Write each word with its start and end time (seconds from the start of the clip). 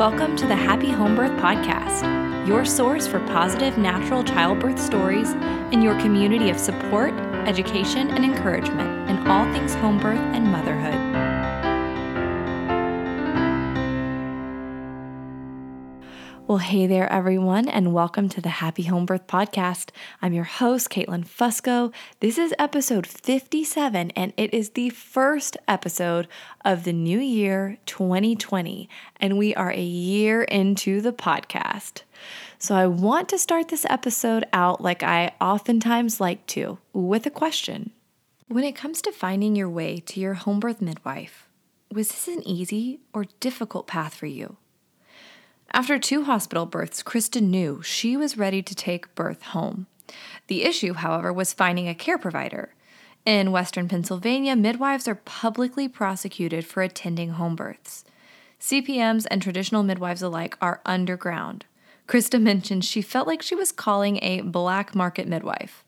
Welcome 0.00 0.34
to 0.36 0.46
the 0.46 0.56
Happy 0.56 0.90
Home 0.90 1.14
Birth 1.14 1.38
Podcast, 1.42 2.48
your 2.48 2.64
source 2.64 3.06
for 3.06 3.20
positive 3.26 3.76
natural 3.76 4.24
childbirth 4.24 4.80
stories 4.80 5.32
and 5.72 5.84
your 5.84 5.94
community 6.00 6.48
of 6.48 6.58
support, 6.58 7.12
education, 7.46 8.08
and 8.08 8.24
encouragement 8.24 9.10
in 9.10 9.18
all 9.28 9.44
things 9.52 9.74
home 9.74 9.98
birth 9.98 10.18
and 10.18 10.50
motherhood. 10.50 11.09
Well, 16.50 16.58
hey 16.58 16.88
there, 16.88 17.08
everyone, 17.12 17.68
and 17.68 17.94
welcome 17.94 18.28
to 18.30 18.40
the 18.40 18.48
Happy 18.48 18.82
Home 18.82 19.06
Birth 19.06 19.28
Podcast. 19.28 19.90
I'm 20.20 20.32
your 20.32 20.42
host, 20.42 20.90
Caitlin 20.90 21.24
Fusco. 21.24 21.92
This 22.18 22.38
is 22.38 22.52
episode 22.58 23.06
57, 23.06 24.10
and 24.16 24.32
it 24.36 24.52
is 24.52 24.70
the 24.70 24.90
first 24.90 25.56
episode 25.68 26.26
of 26.64 26.82
the 26.82 26.92
new 26.92 27.20
year 27.20 27.78
2020, 27.86 28.88
and 29.20 29.38
we 29.38 29.54
are 29.54 29.70
a 29.70 29.80
year 29.80 30.42
into 30.42 31.00
the 31.00 31.12
podcast. 31.12 32.02
So, 32.58 32.74
I 32.74 32.88
want 32.88 33.28
to 33.28 33.38
start 33.38 33.68
this 33.68 33.86
episode 33.88 34.44
out 34.52 34.80
like 34.80 35.04
I 35.04 35.30
oftentimes 35.40 36.20
like 36.20 36.48
to, 36.48 36.78
with 36.92 37.26
a 37.26 37.30
question. 37.30 37.92
When 38.48 38.64
it 38.64 38.74
comes 38.74 39.00
to 39.02 39.12
finding 39.12 39.54
your 39.54 39.70
way 39.70 40.00
to 40.06 40.18
your 40.18 40.34
home 40.34 40.58
birth 40.58 40.82
midwife, 40.82 41.46
was 41.92 42.08
this 42.08 42.26
an 42.26 42.42
easy 42.44 42.98
or 43.14 43.26
difficult 43.38 43.86
path 43.86 44.14
for 44.14 44.26
you? 44.26 44.56
After 45.72 46.00
two 46.00 46.24
hospital 46.24 46.66
births, 46.66 47.00
Krista 47.00 47.40
knew 47.40 47.80
she 47.82 48.16
was 48.16 48.36
ready 48.36 48.60
to 48.60 48.74
take 48.74 49.14
birth 49.14 49.42
home. 49.42 49.86
The 50.48 50.64
issue, 50.64 50.94
however, 50.94 51.32
was 51.32 51.52
finding 51.52 51.88
a 51.88 51.94
care 51.94 52.18
provider. 52.18 52.74
In 53.24 53.52
Western 53.52 53.86
Pennsylvania, 53.86 54.56
midwives 54.56 55.06
are 55.06 55.14
publicly 55.14 55.86
prosecuted 55.86 56.66
for 56.66 56.82
attending 56.82 57.30
home 57.30 57.54
births. 57.54 58.04
CPMs 58.60 59.26
and 59.30 59.40
traditional 59.40 59.84
midwives 59.84 60.22
alike 60.22 60.56
are 60.60 60.80
underground. 60.84 61.66
Krista 62.08 62.42
mentioned 62.42 62.84
she 62.84 63.00
felt 63.00 63.28
like 63.28 63.40
she 63.40 63.54
was 63.54 63.70
calling 63.70 64.18
a 64.22 64.40
black 64.40 64.96
market 64.96 65.28
midwife. 65.28 65.84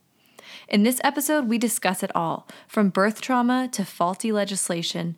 In 0.68 0.84
this 0.84 1.00
episode, 1.02 1.48
we 1.48 1.58
discuss 1.58 2.04
it 2.04 2.14
all 2.14 2.46
from 2.68 2.90
birth 2.90 3.20
trauma 3.20 3.68
to 3.72 3.84
faulty 3.84 4.30
legislation, 4.30 5.16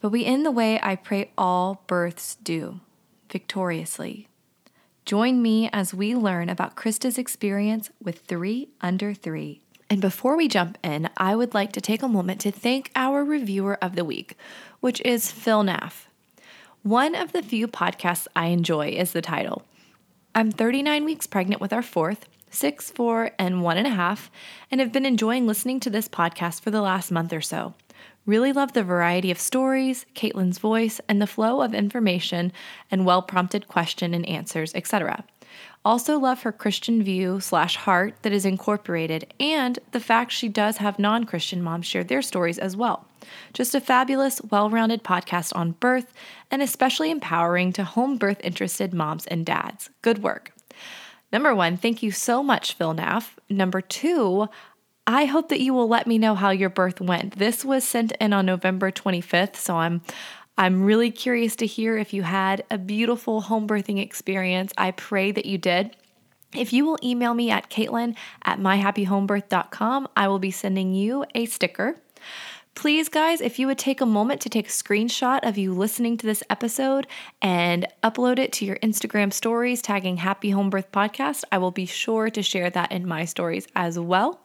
but 0.00 0.08
we 0.08 0.24
end 0.24 0.46
the 0.46 0.50
way 0.50 0.80
I 0.82 0.96
pray 0.96 1.32
all 1.36 1.82
births 1.86 2.36
do 2.36 2.80
victoriously. 3.30 4.28
Join 5.04 5.40
me 5.40 5.70
as 5.72 5.94
we 5.94 6.14
learn 6.14 6.48
about 6.48 6.74
Krista's 6.74 7.16
experience 7.16 7.90
with 8.02 8.20
three 8.20 8.68
under 8.80 9.14
three. 9.14 9.60
And 9.88 10.00
before 10.00 10.36
we 10.36 10.48
jump 10.48 10.78
in, 10.82 11.08
I 11.16 11.36
would 11.36 11.54
like 11.54 11.72
to 11.72 11.80
take 11.80 12.02
a 12.02 12.08
moment 12.08 12.40
to 12.40 12.50
thank 12.50 12.90
our 12.96 13.24
reviewer 13.24 13.78
of 13.80 13.94
the 13.94 14.04
week, 14.04 14.36
which 14.80 15.00
is 15.02 15.30
Phil 15.30 15.62
Naff. 15.62 16.06
One 16.82 17.14
of 17.14 17.32
the 17.32 17.42
few 17.42 17.68
podcasts 17.68 18.26
I 18.34 18.46
enjoy 18.46 18.88
is 18.88 19.12
the 19.12 19.22
title. 19.22 19.62
I'm 20.34 20.50
39 20.50 21.04
weeks 21.04 21.26
pregnant 21.26 21.60
with 21.60 21.72
our 21.72 21.82
fourth, 21.82 22.28
six, 22.50 22.90
four, 22.90 23.30
and 23.38 23.62
one 23.62 23.76
and 23.76 23.86
a 23.86 23.90
half, 23.90 24.30
and 24.70 24.80
have 24.80 24.92
been 24.92 25.06
enjoying 25.06 25.46
listening 25.46 25.78
to 25.80 25.90
this 25.90 26.08
podcast 26.08 26.60
for 26.60 26.70
the 26.70 26.82
last 26.82 27.12
month 27.12 27.32
or 27.32 27.40
so. 27.40 27.74
Really 28.26 28.52
love 28.52 28.72
the 28.72 28.82
variety 28.82 29.30
of 29.30 29.38
stories, 29.38 30.04
Caitlin's 30.14 30.58
voice, 30.58 31.00
and 31.08 31.22
the 31.22 31.28
flow 31.28 31.62
of 31.62 31.72
information 31.72 32.52
and 32.90 33.06
well 33.06 33.22
prompted 33.22 33.68
question 33.68 34.12
and 34.12 34.26
answers, 34.28 34.74
etc. 34.74 35.24
Also 35.84 36.18
love 36.18 36.42
her 36.42 36.50
Christian 36.50 37.04
view 37.04 37.38
slash 37.38 37.76
heart 37.76 38.16
that 38.22 38.32
is 38.32 38.44
incorporated 38.44 39.32
and 39.38 39.78
the 39.92 40.00
fact 40.00 40.32
she 40.32 40.48
does 40.48 40.78
have 40.78 40.98
non 40.98 41.22
Christian 41.22 41.62
moms 41.62 41.86
share 41.86 42.02
their 42.02 42.22
stories 42.22 42.58
as 42.58 42.76
well. 42.76 43.06
Just 43.52 43.76
a 43.76 43.80
fabulous, 43.80 44.42
well 44.50 44.68
rounded 44.68 45.04
podcast 45.04 45.54
on 45.54 45.72
birth 45.72 46.12
and 46.50 46.60
especially 46.60 47.12
empowering 47.12 47.72
to 47.74 47.84
home 47.84 48.18
birth 48.18 48.40
interested 48.42 48.92
moms 48.92 49.26
and 49.28 49.46
dads. 49.46 49.88
Good 50.02 50.24
work. 50.24 50.52
Number 51.32 51.54
one, 51.54 51.76
thank 51.76 52.02
you 52.02 52.10
so 52.10 52.42
much, 52.42 52.74
Phil 52.74 52.94
Naff. 52.94 53.34
Number 53.48 53.80
two, 53.80 54.48
I 55.06 55.26
hope 55.26 55.50
that 55.50 55.60
you 55.60 55.72
will 55.72 55.88
let 55.88 56.06
me 56.06 56.18
know 56.18 56.34
how 56.34 56.50
your 56.50 56.68
birth 56.68 57.00
went. 57.00 57.38
This 57.38 57.64
was 57.64 57.84
sent 57.84 58.12
in 58.20 58.32
on 58.32 58.46
November 58.46 58.90
25th, 58.90 59.56
so 59.56 59.76
I'm 59.76 60.02
I'm 60.58 60.84
really 60.84 61.10
curious 61.10 61.54
to 61.56 61.66
hear 61.66 61.98
if 61.98 62.14
you 62.14 62.22
had 62.22 62.64
a 62.70 62.78
beautiful 62.78 63.42
home 63.42 63.68
birthing 63.68 64.02
experience. 64.02 64.72
I 64.78 64.90
pray 64.90 65.30
that 65.30 65.44
you 65.44 65.58
did. 65.58 65.94
If 66.54 66.72
you 66.72 66.86
will 66.86 66.98
email 67.02 67.34
me 67.34 67.50
at 67.50 67.68
Caitlin 67.68 68.16
at 68.42 68.58
myhappyhomebirth.com, 68.58 70.08
I 70.16 70.28
will 70.28 70.38
be 70.38 70.50
sending 70.50 70.94
you 70.94 71.26
a 71.34 71.44
sticker. 71.44 71.96
Please, 72.76 73.08
guys, 73.08 73.40
if 73.40 73.58
you 73.58 73.66
would 73.66 73.78
take 73.78 74.02
a 74.02 74.06
moment 74.06 74.42
to 74.42 74.50
take 74.50 74.66
a 74.66 74.70
screenshot 74.70 75.40
of 75.42 75.56
you 75.56 75.72
listening 75.72 76.18
to 76.18 76.26
this 76.26 76.42
episode 76.50 77.06
and 77.40 77.86
upload 78.02 78.38
it 78.38 78.52
to 78.52 78.66
your 78.66 78.76
Instagram 78.76 79.32
stories, 79.32 79.80
tagging 79.80 80.18
Happy 80.18 80.50
Home 80.50 80.68
Birth 80.68 80.92
Podcast, 80.92 81.42
I 81.50 81.56
will 81.56 81.70
be 81.70 81.86
sure 81.86 82.28
to 82.28 82.42
share 82.42 82.68
that 82.68 82.92
in 82.92 83.08
my 83.08 83.24
stories 83.24 83.66
as 83.74 83.98
well. 83.98 84.42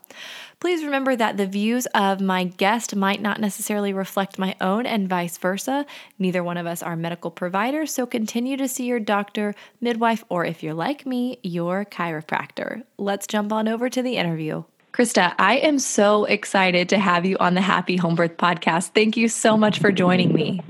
Please 0.61 0.85
remember 0.85 1.13
that 1.13 1.35
the 1.35 1.45
views 1.45 1.87
of 1.87 2.21
my 2.21 2.45
guest 2.45 2.95
might 2.95 3.21
not 3.21 3.41
necessarily 3.41 3.91
reflect 3.91 4.39
my 4.39 4.55
own 4.61 4.85
and 4.85 5.09
vice 5.09 5.37
versa. 5.37 5.85
Neither 6.17 6.41
one 6.41 6.57
of 6.57 6.65
us 6.65 6.81
are 6.81 6.95
medical 6.95 7.31
providers, 7.31 7.93
so 7.93 8.05
continue 8.05 8.55
to 8.55 8.69
see 8.69 8.85
your 8.85 9.01
doctor, 9.01 9.53
midwife, 9.81 10.23
or 10.29 10.45
if 10.45 10.63
you're 10.63 10.73
like 10.73 11.05
me, 11.05 11.37
your 11.43 11.83
chiropractor. 11.83 12.83
Let's 12.97 13.27
jump 13.27 13.51
on 13.51 13.67
over 13.67 13.89
to 13.89 14.01
the 14.01 14.15
interview. 14.15 14.63
Krista, 14.93 15.33
I 15.39 15.57
am 15.57 15.79
so 15.79 16.25
excited 16.25 16.89
to 16.89 16.99
have 16.99 17.25
you 17.25 17.37
on 17.39 17.53
the 17.53 17.61
Happy 17.61 17.95
Home 17.95 18.15
Birth 18.15 18.35
podcast. 18.35 18.89
Thank 18.89 19.15
you 19.15 19.29
so 19.29 19.55
much 19.55 19.79
for 19.79 19.91
joining 19.91 20.33
me. 20.33 20.61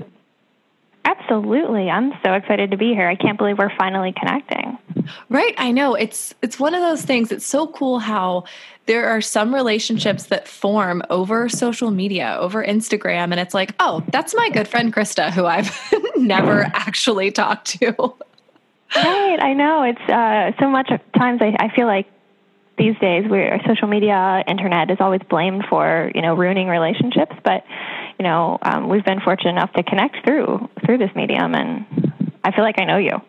Absolutely. 1.04 1.90
I'm 1.90 2.12
so 2.24 2.32
excited 2.34 2.70
to 2.70 2.76
be 2.76 2.94
here. 2.94 3.08
I 3.08 3.16
can't 3.16 3.36
believe 3.36 3.58
we're 3.58 3.76
finally 3.76 4.12
connecting. 4.12 4.78
Right, 5.28 5.54
I 5.58 5.72
know. 5.72 5.94
It's 5.96 6.32
it's 6.42 6.60
one 6.60 6.74
of 6.74 6.80
those 6.80 7.02
things. 7.02 7.32
It's 7.32 7.44
so 7.44 7.66
cool 7.66 7.98
how 7.98 8.44
there 8.86 9.08
are 9.08 9.20
some 9.20 9.52
relationships 9.52 10.26
that 10.26 10.46
form 10.46 11.02
over 11.10 11.48
social 11.48 11.90
media, 11.90 12.36
over 12.38 12.64
Instagram 12.64 13.32
and 13.32 13.40
it's 13.40 13.54
like, 13.54 13.74
"Oh, 13.80 14.04
that's 14.08 14.34
my 14.36 14.50
good 14.50 14.68
friend 14.68 14.94
Krista 14.94 15.32
who 15.32 15.46
I've 15.46 15.76
never 16.16 16.62
actually 16.74 17.32
talked 17.32 17.80
to." 17.80 18.14
Right, 18.94 19.42
I 19.42 19.52
know. 19.54 19.82
It's 19.82 20.08
uh 20.08 20.52
so 20.60 20.68
much 20.68 20.88
times 21.16 21.42
I, 21.42 21.56
I 21.58 21.74
feel 21.74 21.86
like 21.86 22.06
these 22.78 22.96
days 23.00 23.28
where 23.28 23.60
social 23.66 23.88
media 23.88 24.42
internet 24.46 24.90
is 24.90 24.98
always 25.00 25.20
blamed 25.28 25.64
for 25.68 26.10
you 26.14 26.22
know 26.22 26.34
ruining 26.34 26.68
relationships 26.68 27.34
but 27.44 27.64
you 28.18 28.22
know 28.22 28.58
um, 28.62 28.88
we've 28.88 29.04
been 29.04 29.20
fortunate 29.20 29.50
enough 29.50 29.72
to 29.72 29.82
connect 29.82 30.24
through 30.24 30.68
through 30.84 30.98
this 30.98 31.10
medium 31.14 31.54
and 31.54 31.84
i 32.44 32.50
feel 32.50 32.64
like 32.64 32.78
i 32.78 32.84
know 32.84 32.96
you 32.96 33.20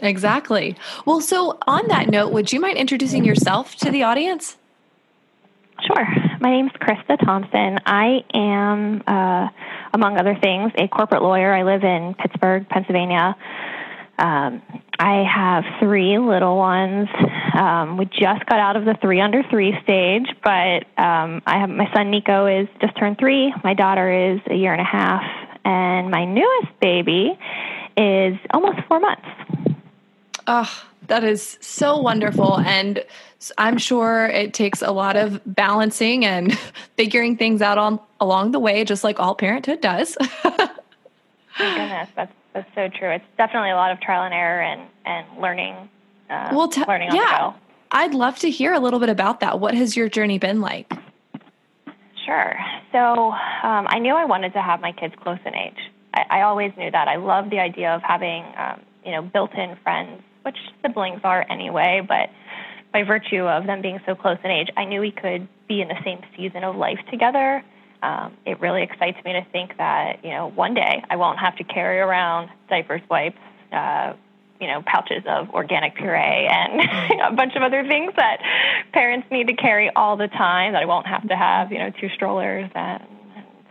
exactly 0.00 0.76
well 1.06 1.20
so 1.20 1.58
on 1.66 1.86
that 1.88 2.08
note 2.08 2.32
would 2.32 2.52
you 2.52 2.60
mind 2.60 2.76
introducing 2.76 3.24
yourself 3.24 3.74
to 3.76 3.90
the 3.90 4.02
audience 4.02 4.56
Sure. 5.86 6.06
My 6.40 6.50
name 6.50 6.66
is 6.66 6.72
Krista 6.72 7.18
Thompson. 7.24 7.78
I 7.86 8.22
am, 8.34 9.02
uh, 9.06 9.48
among 9.94 10.18
other 10.18 10.36
things, 10.40 10.72
a 10.76 10.88
corporate 10.88 11.22
lawyer. 11.22 11.54
I 11.54 11.62
live 11.62 11.84
in 11.84 12.14
Pittsburgh, 12.14 12.68
Pennsylvania. 12.68 13.34
Um, 14.18 14.60
I 15.00 15.24
have 15.24 15.64
three 15.80 16.18
little 16.18 16.58
ones. 16.58 17.08
Um, 17.54 17.96
we 17.96 18.04
just 18.04 18.44
got 18.44 18.60
out 18.60 18.76
of 18.76 18.84
the 18.84 18.98
three 19.00 19.18
under 19.18 19.42
three 19.44 19.72
stage, 19.82 20.26
but 20.44 20.84
um, 21.02 21.40
I 21.46 21.58
have 21.58 21.70
my 21.70 21.90
son 21.94 22.10
Nico 22.10 22.44
is 22.44 22.68
just 22.82 22.98
turned 22.98 23.16
three. 23.18 23.50
My 23.64 23.72
daughter 23.72 24.12
is 24.34 24.40
a 24.50 24.54
year 24.54 24.72
and 24.74 24.80
a 24.82 24.84
half, 24.84 25.22
and 25.64 26.10
my 26.10 26.26
newest 26.26 26.78
baby 26.82 27.38
is 27.96 28.36
almost 28.50 28.86
four 28.88 29.00
months. 29.00 29.26
Oh, 30.46 30.70
that 31.06 31.24
is 31.24 31.56
so 31.62 31.96
wonderful, 31.96 32.58
and 32.58 33.02
I'm 33.56 33.78
sure 33.78 34.26
it 34.26 34.52
takes 34.52 34.82
a 34.82 34.90
lot 34.90 35.16
of 35.16 35.40
balancing 35.46 36.26
and 36.26 36.58
figuring 36.98 37.38
things 37.38 37.62
out 37.62 37.78
on 37.78 38.00
along 38.20 38.52
the 38.52 38.60
way, 38.60 38.84
just 38.84 39.02
like 39.02 39.18
all 39.18 39.34
parenthood 39.34 39.80
does. 39.80 40.14
goodness, 41.56 42.10
that's 42.14 42.34
that's 42.52 42.68
so 42.74 42.88
true. 42.88 43.10
It's 43.10 43.24
definitely 43.36 43.70
a 43.70 43.76
lot 43.76 43.92
of 43.92 44.00
trial 44.00 44.22
and 44.22 44.34
error 44.34 44.60
and 44.60 44.82
and 45.04 45.40
learning. 45.40 45.88
Uh, 46.28 46.50
well, 46.52 46.68
t- 46.68 46.84
learning 46.86 47.10
yeah, 47.12 47.52
I'd 47.90 48.14
love 48.14 48.38
to 48.40 48.50
hear 48.50 48.72
a 48.72 48.80
little 48.80 49.00
bit 49.00 49.08
about 49.08 49.40
that. 49.40 49.60
What 49.60 49.74
has 49.74 49.96
your 49.96 50.08
journey 50.08 50.38
been 50.38 50.60
like? 50.60 50.92
Sure. 52.24 52.56
So 52.92 53.32
um, 53.32 53.86
I 53.88 53.98
knew 53.98 54.14
I 54.14 54.24
wanted 54.24 54.52
to 54.52 54.62
have 54.62 54.80
my 54.80 54.92
kids 54.92 55.14
close 55.22 55.38
in 55.44 55.54
age. 55.54 55.78
I, 56.14 56.24
I 56.30 56.42
always 56.42 56.72
knew 56.76 56.90
that. 56.90 57.08
I 57.08 57.16
love 57.16 57.50
the 57.50 57.58
idea 57.58 57.94
of 57.94 58.02
having 58.02 58.44
um, 58.56 58.80
you 59.04 59.12
know 59.12 59.22
built-in 59.22 59.76
friends, 59.82 60.22
which 60.42 60.56
siblings 60.82 61.20
are 61.24 61.44
anyway, 61.50 62.02
but 62.06 62.30
by 62.92 63.04
virtue 63.04 63.44
of 63.44 63.66
them 63.66 63.82
being 63.82 64.00
so 64.04 64.14
close 64.14 64.38
in 64.42 64.50
age, 64.50 64.68
I 64.76 64.84
knew 64.84 65.00
we 65.00 65.12
could 65.12 65.46
be 65.68 65.80
in 65.80 65.88
the 65.88 65.98
same 66.04 66.20
season 66.36 66.64
of 66.64 66.74
life 66.74 66.98
together 67.10 67.64
um, 68.02 68.36
it 68.46 68.60
really 68.60 68.82
excites 68.82 69.18
me 69.24 69.32
to 69.32 69.44
think 69.52 69.76
that 69.78 70.24
you 70.24 70.30
know 70.30 70.48
one 70.48 70.74
day 70.74 71.02
I 71.08 71.16
won't 71.16 71.38
have 71.38 71.56
to 71.56 71.64
carry 71.64 71.98
around 71.98 72.50
diapers, 72.68 73.02
wipes, 73.10 73.38
uh, 73.72 74.14
you 74.60 74.66
know, 74.66 74.82
pouches 74.86 75.22
of 75.26 75.50
organic 75.50 75.94
puree 75.94 76.46
and 76.48 76.80
a 77.32 77.32
bunch 77.32 77.56
of 77.56 77.62
other 77.62 77.86
things 77.86 78.12
that 78.16 78.38
parents 78.92 79.26
need 79.30 79.48
to 79.48 79.54
carry 79.54 79.90
all 79.94 80.16
the 80.16 80.28
time. 80.28 80.72
That 80.72 80.82
I 80.82 80.86
won't 80.86 81.06
have 81.06 81.26
to 81.28 81.36
have 81.36 81.72
you 81.72 81.78
know 81.78 81.90
two 82.00 82.08
strollers 82.14 82.70
and 82.74 83.02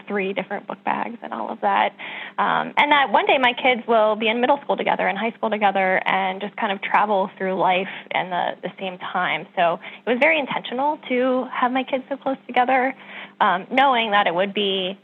three 0.09 0.33
different 0.33 0.67
book 0.67 0.83
bags 0.83 1.17
and 1.21 1.31
all 1.31 1.49
of 1.49 1.61
that. 1.61 1.93
Um, 2.37 2.73
and 2.75 2.91
that 2.91 3.11
one 3.11 3.27
day 3.27 3.37
my 3.37 3.53
kids 3.53 3.87
will 3.87 4.15
be 4.15 4.27
in 4.27 4.41
middle 4.41 4.59
school 4.63 4.75
together 4.75 5.07
and 5.07 5.17
high 5.17 5.31
school 5.37 5.51
together 5.51 6.01
and 6.05 6.41
just 6.41 6.55
kind 6.57 6.73
of 6.73 6.81
travel 6.81 7.29
through 7.37 7.57
life 7.57 7.87
in 8.11 8.31
the, 8.31 8.57
the 8.63 8.71
same 8.79 8.97
time. 8.97 9.45
So 9.55 9.79
it 10.05 10.09
was 10.09 10.17
very 10.19 10.39
intentional 10.39 10.97
to 11.09 11.45
have 11.53 11.71
my 11.71 11.83
kids 11.83 12.03
so 12.09 12.17
close 12.17 12.37
together, 12.47 12.95
um, 13.41 13.67
knowing 13.71 14.11
that 14.11 14.27
it 14.27 14.35
would 14.35 14.53
be 14.53 14.97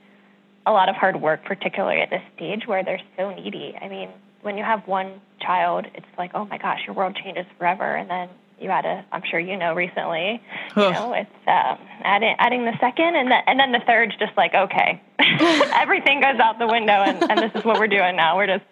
a 0.66 0.72
lot 0.72 0.90
of 0.90 0.96
hard 0.96 1.22
work, 1.22 1.46
particularly 1.46 2.02
at 2.02 2.10
this 2.10 2.22
stage 2.36 2.66
where 2.66 2.84
they're 2.84 3.02
so 3.18 3.34
needy. 3.34 3.78
I 3.80 3.88
mean, 3.88 4.10
when 4.42 4.58
you 4.58 4.64
have 4.64 4.88
one 4.88 5.22
child, 5.40 5.86
it's 5.94 6.06
like, 6.18 6.32
oh 6.34 6.46
my 6.46 6.58
gosh, 6.58 6.82
your 6.86 6.96
world 6.96 7.16
changes 7.16 7.46
forever. 7.58 7.96
And 7.96 8.10
then 8.10 8.30
you 8.60 8.70
had 8.70 8.86
a, 8.86 9.06
I'm 9.12 9.22
sure 9.30 9.40
you 9.40 9.58
know 9.58 9.74
recently, 9.74 10.42
you 10.76 10.92
know, 10.92 11.14
it's 11.14 11.30
um, 11.48 11.78
adding, 12.04 12.36
adding 12.40 12.66
the 12.66 12.78
second 12.80 13.16
and, 13.16 13.30
the, 13.30 13.50
and 13.50 13.60
then 13.60 13.72
the 13.72 13.82
third's 13.86 14.16
just 14.18 14.36
like, 14.38 14.54
okay, 14.54 15.02
everything 15.76 16.22
goes 16.22 16.40
out 16.40 16.58
the 16.58 16.68
window 16.68 16.94
and, 16.94 17.22
and 17.30 17.40
this 17.40 17.52
is 17.54 17.66
what 17.66 17.80
we're 17.80 17.88
doing 17.88 18.16
now. 18.16 18.38
We're 18.38 18.48
just, 18.48 18.66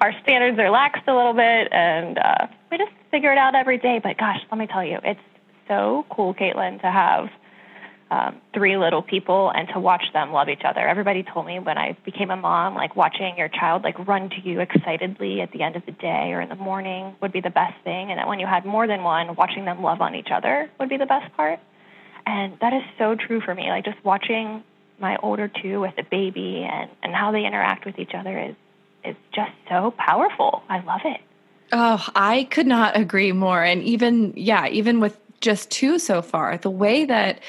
our 0.00 0.12
standards 0.22 0.58
are 0.58 0.70
laxed 0.70 1.06
a 1.08 1.14
little 1.14 1.34
bit 1.34 1.72
and 1.72 2.18
uh, 2.18 2.46
we 2.70 2.78
just 2.78 2.92
figure 3.10 3.32
it 3.32 3.38
out 3.38 3.54
every 3.54 3.78
day. 3.78 4.00
But 4.02 4.18
gosh, 4.18 4.40
let 4.50 4.58
me 4.58 4.66
tell 4.66 4.84
you, 4.84 4.98
it's 5.02 5.20
so 5.68 6.06
cool, 6.10 6.34
Caitlin, 6.34 6.80
to 6.82 6.90
have 6.90 7.28
um, 8.10 8.40
three 8.52 8.76
little 8.76 9.02
people 9.02 9.50
and 9.54 9.68
to 9.72 9.80
watch 9.80 10.04
them 10.12 10.32
love 10.32 10.48
each 10.48 10.62
other. 10.64 10.80
Everybody 10.80 11.22
told 11.22 11.46
me 11.46 11.58
when 11.58 11.78
I 11.78 11.96
became 12.04 12.30
a 12.30 12.36
mom, 12.36 12.74
like 12.74 12.94
watching 12.96 13.36
your 13.36 13.48
child 13.48 13.82
like 13.82 13.98
run 14.06 14.30
to 14.30 14.40
you 14.42 14.60
excitedly 14.60 15.40
at 15.40 15.52
the 15.52 15.62
end 15.62 15.76
of 15.76 15.86
the 15.86 15.92
day 15.92 16.32
or 16.32 16.40
in 16.40 16.48
the 16.48 16.54
morning 16.56 17.16
would 17.20 17.32
be 17.32 17.40
the 17.40 17.50
best 17.50 17.74
thing. 17.82 18.10
And 18.10 18.18
that 18.18 18.28
when 18.28 18.38
you 18.38 18.46
had 18.46 18.64
more 18.64 18.86
than 18.86 19.02
one, 19.02 19.34
watching 19.36 19.64
them 19.64 19.82
love 19.82 20.00
on 20.00 20.14
each 20.14 20.28
other 20.30 20.70
would 20.78 20.88
be 20.88 20.96
the 20.96 21.06
best 21.06 21.34
part. 21.34 21.60
And 22.26 22.58
that 22.60 22.72
is 22.72 22.82
so 22.98 23.14
true 23.14 23.40
for 23.40 23.54
me. 23.54 23.68
Like 23.68 23.84
just 23.84 24.02
watching 24.04 24.62
my 24.98 25.16
older 25.22 25.48
two 25.48 25.80
with 25.80 25.96
the 25.96 26.04
baby 26.04 26.66
and, 26.70 26.90
and 27.02 27.14
how 27.14 27.32
they 27.32 27.44
interact 27.44 27.84
with 27.84 27.98
each 27.98 28.12
other 28.14 28.38
is 28.38 28.54
is 29.04 29.16
just 29.34 29.52
so 29.68 29.92
powerful. 29.98 30.62
I 30.68 30.80
love 30.80 31.02
it. 31.04 31.20
Oh, 31.72 32.06
I 32.14 32.44
could 32.44 32.66
not 32.66 32.96
agree 32.96 33.32
more. 33.32 33.62
And 33.62 33.82
even, 33.82 34.32
yeah, 34.36 34.66
even 34.68 35.00
with 35.00 35.18
just 35.40 35.70
two 35.70 35.98
so 35.98 36.22
far, 36.22 36.56
the 36.56 36.70
way 36.70 37.04
that 37.04 37.40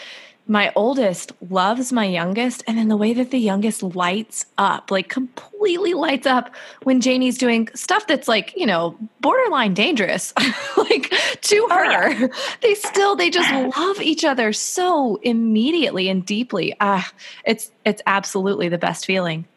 my 0.48 0.72
oldest 0.76 1.32
loves 1.50 1.92
my 1.92 2.06
youngest 2.06 2.64
and 2.68 2.78
then 2.78 2.88
the 2.88 2.98
way 2.98 3.14
that 3.14 3.32
the 3.32 3.40
youngest 3.40 3.82
lights 3.82 4.46
up 4.58 4.92
like 4.92 5.10
completely 5.10 5.94
lights 5.94 6.28
up 6.28 6.54
when 6.84 7.02
janie's 7.02 7.38
doing 7.38 7.68
stuff 7.74 8.06
that's 8.08 8.28
like 8.28 8.54
you 8.56 8.66
know 8.66 8.98
borderline 9.22 9.74
dangerous. 9.74 10.34
Like 10.78 11.12
to 11.42 11.68
her 11.72 12.08
oh, 12.08 12.10
yeah. 12.10 12.28
they 12.62 12.76
still 12.76 13.16
they 13.16 13.30
just 13.30 13.52
love 13.78 14.00
each 14.02 14.24
other 14.24 14.54
so 14.54 15.16
immediately 15.24 16.10
and 16.10 16.24
deeply. 16.26 16.76
Ah 16.80 17.12
it's 17.44 17.72
it's 17.86 18.02
absolutely 18.06 18.70
the 18.70 18.78
best 18.78 19.06
feeling 19.06 19.48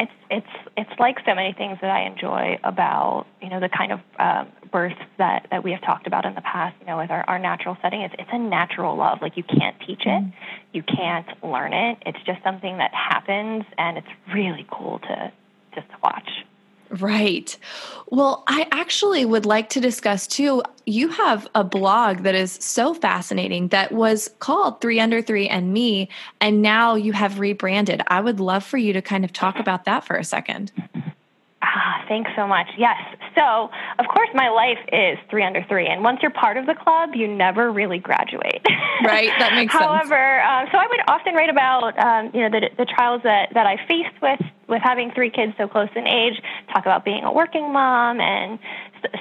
it's 0.00 0.12
it's 0.30 0.70
it's 0.76 0.98
like 0.98 1.18
so 1.26 1.34
many 1.34 1.52
things 1.52 1.78
that 1.82 1.90
I 1.90 2.06
enjoy 2.06 2.58
about 2.64 3.26
you 3.42 3.50
know 3.50 3.60
the 3.60 3.68
kind 3.68 3.92
of 3.92 4.00
um, 4.18 4.48
births 4.72 5.00
that 5.18 5.46
that 5.50 5.62
we 5.62 5.72
have 5.72 5.82
talked 5.82 6.06
about 6.06 6.24
in 6.24 6.34
the 6.34 6.40
past. 6.40 6.74
You 6.80 6.86
know, 6.86 6.98
with 6.98 7.10
our, 7.10 7.22
our 7.28 7.38
natural 7.38 7.76
setting, 7.82 8.00
it's 8.00 8.14
it's 8.18 8.30
a 8.32 8.38
natural 8.38 8.96
love. 8.96 9.18
Like 9.20 9.36
you 9.36 9.44
can't 9.44 9.76
teach 9.86 10.02
it, 10.06 10.08
mm-hmm. 10.08 10.30
you 10.72 10.82
can't 10.82 11.28
learn 11.44 11.72
it. 11.72 11.98
It's 12.06 12.18
just 12.24 12.42
something 12.42 12.78
that 12.78 12.92
happens, 12.94 13.64
and 13.76 13.98
it's 13.98 14.08
really 14.34 14.66
cool 14.70 14.98
to 15.00 15.32
just 15.74 15.88
to 15.90 15.96
watch. 16.02 16.28
Right. 16.98 17.56
Well, 18.08 18.42
I 18.48 18.66
actually 18.72 19.24
would 19.24 19.46
like 19.46 19.68
to 19.70 19.80
discuss 19.80 20.26
too. 20.26 20.62
You 20.86 21.08
have 21.08 21.46
a 21.54 21.62
blog 21.62 22.24
that 22.24 22.34
is 22.34 22.52
so 22.52 22.94
fascinating 22.94 23.68
that 23.68 23.92
was 23.92 24.28
called 24.40 24.80
Three 24.80 24.98
Under 24.98 25.22
Three 25.22 25.48
and 25.48 25.72
Me, 25.72 26.08
and 26.40 26.62
now 26.62 26.96
you 26.96 27.12
have 27.12 27.38
rebranded. 27.38 28.02
I 28.08 28.20
would 28.20 28.40
love 28.40 28.64
for 28.64 28.76
you 28.76 28.92
to 28.92 29.02
kind 29.02 29.24
of 29.24 29.32
talk 29.32 29.60
about 29.60 29.84
that 29.84 30.04
for 30.04 30.16
a 30.16 30.24
second. 30.24 30.72
Thanks 32.10 32.32
so 32.34 32.44
much. 32.44 32.66
Yes. 32.76 32.98
So, 33.38 33.70
of 34.00 34.06
course, 34.08 34.28
my 34.34 34.48
life 34.48 34.82
is 34.92 35.16
three 35.30 35.44
under 35.44 35.64
three, 35.68 35.86
and 35.86 36.02
once 36.02 36.18
you're 36.22 36.32
part 36.32 36.56
of 36.56 36.66
the 36.66 36.74
club, 36.74 37.10
you 37.14 37.28
never 37.28 37.70
really 37.70 37.98
graduate. 37.98 38.66
Right. 39.02 39.30
That 39.38 39.54
makes 39.54 39.72
sense. 39.72 39.82
However, 39.82 40.42
um, 40.42 40.68
so 40.70 40.76
I 40.76 40.86
would 40.86 41.00
often 41.08 41.34
write 41.34 41.48
about 41.48 41.98
um, 41.98 42.30
you 42.34 42.42
know 42.42 42.50
the, 42.50 42.68
the 42.76 42.84
trials 42.84 43.22
that 43.24 43.48
that 43.54 43.66
I 43.66 43.78
faced 43.88 44.20
with 44.20 44.40
with 44.68 44.82
having 44.82 45.10
three 45.12 45.30
kids 45.30 45.54
so 45.56 45.66
close 45.68 45.88
in 45.96 46.06
age. 46.06 46.34
Talk 46.70 46.84
about 46.84 47.02
being 47.02 47.24
a 47.24 47.32
working 47.32 47.72
mom 47.72 48.20
and 48.20 48.58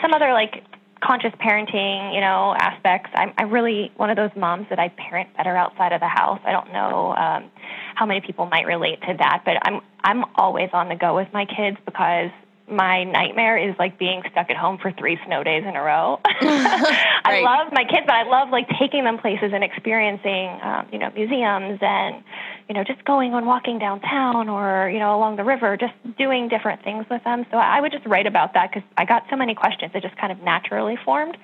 some 0.02 0.12
other 0.14 0.34
like 0.34 0.66
conscious 1.02 1.32
parenting, 1.40 2.14
you 2.14 2.20
know, 2.20 2.54
aspects. 2.60 3.10
I'm, 3.16 3.32
I'm 3.38 3.52
really 3.52 3.94
one 3.96 4.10
of 4.10 4.18
those 4.18 4.32
moms 4.36 4.68
that 4.70 4.80
I 4.80 4.90
parent 4.90 5.30
better 5.38 5.56
outside 5.56 5.94
of 5.94 6.02
the 6.02 6.10
house. 6.10 6.42
I 6.44 6.52
don't 6.52 6.74
know 6.74 7.16
um, 7.16 7.50
how 7.96 8.06
many 8.06 8.20
people 8.20 8.48
might 8.48 8.66
relate 8.66 9.00
to 9.04 9.16
that, 9.18 9.44
but 9.46 9.56
I'm 9.64 9.80
I'm 10.04 10.26
always 10.36 10.72
on 10.74 10.90
the 10.90 10.96
go 10.96 11.16
with 11.16 11.30
my 11.32 11.46
kids 11.46 11.78
because 11.86 12.32
my 12.72 13.04
nightmare 13.04 13.58
is 13.58 13.76
like 13.80 13.98
being 13.98 14.22
stuck 14.32 14.50
at 14.50 14.58
home 14.58 14.78
for 14.78 14.92
three 14.92 15.18
snow 15.26 15.44
days 15.44 15.64
in 15.68 15.76
a 15.76 15.82
row. 15.82 16.20
I 16.26 17.22
right. 17.26 17.44
love 17.44 17.72
my 17.74 17.84
kids, 17.84 18.04
but 18.06 18.16
I 18.16 18.24
love 18.24 18.50
like 18.50 18.68
taking 18.80 19.04
them 19.04 19.18
places 19.18 19.52
and 19.54 19.64
experiencing, 19.64 20.48
um, 20.62 20.88
you 20.92 21.00
know, 21.00 21.10
museums 21.12 21.80
and, 21.82 22.24
you 22.68 22.76
know, 22.76 22.84
just 22.84 23.04
going 23.06 23.34
and 23.34 23.46
walking 23.46 23.80
downtown 23.80 24.50
or, 24.50 24.90
you 24.90 25.00
know, 25.00 25.16
along 25.16 25.38
the 25.38 25.44
river, 25.44 25.78
just 25.78 25.94
doing 26.18 26.48
different 26.48 26.84
things 26.84 27.06
with 27.10 27.24
them. 27.24 27.46
So 27.52 27.58
I 27.58 27.82
would 27.82 27.92
just 27.92 28.06
write 28.06 28.28
about 28.28 28.54
that 28.54 28.72
because 28.72 28.88
I 28.98 29.06
got 29.06 29.24
so 29.30 29.36
many 29.36 29.56
questions. 29.56 29.92
It 29.96 30.02
just 30.02 30.18
kind 30.18 30.32
of 30.32 30.42
naturally 30.42 30.98
formed. 31.04 31.38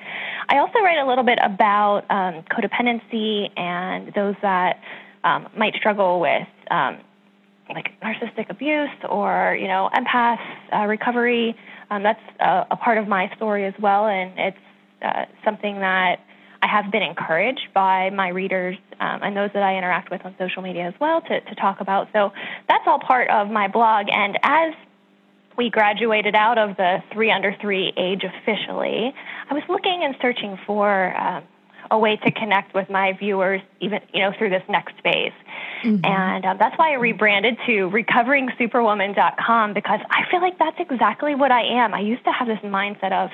I 0.50 0.60
also 0.60 0.80
write 0.80 1.00
a 1.00 1.08
little 1.08 1.24
bit 1.24 1.40
about 1.42 2.06
um, 2.10 2.44
codependency 2.52 3.50
and 3.58 4.14
those 4.14 4.36
that 4.42 4.80
um, 5.24 5.48
might 5.58 5.74
struggle 5.76 6.20
with 6.20 6.48
um, 6.70 7.00
like 7.70 8.00
narcissistic 8.02 8.50
abuse 8.50 8.90
or 9.10 9.58
you 9.60 9.68
know 9.68 9.90
empath 9.94 10.40
uh, 10.74 10.86
recovery. 10.86 11.56
Um, 11.90 12.04
that's 12.04 12.22
a, 12.40 12.66
a, 12.72 12.76
part 12.76 12.98
of 12.98 13.08
my 13.08 13.32
story 13.36 13.66
as 13.66 13.74
well, 13.80 14.08
and 14.08 14.32
it's 14.38 14.58
uh, 15.02 15.26
something 15.44 15.80
that 15.80 16.20
I 16.62 16.68
have 16.68 16.92
been 16.92 17.04
encouraged 17.04 17.68
by 17.74 18.10
my 18.10 18.30
readers 18.30 18.78
um, 19.00 19.20
and 19.22 19.38
those 19.38 19.52
that 19.54 19.62
I 19.62 19.78
interact 19.78 20.10
with 20.10 20.26
on 20.26 20.34
social 20.40 20.64
media 20.64 20.88
as 20.88 20.94
well 21.00 21.22
to, 21.22 21.42
to 21.42 21.56
talk 21.56 21.80
about. 21.80 22.08
So 22.12 22.32
that's 22.68 22.84
all 22.88 23.00
part 23.00 23.30
of 23.30 23.50
my 23.50 23.68
blog. 23.68 24.08
And 24.12 24.40
as 24.42 24.74
we 25.58 25.70
graduated 25.70 26.36
out 26.36 26.58
of 26.58 26.76
the 26.78 27.04
three 27.14 27.32
under 27.32 27.56
three 27.62 27.94
age 27.98 28.24
officially, 28.24 29.14
I 29.50 29.54
was 29.54 29.64
looking 29.70 30.02
and 30.04 30.16
searching 30.22 30.58
for 30.66 31.16
um, 31.16 31.44
a 31.92 31.98
way 31.98 32.18
to 32.18 32.32
connect 32.32 32.74
with 32.74 32.90
my 32.90 33.14
viewers, 33.14 33.62
even 33.80 34.00
you 34.14 34.22
know 34.22 34.32
through 34.38 34.50
this 34.50 34.64
next 34.70 34.96
phase. 35.02 35.34
Mm-hmm. 35.84 36.06
And 36.06 36.46
um, 36.46 36.58
that's 36.60 36.78
why 36.78 36.92
I 36.92 36.96
rebranded 36.96 37.58
to 37.66 37.90
recoveringsuperwoman.com 37.90 39.74
because 39.74 40.00
I 40.10 40.30
feel 40.30 40.42
like 40.42 40.58
that's 40.58 40.80
exactly 40.80 41.36
what 41.36 41.52
I 41.52 41.64
am. 41.64 41.94
I 41.94 42.00
used 42.00 42.24
to 42.26 42.32
have 42.32 42.48
this 42.48 42.60
mindset 42.60 43.12
of 43.12 43.32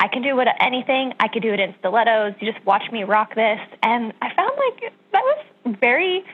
I 0.00 0.08
can 0.08 0.22
do 0.22 0.36
what 0.36 0.46
anything. 0.60 1.14
I 1.18 1.28
could 1.28 1.42
do 1.42 1.52
it 1.52 1.60
in 1.60 1.74
stilettos. 1.80 2.34
You 2.40 2.52
just 2.52 2.64
watch 2.64 2.90
me 2.92 3.04
rock 3.04 3.34
this, 3.34 3.60
and 3.82 4.12
I 4.22 4.34
found 4.34 4.52
like 4.56 4.92
that 5.12 5.22
was 5.22 5.76
very 5.80 6.24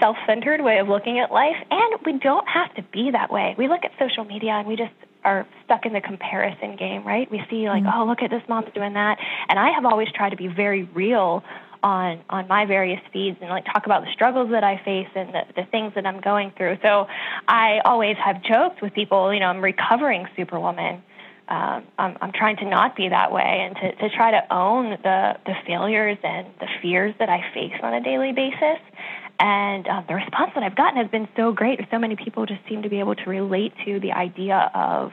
self-centered 0.00 0.62
way 0.62 0.78
of 0.78 0.88
looking 0.88 1.20
at 1.20 1.30
life. 1.30 1.56
And 1.70 2.00
we 2.04 2.18
don't 2.18 2.48
have 2.48 2.74
to 2.74 2.82
be 2.82 3.10
that 3.12 3.30
way. 3.32 3.54
We 3.56 3.68
look 3.68 3.84
at 3.84 3.92
social 3.98 4.24
media 4.24 4.52
and 4.52 4.66
we 4.66 4.76
just 4.76 4.92
are 5.24 5.46
stuck 5.64 5.86
in 5.86 5.92
the 5.92 6.00
comparison 6.00 6.76
game, 6.76 7.04
right? 7.04 7.30
We 7.30 7.42
see 7.48 7.68
like, 7.68 7.84
mm-hmm. 7.84 8.00
oh, 8.00 8.06
look 8.06 8.22
at 8.22 8.30
this 8.30 8.42
mom's 8.48 8.72
doing 8.74 8.94
that, 8.94 9.18
and 9.48 9.58
I 9.58 9.70
have 9.70 9.84
always 9.84 10.08
tried 10.12 10.30
to 10.30 10.36
be 10.36 10.48
very 10.48 10.84
real 10.84 11.42
on 11.82 12.20
on 12.30 12.46
my 12.48 12.64
various 12.64 13.00
feeds 13.12 13.36
and 13.40 13.50
like 13.50 13.64
talk 13.64 13.86
about 13.86 14.04
the 14.04 14.12
struggles 14.12 14.50
that 14.50 14.64
I 14.64 14.80
face 14.84 15.08
and 15.14 15.34
the, 15.34 15.42
the 15.56 15.64
things 15.64 15.92
that 15.94 16.06
I'm 16.06 16.20
going 16.20 16.52
through. 16.56 16.78
So 16.82 17.06
I 17.48 17.80
always 17.84 18.16
have 18.24 18.42
joked 18.42 18.82
with 18.82 18.94
people, 18.94 19.32
you 19.34 19.40
know, 19.40 19.46
I'm 19.46 19.62
recovering 19.62 20.26
superwoman. 20.36 21.02
Um, 21.48 21.84
I'm, 21.98 22.16
I'm 22.20 22.32
trying 22.32 22.56
to 22.58 22.64
not 22.64 22.96
be 22.96 23.08
that 23.08 23.32
way 23.32 23.42
and 23.66 23.76
to, 23.76 24.08
to 24.08 24.16
try 24.16 24.30
to 24.30 24.54
own 24.54 24.90
the, 25.02 25.36
the 25.44 25.54
failures 25.66 26.16
and 26.22 26.46
the 26.60 26.68
fears 26.80 27.14
that 27.18 27.28
I 27.28 27.44
face 27.52 27.74
on 27.82 27.92
a 27.92 28.00
daily 28.00 28.32
basis. 28.32 28.78
And 29.42 29.88
um, 29.88 30.04
the 30.06 30.14
response 30.14 30.52
that 30.54 30.62
I've 30.62 30.76
gotten 30.76 31.02
has 31.02 31.10
been 31.10 31.26
so 31.36 31.50
great. 31.50 31.80
So 31.90 31.98
many 31.98 32.14
people 32.14 32.46
just 32.46 32.60
seem 32.68 32.82
to 32.82 32.88
be 32.88 33.00
able 33.00 33.16
to 33.16 33.28
relate 33.28 33.72
to 33.84 33.98
the 33.98 34.12
idea 34.12 34.70
of 34.72 35.10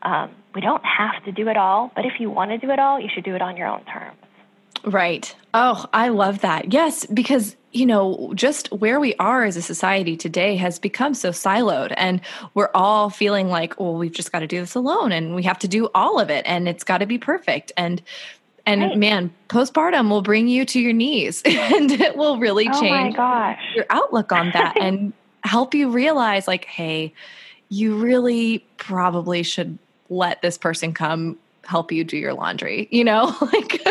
um, 0.00 0.30
we 0.54 0.62
don't 0.62 0.82
have 0.86 1.22
to 1.26 1.32
do 1.32 1.48
it 1.48 1.58
all, 1.58 1.92
but 1.94 2.06
if 2.06 2.14
you 2.18 2.30
want 2.30 2.50
to 2.50 2.56
do 2.56 2.70
it 2.70 2.78
all, 2.78 2.98
you 2.98 3.10
should 3.14 3.24
do 3.24 3.34
it 3.34 3.42
on 3.42 3.58
your 3.58 3.68
own 3.68 3.84
terms. 3.84 4.16
Right. 4.84 5.34
Oh, 5.52 5.84
I 5.92 6.08
love 6.08 6.40
that. 6.40 6.72
Yes, 6.72 7.04
because, 7.06 7.56
you 7.72 7.84
know, 7.84 8.32
just 8.34 8.68
where 8.72 9.00
we 9.00 9.14
are 9.16 9.44
as 9.44 9.58
a 9.58 9.62
society 9.62 10.16
today 10.16 10.56
has 10.56 10.78
become 10.78 11.12
so 11.12 11.30
siloed, 11.30 11.92
and 11.94 12.22
we're 12.54 12.70
all 12.74 13.10
feeling 13.10 13.48
like, 13.48 13.78
well, 13.78 13.94
we've 13.94 14.12
just 14.12 14.32
got 14.32 14.38
to 14.38 14.46
do 14.46 14.60
this 14.60 14.76
alone 14.76 15.12
and 15.12 15.34
we 15.34 15.42
have 15.42 15.58
to 15.58 15.68
do 15.68 15.90
all 15.94 16.18
of 16.18 16.30
it 16.30 16.46
and 16.46 16.68
it's 16.68 16.84
got 16.84 16.98
to 16.98 17.06
be 17.06 17.18
perfect. 17.18 17.70
And, 17.76 18.00
and 18.68 18.82
right. 18.82 18.98
man, 18.98 19.30
postpartum 19.48 20.10
will 20.10 20.20
bring 20.20 20.46
you 20.46 20.64
to 20.66 20.78
your 20.78 20.92
knees 20.92 21.42
and 21.46 21.90
it 21.90 22.16
will 22.16 22.38
really 22.38 22.68
oh 22.70 22.80
change 22.80 23.16
your 23.16 23.86
outlook 23.90 24.30
on 24.30 24.50
that 24.52 24.76
and 24.80 25.12
help 25.42 25.74
you 25.74 25.90
realize, 25.90 26.46
like, 26.46 26.66
hey, 26.66 27.12
you 27.70 27.96
really 27.96 28.64
probably 28.76 29.42
should 29.42 29.78
let 30.10 30.42
this 30.42 30.58
person 30.58 30.92
come 30.92 31.38
help 31.64 31.92
you 31.92 32.04
do 32.04 32.16
your 32.16 32.34
laundry, 32.34 32.88
you 32.90 33.04
know? 33.04 33.34
like, 33.52 33.82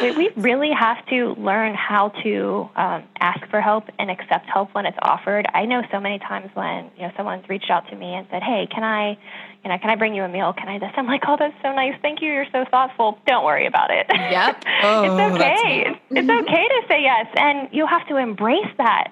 we 0.00 0.30
really 0.36 0.70
have 0.78 1.04
to 1.06 1.34
learn 1.38 1.74
how 1.74 2.10
to 2.22 2.68
um, 2.76 3.04
ask 3.20 3.40
for 3.50 3.60
help 3.60 3.84
and 3.98 4.10
accept 4.10 4.46
help 4.46 4.74
when 4.74 4.86
it's 4.86 4.98
offered. 5.02 5.46
I 5.52 5.64
know 5.64 5.82
so 5.90 6.00
many 6.00 6.18
times 6.18 6.50
when 6.54 6.90
you 6.96 7.02
know 7.02 7.12
someone's 7.16 7.48
reached 7.48 7.70
out 7.70 7.88
to 7.90 7.96
me 7.96 8.14
and 8.14 8.26
said, 8.30 8.42
"Hey, 8.42 8.68
can 8.70 8.84
I, 8.84 9.18
you 9.64 9.70
know, 9.70 9.78
can 9.78 9.90
I 9.90 9.96
bring 9.96 10.14
you 10.14 10.22
a 10.22 10.28
meal? 10.28 10.52
Can 10.52 10.68
I 10.68 10.78
this?" 10.78 10.90
I'm 10.96 11.06
like, 11.06 11.22
"Oh, 11.26 11.36
that's 11.38 11.54
so 11.62 11.72
nice. 11.72 11.94
Thank 12.02 12.22
you. 12.22 12.32
You're 12.32 12.50
so 12.52 12.64
thoughtful. 12.70 13.18
Don't 13.26 13.44
worry 13.44 13.66
about 13.66 13.90
it. 13.90 14.06
Yep. 14.10 14.64
Oh, 14.80 15.02
it's 15.02 15.34
okay. 15.34 15.84
It's, 15.86 16.00
it's 16.10 16.30
okay 16.30 16.68
to 16.68 16.82
say 16.88 17.02
yes, 17.02 17.26
and 17.36 17.68
you 17.72 17.86
have 17.86 18.06
to 18.08 18.16
embrace 18.16 18.72
that. 18.76 19.08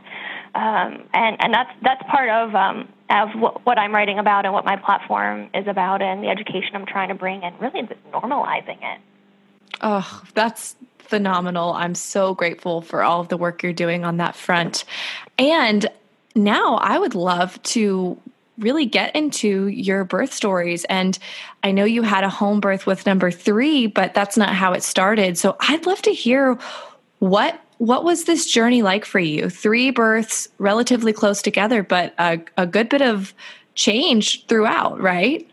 Um, 0.55 1.05
and 1.13 1.37
and 1.41 1.53
that's 1.53 1.71
that's 1.83 2.03
part 2.09 2.31
of 2.31 2.55
um, 2.55 2.89
of 3.11 3.29
what, 3.39 3.67
what 3.67 3.79
I'm 3.79 3.93
writing 3.95 4.19
about 4.19 4.45
and 4.45 4.55
what 4.55 4.65
my 4.65 4.77
platform 4.77 5.51
is 5.55 5.67
about, 5.67 6.03
and 6.03 6.23
the 6.23 6.29
education 6.29 6.71
I'm 6.75 6.87
trying 6.87 7.09
to 7.09 7.15
bring, 7.15 7.43
and 7.43 7.61
really 7.61 7.83
normalizing 8.13 8.79
it. 8.81 9.01
Oh, 9.81 10.23
that's 10.35 10.77
phenomenal. 10.99 11.73
I'm 11.73 11.95
so 11.95 12.35
grateful 12.35 12.83
for 12.83 13.03
all 13.03 13.21
of 13.21 13.29
the 13.29 13.37
work 13.37 13.63
you're 13.63 13.73
doing 13.73 14.05
on 14.05 14.17
that 14.17 14.37
front. 14.37 14.85
And 15.39 15.87
now 16.35 16.77
I 16.77 16.99
would 16.99 17.15
love 17.15 17.63
to 17.65 18.19
really 18.59 18.87
get 18.87 19.15
into 19.15 19.69
your 19.69 20.05
birth 20.05 20.33
stories. 20.33 20.85
And 20.87 21.19
I 21.63 21.73
know 21.73 21.85
you 21.85 22.03
had 22.03 22.25
a 22.25 22.31
home 22.31 22.61
birth 22.61 22.87
with 22.87 23.07
number 23.07 23.31
three, 23.31 23.87
but 23.87 24.15
that's 24.15 24.37
not 24.37 24.55
how 24.55 24.73
it 24.73 24.83
started. 24.83 25.37
So 25.39 25.57
I'd 25.61 25.87
love 25.87 26.03
to 26.03 26.13
hear 26.13 26.59
what 27.19 27.61
what 27.79 28.05
was 28.05 28.25
this 28.25 28.51
journey 28.51 28.81
like 28.81 29.05
for 29.05 29.19
you? 29.19 29.51
Three 29.51 29.91
births 29.91 30.49
relatively 30.57 31.13
close 31.13 31.43
together, 31.43 31.83
but 31.83 32.15
a, 32.19 32.41
a 32.57 32.67
good 32.67 32.89
bit 32.89 33.03
of 33.03 33.35
change 33.75 34.47
throughout, 34.47 34.99
right? 34.99 35.47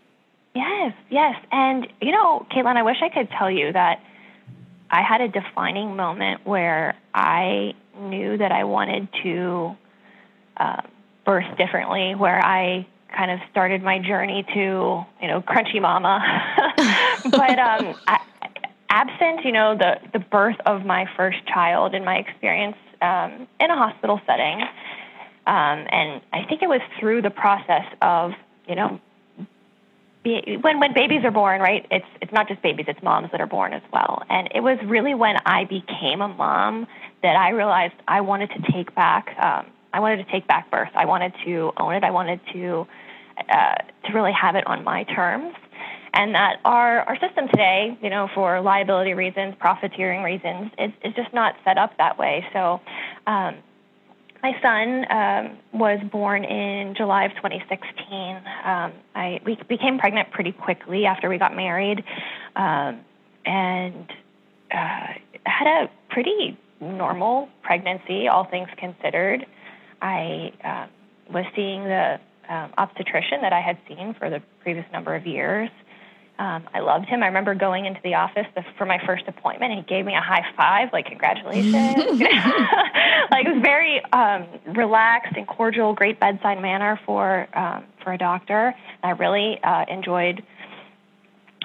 Yes, 0.55 0.93
yes. 1.09 1.35
And, 1.51 1.85
you 2.01 2.13
know, 2.13 2.45
Caitlin, 2.49 2.77
I 2.77 2.83
wish 2.83 3.01
I 3.01 3.09
could 3.09 3.29
tell 3.31 3.51
you 3.51 3.73
that 3.73 4.01
I 4.93 5.01
had 5.01 5.21
a 5.21 5.27
defining 5.27 5.95
moment 5.95 6.45
where 6.45 6.95
I 7.15 7.73
knew 7.99 8.37
that 8.37 8.51
I 8.51 8.63
wanted 8.65 9.07
to 9.23 9.75
uh, 10.55 10.81
birth 11.25 11.57
differently, 11.57 12.13
where 12.13 12.39
I 12.39 12.85
kind 13.11 13.31
of 13.31 13.39
started 13.49 13.81
my 13.81 13.97
journey 13.97 14.45
to, 14.53 15.03
you 15.19 15.27
know, 15.27 15.41
crunchy 15.41 15.81
mama. 15.81 16.19
but 17.23 17.57
um, 17.57 17.95
I, 18.07 18.19
absent, 18.91 19.43
you 19.43 19.51
know, 19.51 19.75
the, 19.75 19.95
the 20.13 20.19
birth 20.19 20.57
of 20.67 20.85
my 20.85 21.09
first 21.17 21.39
child 21.47 21.95
in 21.95 22.05
my 22.05 22.17
experience 22.17 22.77
um, 23.01 23.47
in 23.59 23.71
a 23.71 23.75
hospital 23.75 24.21
setting, 24.27 24.61
um, 25.47 25.87
and 25.89 26.21
I 26.31 26.45
think 26.47 26.61
it 26.61 26.69
was 26.69 26.81
through 26.99 27.23
the 27.23 27.31
process 27.31 27.85
of, 27.99 28.33
you 28.67 28.75
know, 28.75 28.99
when 30.25 30.79
when 30.79 30.93
babies 30.93 31.23
are 31.23 31.31
born, 31.31 31.59
right? 31.59 31.85
It's 31.91 32.05
it's 32.21 32.31
not 32.31 32.47
just 32.47 32.61
babies; 32.61 32.85
it's 32.87 33.01
moms 33.03 33.29
that 33.31 33.41
are 33.41 33.47
born 33.47 33.73
as 33.73 33.81
well. 33.91 34.23
And 34.29 34.49
it 34.55 34.61
was 34.61 34.77
really 34.85 35.13
when 35.13 35.35
I 35.45 35.65
became 35.65 36.21
a 36.21 36.27
mom 36.27 36.87
that 37.21 37.35
I 37.35 37.49
realized 37.49 37.93
I 38.07 38.21
wanted 38.21 38.49
to 38.51 38.71
take 38.71 38.95
back. 38.95 39.35
Um, 39.37 39.67
I 39.91 39.99
wanted 39.99 40.25
to 40.25 40.31
take 40.31 40.47
back 40.47 40.71
birth. 40.71 40.89
I 40.95 41.05
wanted 41.05 41.33
to 41.45 41.71
own 41.77 41.93
it. 41.93 42.03
I 42.03 42.11
wanted 42.11 42.39
to 42.53 42.87
uh, 43.49 43.75
to 44.05 44.13
really 44.13 44.31
have 44.33 44.55
it 44.55 44.65
on 44.65 44.83
my 44.83 45.03
terms. 45.03 45.55
And 46.13 46.35
that 46.35 46.57
our 46.63 47.01
our 47.01 47.17
system 47.19 47.47
today, 47.47 47.97
you 48.01 48.09
know, 48.09 48.29
for 48.33 48.61
liability 48.61 49.13
reasons, 49.13 49.55
profiteering 49.59 50.23
reasons, 50.23 50.71
is, 50.77 50.91
is 51.03 51.13
just 51.15 51.33
not 51.33 51.55
set 51.65 51.77
up 51.77 51.97
that 51.97 52.17
way. 52.17 52.45
So. 52.53 52.79
Um, 53.27 53.55
my 54.43 54.51
son 54.61 55.05
um, 55.09 55.57
was 55.79 55.99
born 56.11 56.43
in 56.43 56.95
July 56.95 57.23
of 57.23 57.31
2016. 57.35 58.35
Um, 58.65 58.91
I 59.15 59.39
we 59.45 59.57
became 59.69 59.97
pregnant 59.97 60.31
pretty 60.31 60.51
quickly 60.51 61.05
after 61.05 61.29
we 61.29 61.37
got 61.37 61.55
married, 61.55 62.03
um, 62.57 62.99
and 63.45 64.11
uh, 64.69 65.07
had 65.45 65.67
a 65.67 65.89
pretty 66.09 66.59
normal 66.81 67.47
pregnancy, 67.61 68.27
all 68.27 68.43
things 68.43 68.67
considered. 68.77 69.45
I 70.01 70.51
uh, 70.61 70.87
was 71.33 71.45
seeing 71.55 71.85
the 71.85 72.19
um, 72.49 72.73
obstetrician 72.77 73.41
that 73.41 73.53
I 73.53 73.61
had 73.61 73.77
seen 73.87 74.13
for 74.13 74.29
the 74.29 74.41
previous 74.61 74.85
number 74.91 75.15
of 75.15 75.25
years. 75.25 75.69
Um, 76.39 76.63
I 76.73 76.79
loved 76.79 77.05
him. 77.05 77.21
I 77.21 77.27
remember 77.27 77.53
going 77.53 77.85
into 77.85 78.01
the 78.03 78.15
office 78.15 78.47
for 78.77 78.85
my 78.85 78.99
first 79.05 79.25
appointment, 79.27 79.71
and 79.71 79.83
he 79.83 79.87
gave 79.87 80.03
me 80.03 80.15
a 80.15 80.21
high 80.21 80.43
five, 80.57 80.89
like 80.91 81.05
congratulations. 81.05 81.73
like 83.31 83.45
it 83.45 83.53
was 83.53 83.61
very 83.61 84.03
um, 84.11 84.47
relaxed 84.75 85.35
and 85.37 85.47
cordial, 85.47 85.93
great 85.93 86.19
bedside 86.19 86.59
manner 86.59 86.99
for 87.05 87.47
um, 87.53 87.85
for 88.03 88.13
a 88.13 88.17
doctor. 88.17 88.67
And 88.67 88.75
I 89.03 89.11
really 89.11 89.59
uh, 89.63 89.85
enjoyed, 89.87 90.43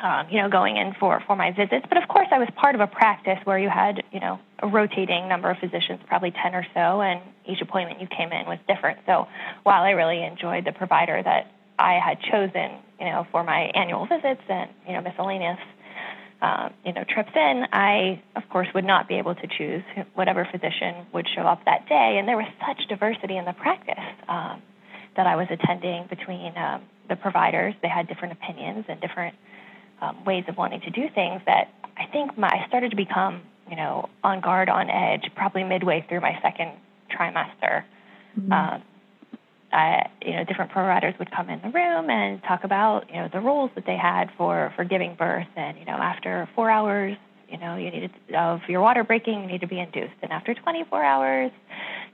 um, 0.02 0.26
you 0.30 0.42
know, 0.42 0.50
going 0.50 0.76
in 0.76 0.92
for 1.00 1.22
for 1.26 1.34
my 1.34 1.50
visits. 1.50 1.87
But 1.88 1.96
of 2.02 2.06
course, 2.06 2.28
I 2.30 2.38
was 2.38 2.48
part 2.54 2.75
of 2.75 2.82
a 2.82 2.87
practice 2.87 3.38
where 3.44 3.58
you 3.58 3.70
had, 3.70 4.02
you 4.12 4.20
know, 4.20 4.38
a 4.58 4.68
rotating 4.68 5.28
number 5.28 5.50
of 5.50 5.56
physicians, 5.58 6.00
probably 6.06 6.30
ten 6.30 6.54
or 6.54 6.66
so, 6.75 7.00
and 7.00 7.22
each 7.46 7.62
appointment 7.62 8.02
you 8.02 8.06
came 8.06 8.32
in 8.32 8.46
was 8.46 8.58
different. 8.68 8.98
So 9.06 9.28
while 9.62 9.82
I 9.82 9.90
really 9.92 10.22
enjoyed 10.22 10.66
the 10.66 10.72
provider 10.72 11.22
that 11.22 11.52
I 11.78 11.99
had 12.04 12.20
chosen, 12.20 12.78
you 12.99 13.06
know, 13.06 13.26
for 13.30 13.44
my 13.44 13.70
annual 13.75 14.06
visits 14.06 14.42
and 14.49 14.70
you 14.87 14.92
know 14.94 15.00
miscellaneous, 15.00 15.58
uh, 16.42 16.68
you 16.85 16.92
know, 16.92 17.04
trips 17.08 17.32
in, 17.35 17.66
I 17.73 18.23
of 18.37 18.49
course 18.50 18.68
would 18.75 18.85
not 18.85 19.08
be 19.08 19.16
able 19.16 19.35
to 19.35 19.47
choose 19.47 19.82
whatever 20.14 20.47
physician 20.50 21.06
would 21.12 21.26
show 21.35 21.42
up 21.42 21.64
that 21.64 21.88
day, 21.88 22.16
and 22.18 22.28
there 22.28 22.37
was 22.37 22.49
such 22.66 22.88
diversity 22.88 23.37
in 23.37 23.44
the 23.44 23.52
practice 23.52 23.94
um, 24.28 24.62
that 25.16 25.26
I 25.26 25.37
was 25.37 25.49
attending 25.50 26.06
between 26.08 26.56
um, 26.56 26.82
the 27.08 27.16
providers. 27.16 27.75
They 27.82 27.88
had 27.88 28.08
different 28.08 28.32
opinions 28.32 28.85
and 28.88 29.00
different 29.00 29.35
um, 30.00 30.25
ways 30.25 30.44
of 30.49 30.56
wanting 30.56 30.80
to 30.82 30.90
do 30.90 31.08
things 31.14 31.42
that 31.47 31.73
I 31.97 32.06
think 32.06 32.38
my, 32.38 32.49
I 32.49 32.66
started 32.68 32.90
to 32.90 32.97
become, 32.97 33.42
you 33.68 33.76
know, 33.76 34.08
on 34.23 34.40
guard, 34.40 34.68
on 34.68 34.88
edge, 34.90 35.30
probably 35.35 35.64
midway 35.64 36.04
through 36.08 36.20
my 36.20 36.38
second 36.42 36.73
trimester. 37.11 37.85
Mm-hmm. 38.38 38.52
Um, 38.52 38.82
uh, 39.72 40.00
you 40.22 40.32
know, 40.32 40.44
different 40.44 40.70
providers 40.70 41.14
would 41.18 41.30
come 41.30 41.50
in 41.50 41.60
the 41.60 41.68
room 41.68 42.08
and 42.08 42.42
talk 42.44 42.64
about, 42.64 43.08
you 43.10 43.16
know, 43.16 43.28
the 43.30 43.40
rules 43.40 43.70
that 43.75 43.84
they 43.84 43.96
had 43.96 44.30
for, 44.37 44.72
for 44.76 44.84
giving 44.84 45.14
birth. 45.14 45.46
And, 45.56 45.78
you 45.78 45.84
know, 45.84 45.92
after 45.92 46.48
four 46.54 46.70
hours, 46.70 47.16
you 47.50 47.58
know, 47.58 47.76
you 47.76 47.90
needed 47.90 48.10
of 48.34 48.60
your 48.68 48.80
water 48.80 49.04
breaking, 49.04 49.42
you 49.42 49.46
need 49.46 49.60
to 49.60 49.66
be 49.66 49.78
induced. 49.78 50.14
And 50.22 50.32
after 50.32 50.54
24 50.54 51.02
hours, 51.02 51.50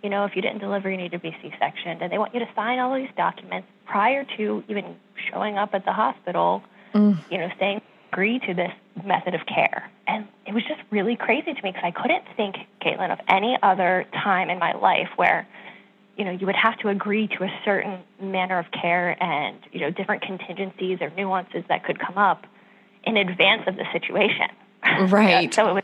you 0.03 0.11
know, 0.11 0.25
if 0.25 0.35
you 0.37 0.43
didn't 0.43 0.59
deliver, 0.59 0.91
you 0.91 0.97
need 0.97 1.13
to 1.13 1.19
be 1.19 1.37
C-sectioned. 1.43 2.03
And 2.03 2.13
they 2.13 2.19
want 2.19 2.35
you 2.35 2.41
to 2.41 2.49
sign 2.55 2.79
all 2.79 2.95
these 2.95 3.11
documents 3.17 3.69
prior 3.85 4.25
to 4.37 4.65
even 4.69 4.97
showing 5.31 5.57
up 5.57 5.75
at 5.75 5.85
the 5.85 5.93
hospital, 5.93 6.63
mm. 6.93 7.19
you 7.31 7.39
know, 7.39 7.49
saying 7.59 7.81
agree 8.13 8.39
to 8.41 8.55
this 8.55 8.73
method 9.05 9.35
of 9.35 9.45
care. 9.47 9.91
And 10.07 10.27
it 10.47 10.55
was 10.55 10.63
just 10.65 10.81
really 10.91 11.17
crazy 11.17 11.53
to 11.53 11.63
me 11.63 11.71
because 11.71 11.83
I 11.83 11.91
couldn't 11.91 12.25
think, 12.37 12.57
Caitlin, 12.81 13.13
of 13.13 13.19
any 13.27 13.59
other 13.61 14.07
time 14.13 14.51
in 14.51 14.59
my 14.59 14.73
life 14.73 15.09
where– 15.17 15.47
you 16.17 16.25
know, 16.25 16.31
you 16.31 16.47
would 16.47 16.57
have 16.57 16.79
to 16.79 16.89
agree 16.89 17.29
to 17.29 17.45
a 17.45 17.61
certain 17.65 18.01
manner 18.21 18.59
of 18.59 18.67
care 18.71 19.21
and, 19.23 19.59
you 19.73 19.81
know, 19.81 19.91
different 19.91 20.23
contingencies 20.23 20.99
or 21.01 21.11
nuances 21.11 21.65
that 21.69 21.85
could 21.85 21.99
come 21.99 22.19
up 22.19 22.47
in 23.05 23.17
advance 23.17 23.63
of 23.67 23.77
the 23.77 23.85
situation. 23.93 24.49
Right. 25.09 25.53
so 25.53 25.67
it 25.69 25.73
was 25.73 25.83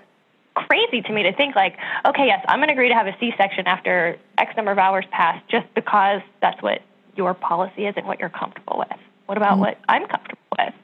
crazy 0.54 1.00
to 1.00 1.12
me 1.12 1.22
to 1.22 1.32
think 1.32 1.56
like, 1.56 1.76
okay, 2.04 2.26
yes, 2.26 2.44
I'm 2.46 2.58
going 2.58 2.68
to 2.68 2.74
agree 2.74 2.88
to 2.88 2.94
have 2.94 3.06
a 3.06 3.16
C-section 3.18 3.66
after 3.66 4.18
X 4.36 4.54
number 4.56 4.70
of 4.70 4.78
hours 4.78 5.06
pass 5.10 5.42
just 5.48 5.72
because 5.74 6.20
that's 6.42 6.62
what 6.62 6.82
your 7.16 7.32
policy 7.32 7.86
is 7.86 7.94
and 7.96 8.06
what 8.06 8.20
you're 8.20 8.28
comfortable 8.28 8.78
with. 8.78 8.98
What 9.26 9.38
about 9.38 9.58
mm 9.58 9.60
what 9.60 9.78
I'm 9.88 10.06
comfortable 10.06 10.42
with? 10.58 10.74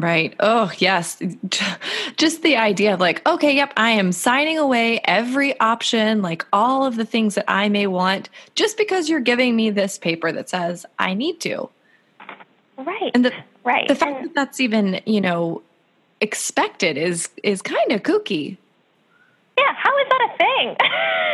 Right. 0.00 0.34
Oh, 0.40 0.72
yes. 0.78 1.22
Just 2.16 2.42
the 2.42 2.56
idea 2.56 2.94
of 2.94 3.00
like, 3.00 3.26
okay, 3.28 3.54
yep, 3.54 3.72
I 3.76 3.90
am 3.90 4.10
signing 4.10 4.58
away 4.58 5.00
every 5.04 5.58
option, 5.60 6.20
like 6.20 6.44
all 6.52 6.84
of 6.84 6.96
the 6.96 7.04
things 7.04 7.36
that 7.36 7.44
I 7.46 7.68
may 7.68 7.86
want, 7.86 8.28
just 8.56 8.76
because 8.76 9.08
you're 9.08 9.20
giving 9.20 9.54
me 9.54 9.70
this 9.70 9.96
paper 9.98 10.32
that 10.32 10.48
says 10.48 10.84
I 10.98 11.14
need 11.14 11.40
to. 11.40 11.68
Right. 12.76 13.12
And 13.14 13.24
the, 13.24 13.32
right. 13.62 13.86
The 13.86 13.94
fact 13.94 14.16
and, 14.16 14.26
that 14.26 14.34
that's 14.34 14.58
even, 14.58 15.00
you 15.06 15.20
know, 15.20 15.62
expected 16.20 16.96
is 16.96 17.28
is 17.42 17.62
kind 17.62 17.92
of 17.92 18.02
kooky 18.02 18.56
yeah, 19.58 19.72
how 19.76 19.98
is 19.98 20.06
that 20.10 20.22
a 20.22 20.36
thing? 20.38 20.76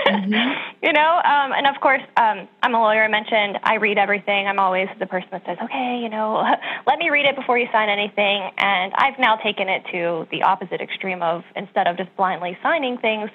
mm-hmm. 0.06 0.66
You 0.82 0.94
know, 0.94 1.20
um, 1.24 1.52
and 1.52 1.66
of 1.66 1.78
course, 1.82 2.00
um, 2.16 2.48
I'm 2.62 2.74
a 2.74 2.80
lawyer. 2.80 3.04
I 3.04 3.08
mentioned 3.08 3.58
I 3.62 3.74
read 3.74 3.98
everything. 3.98 4.48
I'm 4.48 4.58
always 4.58 4.88
the 4.98 5.06
person 5.06 5.28
that 5.30 5.44
says, 5.44 5.58
okay, 5.62 6.00
you 6.02 6.08
know, 6.08 6.42
let 6.86 6.98
me 6.98 7.10
read 7.10 7.26
it 7.26 7.36
before 7.36 7.58
you 7.58 7.68
sign 7.70 7.90
anything. 7.90 8.50
And 8.56 8.94
I've 8.96 9.18
now 9.18 9.36
taken 9.36 9.68
it 9.68 9.84
to 9.92 10.26
the 10.30 10.42
opposite 10.42 10.80
extreme 10.80 11.22
of 11.22 11.44
instead 11.54 11.86
of 11.86 11.98
just 11.98 12.16
blindly 12.16 12.56
signing 12.62 12.96
things, 12.96 13.28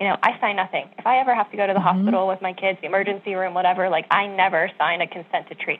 you 0.00 0.08
know, 0.08 0.16
I 0.20 0.38
sign 0.40 0.56
nothing. 0.56 0.90
If 0.98 1.06
I 1.06 1.20
ever 1.20 1.32
have 1.32 1.48
to 1.52 1.56
go 1.56 1.64
to 1.64 1.72
the 1.72 1.78
mm-hmm. 1.78 1.98
hospital 1.98 2.26
with 2.26 2.42
my 2.42 2.52
kids, 2.52 2.80
the 2.80 2.88
emergency 2.88 3.34
room, 3.34 3.54
whatever, 3.54 3.88
like 3.88 4.06
I 4.10 4.26
never 4.26 4.68
sign 4.76 5.00
a 5.00 5.06
consent 5.06 5.48
to 5.48 5.54
treat. 5.54 5.78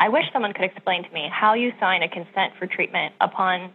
I 0.00 0.08
wish 0.08 0.24
someone 0.32 0.52
could 0.54 0.64
explain 0.64 1.04
to 1.04 1.10
me 1.10 1.30
how 1.32 1.54
you 1.54 1.72
sign 1.78 2.02
a 2.02 2.08
consent 2.08 2.54
for 2.58 2.66
treatment 2.66 3.14
upon 3.20 3.70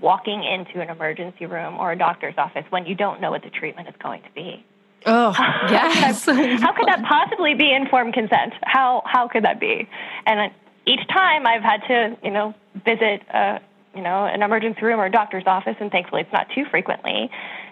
walking 0.00 0.44
into 0.44 0.80
an 0.80 0.90
emergency 0.90 1.46
room 1.46 1.78
or 1.78 1.92
a 1.92 1.98
doctor's 1.98 2.34
office 2.38 2.64
when 2.70 2.86
you 2.86 2.94
don't 2.94 3.20
know 3.20 3.30
what 3.30 3.42
the 3.42 3.50
treatment 3.50 3.88
is 3.88 3.94
going 4.02 4.22
to 4.22 4.30
be. 4.34 4.64
Oh, 5.06 5.30
yes. 5.70 6.24
how, 6.24 6.34
could 6.34 6.44
that, 6.44 6.60
how 6.60 6.72
could 6.72 6.88
that 6.88 7.04
possibly 7.04 7.54
be 7.54 7.72
informed 7.72 8.14
consent? 8.14 8.52
How 8.62 9.02
how 9.06 9.28
could 9.28 9.44
that 9.44 9.60
be? 9.60 9.88
And 10.26 10.52
each 10.86 11.06
time 11.08 11.46
I've 11.46 11.62
had 11.62 11.82
to, 11.88 12.16
you 12.22 12.30
know, 12.30 12.54
visit 12.84 13.22
a, 13.32 13.60
you 13.94 14.02
know, 14.02 14.24
an 14.24 14.42
emergency 14.42 14.82
room 14.82 15.00
or 15.00 15.06
a 15.06 15.10
doctor's 15.10 15.44
office, 15.46 15.76
and 15.80 15.90
thankfully 15.90 16.22
it's 16.22 16.32
not 16.32 16.48
too 16.54 16.64
frequently. 16.70 17.30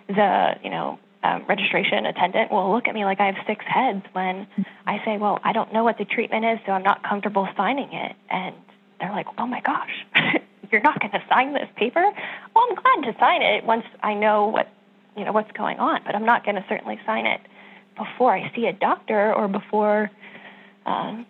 the, 0.08 0.56
you 0.62 0.70
know, 0.70 0.98
um, 1.22 1.44
registration 1.48 2.06
attendant 2.06 2.52
will 2.52 2.72
look 2.72 2.86
at 2.86 2.94
me 2.94 3.04
like 3.04 3.20
I 3.20 3.26
have 3.26 3.36
six 3.46 3.64
heads 3.66 4.04
when 4.12 4.46
I 4.86 5.04
say, 5.04 5.16
well, 5.18 5.40
I 5.42 5.52
don't 5.52 5.72
know 5.72 5.82
what 5.82 5.98
the 5.98 6.04
treatment 6.04 6.44
is, 6.44 6.58
so 6.66 6.72
I'm 6.72 6.82
not 6.82 7.02
comfortable 7.02 7.48
signing 7.56 7.92
it. 7.92 8.14
And 8.30 8.54
they're 9.00 9.10
like, 9.10 9.26
oh 9.38 9.46
my 9.46 9.60
gosh, 9.60 10.06
you're 10.70 10.82
not 10.82 11.00
going 11.00 11.12
to 11.12 11.22
sign 11.28 11.52
this 11.54 11.68
paper? 11.76 12.02
Well, 12.54 12.66
I'm 12.68 12.74
glad 12.74 13.12
to 13.12 13.18
sign 13.18 13.42
it 13.42 13.64
once 13.64 13.84
I 14.02 14.14
know 14.14 14.46
what, 14.46 14.68
you 15.16 15.24
know, 15.24 15.32
what's 15.32 15.50
going 15.52 15.78
on, 15.78 16.00
but 16.04 16.14
I'm 16.14 16.24
not 16.24 16.44
going 16.44 16.56
to 16.56 16.64
certainly 16.68 16.98
sign 17.06 17.26
it 17.26 17.40
before 17.96 18.34
I 18.34 18.52
see 18.54 18.66
a 18.66 18.72
doctor 18.72 19.32
or 19.32 19.48
before, 19.48 20.10
um, 20.84 21.26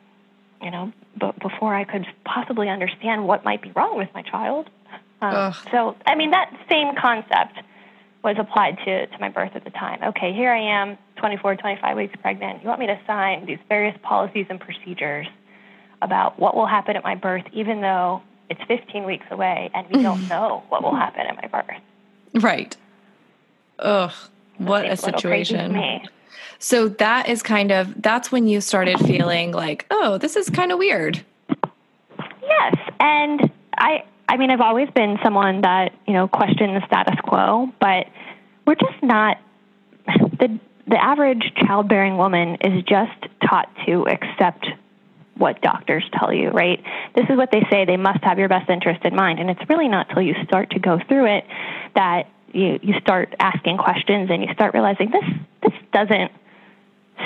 you 0.60 0.70
know, 0.70 0.92
b- 1.20 1.32
before 1.40 1.74
I 1.74 1.84
could 1.84 2.06
possibly 2.24 2.68
understand 2.68 3.26
what 3.26 3.44
might 3.44 3.62
be 3.62 3.70
wrong 3.72 3.96
with 3.96 4.08
my 4.14 4.22
child. 4.22 4.68
Um, 5.20 5.54
so, 5.70 5.96
I 6.06 6.14
mean, 6.14 6.32
that 6.32 6.52
same 6.68 6.94
concept 6.96 7.58
was 8.22 8.36
applied 8.38 8.76
to, 8.84 9.06
to 9.06 9.18
my 9.20 9.28
birth 9.28 9.52
at 9.54 9.64
the 9.64 9.70
time. 9.70 10.00
Okay, 10.02 10.32
here 10.32 10.50
I 10.50 10.82
am, 10.82 10.98
24, 11.16 11.56
25 11.56 11.96
weeks 11.96 12.14
pregnant. 12.20 12.62
You 12.62 12.68
want 12.68 12.80
me 12.80 12.88
to 12.88 12.98
sign 13.06 13.46
these 13.46 13.58
various 13.68 13.96
policies 14.02 14.46
and 14.50 14.60
procedures 14.60 15.26
about 16.02 16.38
what 16.38 16.56
will 16.56 16.66
happen 16.66 16.96
at 16.96 17.04
my 17.04 17.14
birth, 17.14 17.44
even 17.52 17.80
though 17.80 18.22
it's 18.48 18.60
15 18.68 19.04
weeks 19.04 19.26
away 19.30 19.70
and 19.74 19.86
we 19.90 20.02
don't 20.02 20.20
mm. 20.20 20.30
know 20.30 20.62
what 20.68 20.82
will 20.82 20.94
happen 20.94 21.26
at 21.26 21.36
my 21.36 21.48
birth. 21.48 21.80
Right. 22.34 22.76
Ugh, 23.78 24.12
what 24.58 24.86
a 24.86 24.96
situation. 24.96 26.02
So 26.58 26.88
that 26.88 27.28
is 27.28 27.42
kind 27.42 27.70
of 27.70 28.00
that's 28.00 28.32
when 28.32 28.46
you 28.46 28.60
started 28.60 28.98
feeling 29.00 29.52
like, 29.52 29.86
oh, 29.90 30.18
this 30.18 30.36
is 30.36 30.48
kind 30.48 30.72
of 30.72 30.78
weird. 30.78 31.22
Yes, 32.42 32.76
and 32.98 33.50
I 33.76 34.04
I 34.28 34.36
mean, 34.36 34.50
I've 34.50 34.60
always 34.60 34.88
been 34.90 35.18
someone 35.22 35.60
that 35.62 35.92
you 36.06 36.14
know 36.14 36.28
questioned 36.28 36.76
the 36.76 36.86
status 36.86 37.16
quo, 37.22 37.70
but 37.80 38.06
we're 38.66 38.74
just 38.74 39.02
not 39.02 39.38
the 40.06 40.58
the 40.86 41.02
average 41.02 41.52
childbearing 41.56 42.16
woman 42.16 42.56
is 42.60 42.82
just 42.84 43.26
taught 43.48 43.68
to 43.86 44.06
accept 44.08 44.66
what 45.36 45.60
doctors 45.60 46.04
tell 46.18 46.32
you, 46.32 46.50
right? 46.50 46.82
This 47.14 47.26
is 47.28 47.36
what 47.36 47.50
they 47.50 47.62
say. 47.70 47.84
They 47.84 47.96
must 47.96 48.22
have 48.24 48.38
your 48.38 48.48
best 48.48 48.68
interest 48.70 49.04
in 49.04 49.14
mind, 49.14 49.38
and 49.38 49.50
it's 49.50 49.60
really 49.68 49.88
not 49.88 50.08
till 50.10 50.22
you 50.22 50.34
start 50.44 50.70
to 50.70 50.78
go 50.78 50.98
through 51.08 51.26
it 51.36 51.44
that 51.94 52.28
you 52.52 52.78
you 52.82 52.94
start 53.00 53.34
asking 53.38 53.76
questions 53.78 54.30
and 54.30 54.42
you 54.42 54.52
start 54.54 54.72
realizing 54.74 55.10
this 55.10 55.24
this 55.62 55.72
doesn't 55.92 56.32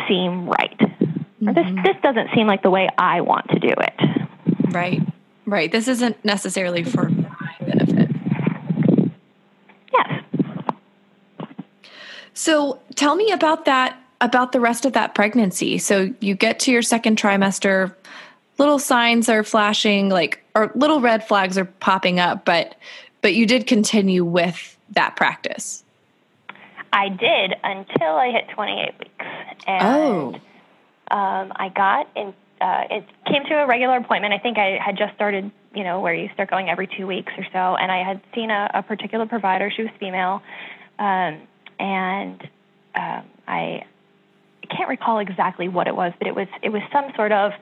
seem 0.08 0.48
right. 0.48 0.78
Mm-hmm. 0.78 1.52
This 1.54 1.84
this 1.84 1.96
doesn't 2.02 2.30
seem 2.34 2.46
like 2.46 2.62
the 2.62 2.70
way 2.70 2.88
I 2.98 3.20
want 3.20 3.48
to 3.50 3.58
do 3.58 3.68
it. 3.68 4.74
Right. 4.74 5.00
Right. 5.46 5.70
This 5.70 5.88
isn't 5.88 6.24
necessarily 6.24 6.84
for 6.84 7.08
my 7.08 7.56
benefit. 7.60 8.10
Yes. 9.92 10.24
So 12.34 12.80
tell 12.94 13.16
me 13.16 13.32
about 13.32 13.64
that, 13.64 13.98
about 14.20 14.52
the 14.52 14.60
rest 14.60 14.84
of 14.84 14.92
that 14.92 15.14
pregnancy. 15.14 15.78
So 15.78 16.12
you 16.20 16.34
get 16.34 16.60
to 16.60 16.72
your 16.72 16.82
second 16.82 17.18
trimester, 17.18 17.94
little 18.58 18.78
signs 18.78 19.28
are 19.28 19.42
flashing, 19.42 20.08
like, 20.10 20.44
or 20.54 20.70
little 20.74 21.00
red 21.00 21.26
flags 21.26 21.56
are 21.56 21.64
popping 21.64 22.20
up, 22.20 22.44
but, 22.44 22.74
but 23.22 23.34
you 23.34 23.46
did 23.46 23.66
continue 23.66 24.24
with 24.24 24.76
that 24.90 25.16
practice. 25.16 25.84
I 26.92 27.08
did 27.08 27.54
until 27.62 28.14
I 28.16 28.30
hit 28.32 28.48
28 28.50 28.94
weeks. 28.98 29.26
And 29.66 29.84
oh. 29.84 30.34
um, 31.10 31.52
I 31.56 31.70
got 31.74 32.08
in 32.16 32.34
uh, 32.60 32.84
it 32.90 33.04
came 33.26 33.44
to 33.44 33.54
a 33.54 33.66
regular 33.66 33.96
appointment. 33.96 34.34
I 34.34 34.38
think 34.38 34.58
I 34.58 34.78
had 34.84 34.98
just 34.98 35.14
started, 35.14 35.50
you 35.74 35.82
know, 35.82 36.00
where 36.00 36.14
you 36.14 36.28
start 36.34 36.50
going 36.50 36.68
every 36.68 36.86
two 36.86 37.06
weeks 37.06 37.32
or 37.38 37.46
so, 37.52 37.76
and 37.76 37.90
I 37.90 38.04
had 38.04 38.20
seen 38.34 38.50
a, 38.50 38.70
a 38.74 38.82
particular 38.82 39.26
provider. 39.26 39.70
She 39.74 39.82
was 39.82 39.90
female, 39.98 40.42
um, 40.98 41.40
and 41.78 42.42
um, 42.94 43.24
I 43.48 43.84
can't 44.68 44.88
recall 44.88 45.18
exactly 45.18 45.68
what 45.68 45.86
it 45.86 45.96
was, 45.96 46.12
but 46.18 46.26
it 46.26 46.34
was 46.34 46.48
it 46.62 46.70
was 46.70 46.82
some 46.92 47.12
sort 47.16 47.32
of 47.32 47.52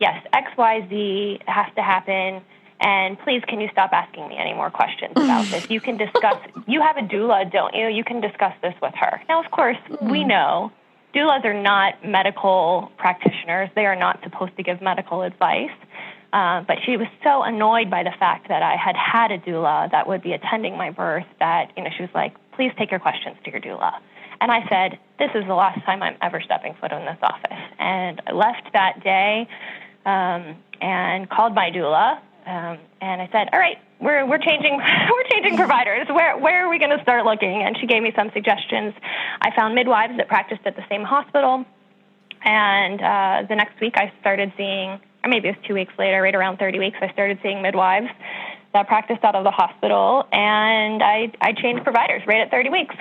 yes, 0.00 0.24
X 0.32 0.50
Y 0.56 0.86
Z 0.88 1.40
has 1.46 1.66
to 1.74 1.82
happen. 1.82 2.42
And 2.78 3.18
please, 3.20 3.42
can 3.48 3.60
you 3.60 3.68
stop 3.72 3.92
asking 3.92 4.28
me 4.28 4.36
any 4.36 4.52
more 4.52 4.70
questions 4.70 5.12
about 5.16 5.46
this? 5.50 5.70
You 5.70 5.80
can 5.80 5.96
discuss. 5.96 6.36
You 6.66 6.82
have 6.82 6.96
a 6.96 7.02
doula, 7.02 7.50
don't 7.50 7.74
you? 7.74 7.88
You 7.88 8.04
can 8.04 8.20
discuss 8.20 8.52
this 8.62 8.74
with 8.82 8.94
her. 8.94 9.22
Now, 9.28 9.42
of 9.42 9.50
course, 9.50 9.78
mm. 9.88 10.10
we 10.10 10.24
know 10.24 10.72
doulas 11.14 11.44
are 11.44 11.60
not 11.60 12.04
medical 12.06 12.92
practitioners. 12.98 13.70
They 13.74 13.86
are 13.86 13.96
not 13.96 14.20
supposed 14.22 14.56
to 14.56 14.62
give 14.62 14.82
medical 14.82 15.22
advice. 15.22 15.70
Uh, 16.32 16.60
but 16.62 16.76
she 16.84 16.96
was 16.96 17.06
so 17.24 17.42
annoyed 17.42 17.88
by 17.88 18.02
the 18.02 18.12
fact 18.18 18.48
that 18.48 18.62
I 18.62 18.76
had 18.76 18.96
had 18.96 19.30
a 19.30 19.38
doula 19.38 19.90
that 19.92 20.06
would 20.06 20.22
be 20.22 20.32
attending 20.32 20.76
my 20.76 20.90
birth 20.90 21.24
that 21.38 21.70
you 21.76 21.84
know 21.84 21.90
she 21.96 22.02
was 22.02 22.10
like, 22.14 22.34
"Please 22.56 22.72
take 22.78 22.90
your 22.90 23.00
questions 23.00 23.36
to 23.44 23.50
your 23.50 23.60
doula." 23.60 23.92
And 24.40 24.50
I 24.50 24.68
said, 24.68 24.98
"This 25.18 25.30
is 25.34 25.46
the 25.46 25.54
last 25.54 25.84
time 25.84 26.02
I'm 26.02 26.16
ever 26.20 26.40
stepping 26.40 26.74
foot 26.80 26.92
in 26.92 27.04
this 27.04 27.18
office." 27.22 27.58
And 27.78 28.20
I 28.26 28.32
left 28.32 28.72
that 28.72 29.02
day 29.04 29.48
um, 30.04 30.56
and 30.80 31.28
called 31.30 31.54
my 31.54 31.70
doula 31.70 32.18
um, 32.46 32.78
and 33.00 33.20
I 33.20 33.28
said, 33.32 33.48
"All 33.52 33.58
right, 33.58 33.76
we're 34.00 34.24
we're 34.24 34.38
changing 34.38 34.76
we're 35.10 35.28
changing 35.30 35.56
providers. 35.56 36.06
Where 36.08 36.38
where 36.38 36.64
are 36.64 36.70
we 36.70 36.78
going 36.78 36.96
to 36.96 37.02
start 37.02 37.24
looking?" 37.24 37.62
And 37.62 37.76
she 37.78 37.86
gave 37.86 38.02
me 38.02 38.12
some 38.14 38.30
suggestions. 38.32 38.94
I 39.40 39.50
found 39.54 39.74
midwives 39.74 40.16
that 40.16 40.28
practiced 40.28 40.62
at 40.64 40.76
the 40.76 40.84
same 40.88 41.02
hospital, 41.02 41.64
and 42.44 43.02
uh, 43.02 43.48
the 43.48 43.56
next 43.56 43.80
week 43.80 43.94
I 43.96 44.12
started 44.20 44.52
seeing, 44.56 45.00
or 45.24 45.28
maybe 45.28 45.48
it 45.48 45.56
was 45.56 45.66
two 45.66 45.74
weeks 45.74 45.92
later, 45.98 46.22
right 46.22 46.34
around 46.34 46.58
30 46.58 46.78
weeks, 46.78 46.98
I 47.02 47.12
started 47.12 47.40
seeing 47.42 47.62
midwives 47.62 48.08
that 48.72 48.86
practiced 48.86 49.24
out 49.24 49.34
of 49.34 49.44
the 49.44 49.50
hospital, 49.50 50.26
and 50.32 51.02
I 51.02 51.32
I 51.40 51.52
changed 51.52 51.84
providers 51.84 52.22
right 52.26 52.40
at 52.40 52.50
30 52.50 52.70
weeks. 52.70 52.94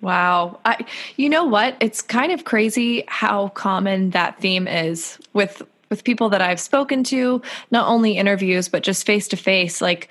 Wow. 0.00 0.60
I 0.64 0.84
you 1.16 1.28
know 1.28 1.44
what? 1.44 1.76
It's 1.80 2.02
kind 2.02 2.32
of 2.32 2.44
crazy 2.44 3.04
how 3.08 3.48
common 3.48 4.10
that 4.10 4.38
theme 4.40 4.68
is 4.68 5.18
with 5.32 5.62
with 5.90 6.04
people 6.04 6.28
that 6.30 6.42
I've 6.42 6.60
spoken 6.60 7.04
to, 7.04 7.40
not 7.70 7.88
only 7.88 8.16
interviews, 8.16 8.68
but 8.68 8.82
just 8.82 9.06
face 9.06 9.28
to 9.28 9.36
face, 9.36 9.80
like 9.80 10.08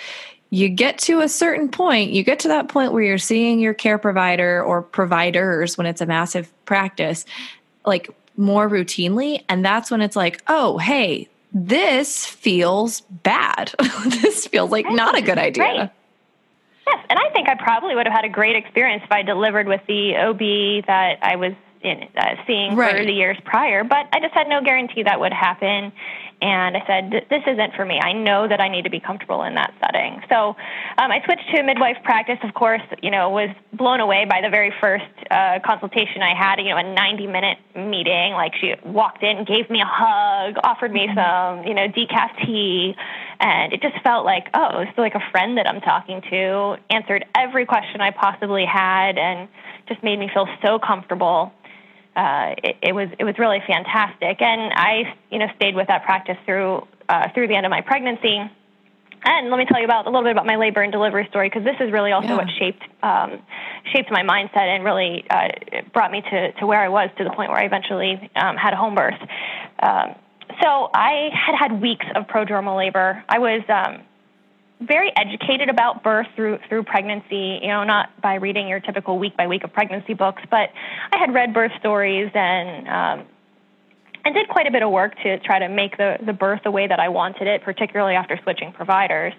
you 0.49 0.69
get 0.69 0.97
to 0.99 1.21
a 1.21 1.27
certain 1.27 1.69
point, 1.69 2.11
you 2.11 2.23
get 2.23 2.39
to 2.39 2.47
that 2.47 2.69
point 2.69 2.93
where 2.93 3.03
you're 3.03 3.17
seeing 3.17 3.59
your 3.59 3.73
care 3.73 3.97
provider 3.97 4.63
or 4.63 4.81
providers 4.81 5.77
when 5.77 5.87
it's 5.87 6.01
a 6.01 6.05
massive 6.05 6.51
practice, 6.65 7.25
like 7.85 8.09
more 8.37 8.69
routinely. 8.69 9.43
And 9.49 9.65
that's 9.65 9.91
when 9.91 10.01
it's 10.01 10.15
like, 10.15 10.41
oh, 10.47 10.77
hey, 10.77 11.27
this 11.55 12.25
feels 12.25 12.99
bad. 13.01 13.73
this 14.05 14.45
feels 14.45 14.71
like 14.71 14.85
not 14.89 15.17
a 15.17 15.21
good 15.21 15.37
idea. 15.37 15.63
Right. 15.63 15.91
Yes, 16.85 17.05
and 17.09 17.17
I 17.17 17.29
think 17.31 17.47
I 17.47 17.55
probably 17.55 17.95
would 17.95 18.05
have 18.05 18.13
had 18.13 18.25
a 18.25 18.29
great 18.29 18.57
experience 18.57 19.03
if 19.05 19.11
I 19.11 19.23
delivered 19.23 19.67
with 19.67 19.81
the 19.87 20.17
OB 20.17 20.85
that 20.85 21.17
I 21.21 21.37
was 21.37 21.53
in, 21.85 22.03
uh, 22.17 22.35
seeing 22.47 22.75
right. 22.75 22.97
for 22.97 23.05
the 23.05 23.11
years 23.11 23.37
prior, 23.45 23.83
but 23.83 24.07
I 24.11 24.19
just 24.19 24.33
had 24.33 24.47
no 24.47 24.61
guarantee 24.61 25.03
that 25.03 25.19
would 25.19 25.33
happen. 25.33 25.91
And 26.41 26.75
I 26.75 26.83
said, 26.85 27.25
this 27.29 27.43
isn't 27.47 27.75
for 27.75 27.85
me. 27.85 27.99
I 27.99 28.11
know 28.11 28.47
that 28.47 28.59
I 28.59 28.67
need 28.67 28.83
to 28.83 28.89
be 28.89 28.99
comfortable 28.99 29.43
in 29.43 29.55
that 29.55 29.73
setting. 29.79 30.21
So 30.29 30.49
um, 30.97 31.09
I 31.09 31.23
switched 31.23 31.49
to 31.53 31.61
a 31.61 31.63
midwife 31.63 31.97
practice. 32.03 32.37
Of 32.43 32.53
course, 32.53 32.81
you 33.01 33.09
know, 33.09 33.29
was 33.29 33.49
blown 33.71 34.01
away 34.01 34.25
by 34.29 34.41
the 34.41 34.49
very 34.49 34.73
first 34.81 35.05
uh, 35.31 35.59
consultation 35.65 36.21
I 36.21 36.35
had. 36.35 36.59
You 36.59 36.69
know, 36.69 36.77
a 36.77 36.83
90-minute 36.83 37.57
meeting. 37.89 38.33
Like 38.33 38.53
she 38.59 38.75
walked 38.83 39.23
in, 39.23 39.45
gave 39.45 39.69
me 39.69 39.79
a 39.81 39.87
hug, 39.87 40.55
offered 40.63 40.91
me 40.91 41.07
mm-hmm. 41.07 41.15
some, 41.17 41.67
you 41.67 41.73
know, 41.73 41.87
decaf 41.87 42.35
tea, 42.45 42.95
and 43.39 43.71
it 43.71 43.81
just 43.81 43.95
felt 44.03 44.25
like, 44.25 44.47
oh, 44.53 44.79
it's 44.81 44.97
like 44.97 45.15
a 45.15 45.23
friend 45.31 45.57
that 45.57 45.67
I'm 45.67 45.79
talking 45.79 46.21
to. 46.29 46.75
Answered 46.89 47.25
every 47.33 47.65
question 47.65 48.01
I 48.01 48.11
possibly 48.11 48.65
had, 48.65 49.17
and 49.17 49.47
just 49.87 50.03
made 50.03 50.19
me 50.19 50.29
feel 50.33 50.47
so 50.61 50.79
comfortable 50.79 51.53
uh, 52.15 52.55
it, 52.63 52.77
it, 52.81 52.95
was 52.95 53.09
it 53.19 53.23
was 53.23 53.37
really 53.37 53.61
fantastic. 53.67 54.41
And 54.41 54.73
I, 54.73 55.15
you 55.31 55.39
know, 55.39 55.47
stayed 55.55 55.75
with 55.75 55.87
that 55.87 56.03
practice 56.03 56.37
through 56.45 56.87
uh, 57.09 57.29
through 57.33 57.47
the 57.47 57.55
end 57.55 57.65
of 57.65 57.69
my 57.69 57.81
pregnancy. 57.81 58.39
And 59.27 59.49
let 59.49 59.57
me 59.57 59.65
tell 59.65 59.79
you 59.79 59.85
about 59.85 60.05
a 60.05 60.09
little 60.09 60.23
bit 60.23 60.31
about 60.31 60.45
my 60.45 60.55
labor 60.55 60.81
and 60.81 60.91
delivery 60.91 61.25
story 61.29 61.49
because 61.49 61.63
this 61.63 61.75
is 61.79 61.91
really 61.91 62.11
also 62.11 62.29
yeah. 62.29 62.35
what 62.35 62.47
shaped 62.59 62.83
um, 63.01 63.41
shaped 63.91 64.11
my 64.11 64.21
mindset 64.21 64.67
and 64.67 64.83
really 64.83 65.25
uh, 65.29 65.49
brought 65.93 66.11
me 66.11 66.21
to, 66.21 66.51
to 66.53 66.67
where 66.67 66.79
I 66.79 66.89
was 66.89 67.09
to 67.17 67.23
the 67.23 67.31
point 67.31 67.49
where 67.49 67.59
I 67.59 67.65
eventually 67.65 68.29
um, 68.35 68.55
had 68.55 68.73
a 68.73 68.77
home 68.77 68.93
birth. 68.93 69.19
Um, 69.81 70.15
so 70.61 70.89
I 70.93 71.29
had 71.33 71.55
had 71.57 71.81
weeks 71.81 72.05
of 72.15 72.27
prodromal 72.27 72.77
labor. 72.77 73.23
I 73.27 73.39
was 73.39 73.63
um, 73.67 74.03
very 74.81 75.11
educated 75.15 75.69
about 75.69 76.03
birth 76.03 76.27
through 76.35 76.59
through 76.67 76.83
pregnancy. 76.83 77.59
You 77.61 77.69
know, 77.69 77.83
not 77.83 78.09
by 78.21 78.35
reading 78.35 78.67
your 78.67 78.79
typical 78.79 79.17
week 79.17 79.37
by 79.37 79.47
week 79.47 79.63
of 79.63 79.73
pregnancy 79.73 80.13
books, 80.13 80.43
but 80.49 80.69
I 81.11 81.17
had 81.17 81.33
read 81.33 81.53
birth 81.53 81.71
stories 81.79 82.31
and 82.33 82.87
um, 82.87 83.27
and 84.25 84.33
did 84.33 84.49
quite 84.49 84.67
a 84.67 84.71
bit 84.71 84.83
of 84.83 84.91
work 84.91 85.15
to 85.23 85.39
try 85.39 85.59
to 85.59 85.69
make 85.69 85.97
the 85.97 86.17
the 86.25 86.33
birth 86.33 86.61
the 86.63 86.71
way 86.71 86.87
that 86.87 86.99
I 86.99 87.09
wanted 87.09 87.47
it, 87.47 87.63
particularly 87.63 88.15
after 88.15 88.39
switching 88.43 88.73
providers. 88.73 89.33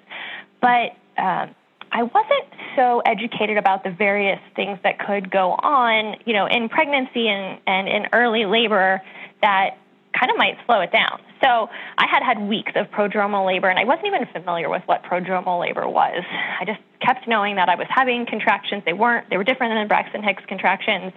But 0.60 0.96
um, 1.18 1.54
I 1.92 2.02
wasn't 2.02 2.44
so 2.74 3.00
educated 3.00 3.56
about 3.56 3.84
the 3.84 3.90
various 3.90 4.40
things 4.54 4.78
that 4.82 4.98
could 4.98 5.30
go 5.30 5.52
on, 5.52 6.16
you 6.24 6.32
know, 6.32 6.46
in 6.46 6.68
pregnancy 6.68 7.28
and, 7.28 7.60
and 7.66 7.88
in 7.88 8.06
early 8.12 8.44
labor 8.44 9.02
that 9.42 9.78
kind 10.18 10.30
of 10.30 10.36
might 10.36 10.56
slow 10.66 10.80
it 10.80 10.92
down. 10.92 11.20
So 11.42 11.68
I 11.98 12.06
had 12.06 12.22
had 12.22 12.48
weeks 12.48 12.72
of 12.74 12.86
prodromal 12.90 13.46
labor, 13.46 13.68
and 13.68 13.78
I 13.78 13.84
wasn't 13.84 14.06
even 14.06 14.26
familiar 14.32 14.68
with 14.68 14.82
what 14.86 15.02
prodromal 15.04 15.60
labor 15.60 15.88
was. 15.88 16.22
I 16.60 16.64
just 16.64 16.80
kept 17.00 17.28
knowing 17.28 17.56
that 17.56 17.68
I 17.68 17.74
was 17.74 17.86
having 17.90 18.26
contractions. 18.26 18.82
They 18.84 18.92
weren't. 18.92 19.28
They 19.30 19.36
were 19.36 19.44
different 19.44 19.74
than 19.74 19.86
Braxton 19.88 20.22
Hicks 20.22 20.42
contractions, 20.46 21.12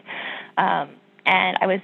um, 0.57 0.89
and 1.25 1.57
I 1.61 1.67
was 1.67 1.79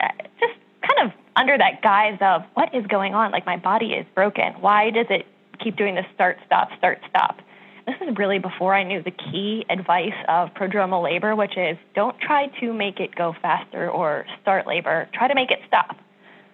uh, 0.00 0.08
just 0.40 0.54
kind 0.80 1.08
of 1.08 1.18
under 1.36 1.56
that 1.58 1.82
guise 1.82 2.18
of 2.20 2.42
what 2.54 2.74
is 2.74 2.86
going 2.86 3.14
on. 3.14 3.30
Like 3.30 3.46
my 3.46 3.56
body 3.56 3.92
is 3.92 4.06
broken. 4.14 4.54
Why 4.60 4.90
does 4.90 5.06
it 5.10 5.26
keep 5.62 5.76
doing 5.76 5.94
this 5.94 6.06
start 6.14 6.38
stop 6.46 6.70
start 6.78 7.00
stop? 7.08 7.38
This 7.86 7.96
is 8.06 8.18
really 8.18 8.38
before 8.38 8.74
I 8.74 8.82
knew 8.82 9.02
the 9.02 9.10
key 9.10 9.64
advice 9.70 10.12
of 10.28 10.52
prodromal 10.52 11.02
labor, 11.02 11.34
which 11.34 11.56
is 11.56 11.78
don't 11.94 12.18
try 12.20 12.48
to 12.60 12.72
make 12.72 13.00
it 13.00 13.14
go 13.14 13.34
faster 13.40 13.90
or 13.90 14.26
start 14.42 14.66
labor. 14.66 15.08
Try 15.14 15.28
to 15.28 15.34
make 15.34 15.50
it 15.50 15.60
stop. 15.66 15.96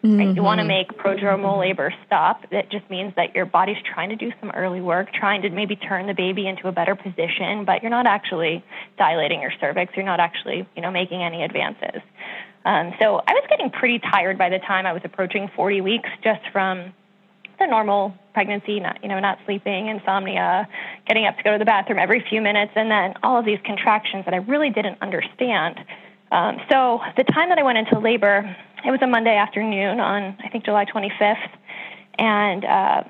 Mm-hmm. 0.04 0.18
Right? 0.18 0.36
You 0.36 0.42
want 0.42 0.58
to 0.58 0.62
mm-hmm. 0.62 0.68
make 0.68 0.98
prodromal 0.98 1.58
labor 1.58 1.92
stop. 2.06 2.42
That 2.50 2.70
just 2.70 2.88
means 2.90 3.14
that 3.16 3.34
your 3.34 3.46
body's 3.46 3.78
trying 3.94 4.10
to 4.10 4.16
do 4.16 4.32
some 4.38 4.50
early 4.50 4.82
work, 4.82 5.12
trying 5.14 5.42
to 5.42 5.50
maybe 5.50 5.76
turn 5.76 6.06
the 6.06 6.14
baby 6.14 6.46
into 6.46 6.68
a 6.68 6.72
better 6.72 6.94
position, 6.94 7.64
but 7.64 7.82
you're 7.82 7.90
not 7.90 8.06
actually 8.06 8.62
dilating 8.98 9.40
your 9.40 9.52
cervix. 9.60 9.96
You're 9.96 10.04
not 10.04 10.20
actually, 10.20 10.68
you 10.76 10.82
know, 10.82 10.90
making 10.90 11.22
any 11.22 11.42
advances. 11.42 12.02
Um, 12.66 12.92
so 13.00 13.16
I 13.26 13.32
was 13.32 13.44
getting 13.48 13.70
pretty 13.70 13.98
tired 13.98 14.36
by 14.36 14.50
the 14.50 14.58
time 14.58 14.84
I 14.84 14.92
was 14.92 15.02
approaching 15.04 15.50
40 15.56 15.80
weeks, 15.80 16.08
just 16.22 16.40
from 16.52 16.92
the 17.58 17.66
normal 17.66 18.14
pregnancy, 18.34 18.80
not 18.80 19.02
you 19.02 19.08
know, 19.08 19.20
not 19.20 19.38
sleeping, 19.46 19.88
insomnia, 19.88 20.68
getting 21.06 21.24
up 21.24 21.36
to 21.38 21.42
go 21.42 21.52
to 21.52 21.58
the 21.58 21.64
bathroom 21.64 21.98
every 21.98 22.24
few 22.28 22.42
minutes, 22.42 22.72
and 22.74 22.90
then 22.90 23.14
all 23.22 23.38
of 23.38 23.46
these 23.46 23.60
contractions 23.64 24.24
that 24.26 24.34
I 24.34 24.38
really 24.38 24.70
didn't 24.70 25.00
understand. 25.00 25.78
Um, 26.34 26.60
so 26.68 27.00
the 27.16 27.22
time 27.22 27.50
that 27.50 27.58
I 27.58 27.62
went 27.62 27.78
into 27.78 27.96
labor, 28.00 28.56
it 28.84 28.90
was 28.90 29.00
a 29.02 29.06
Monday 29.06 29.36
afternoon 29.36 30.00
on 30.00 30.36
I 30.42 30.48
think 30.48 30.64
July 30.64 30.84
25th, 30.84 31.48
and 32.18 32.64
uh, 32.64 33.04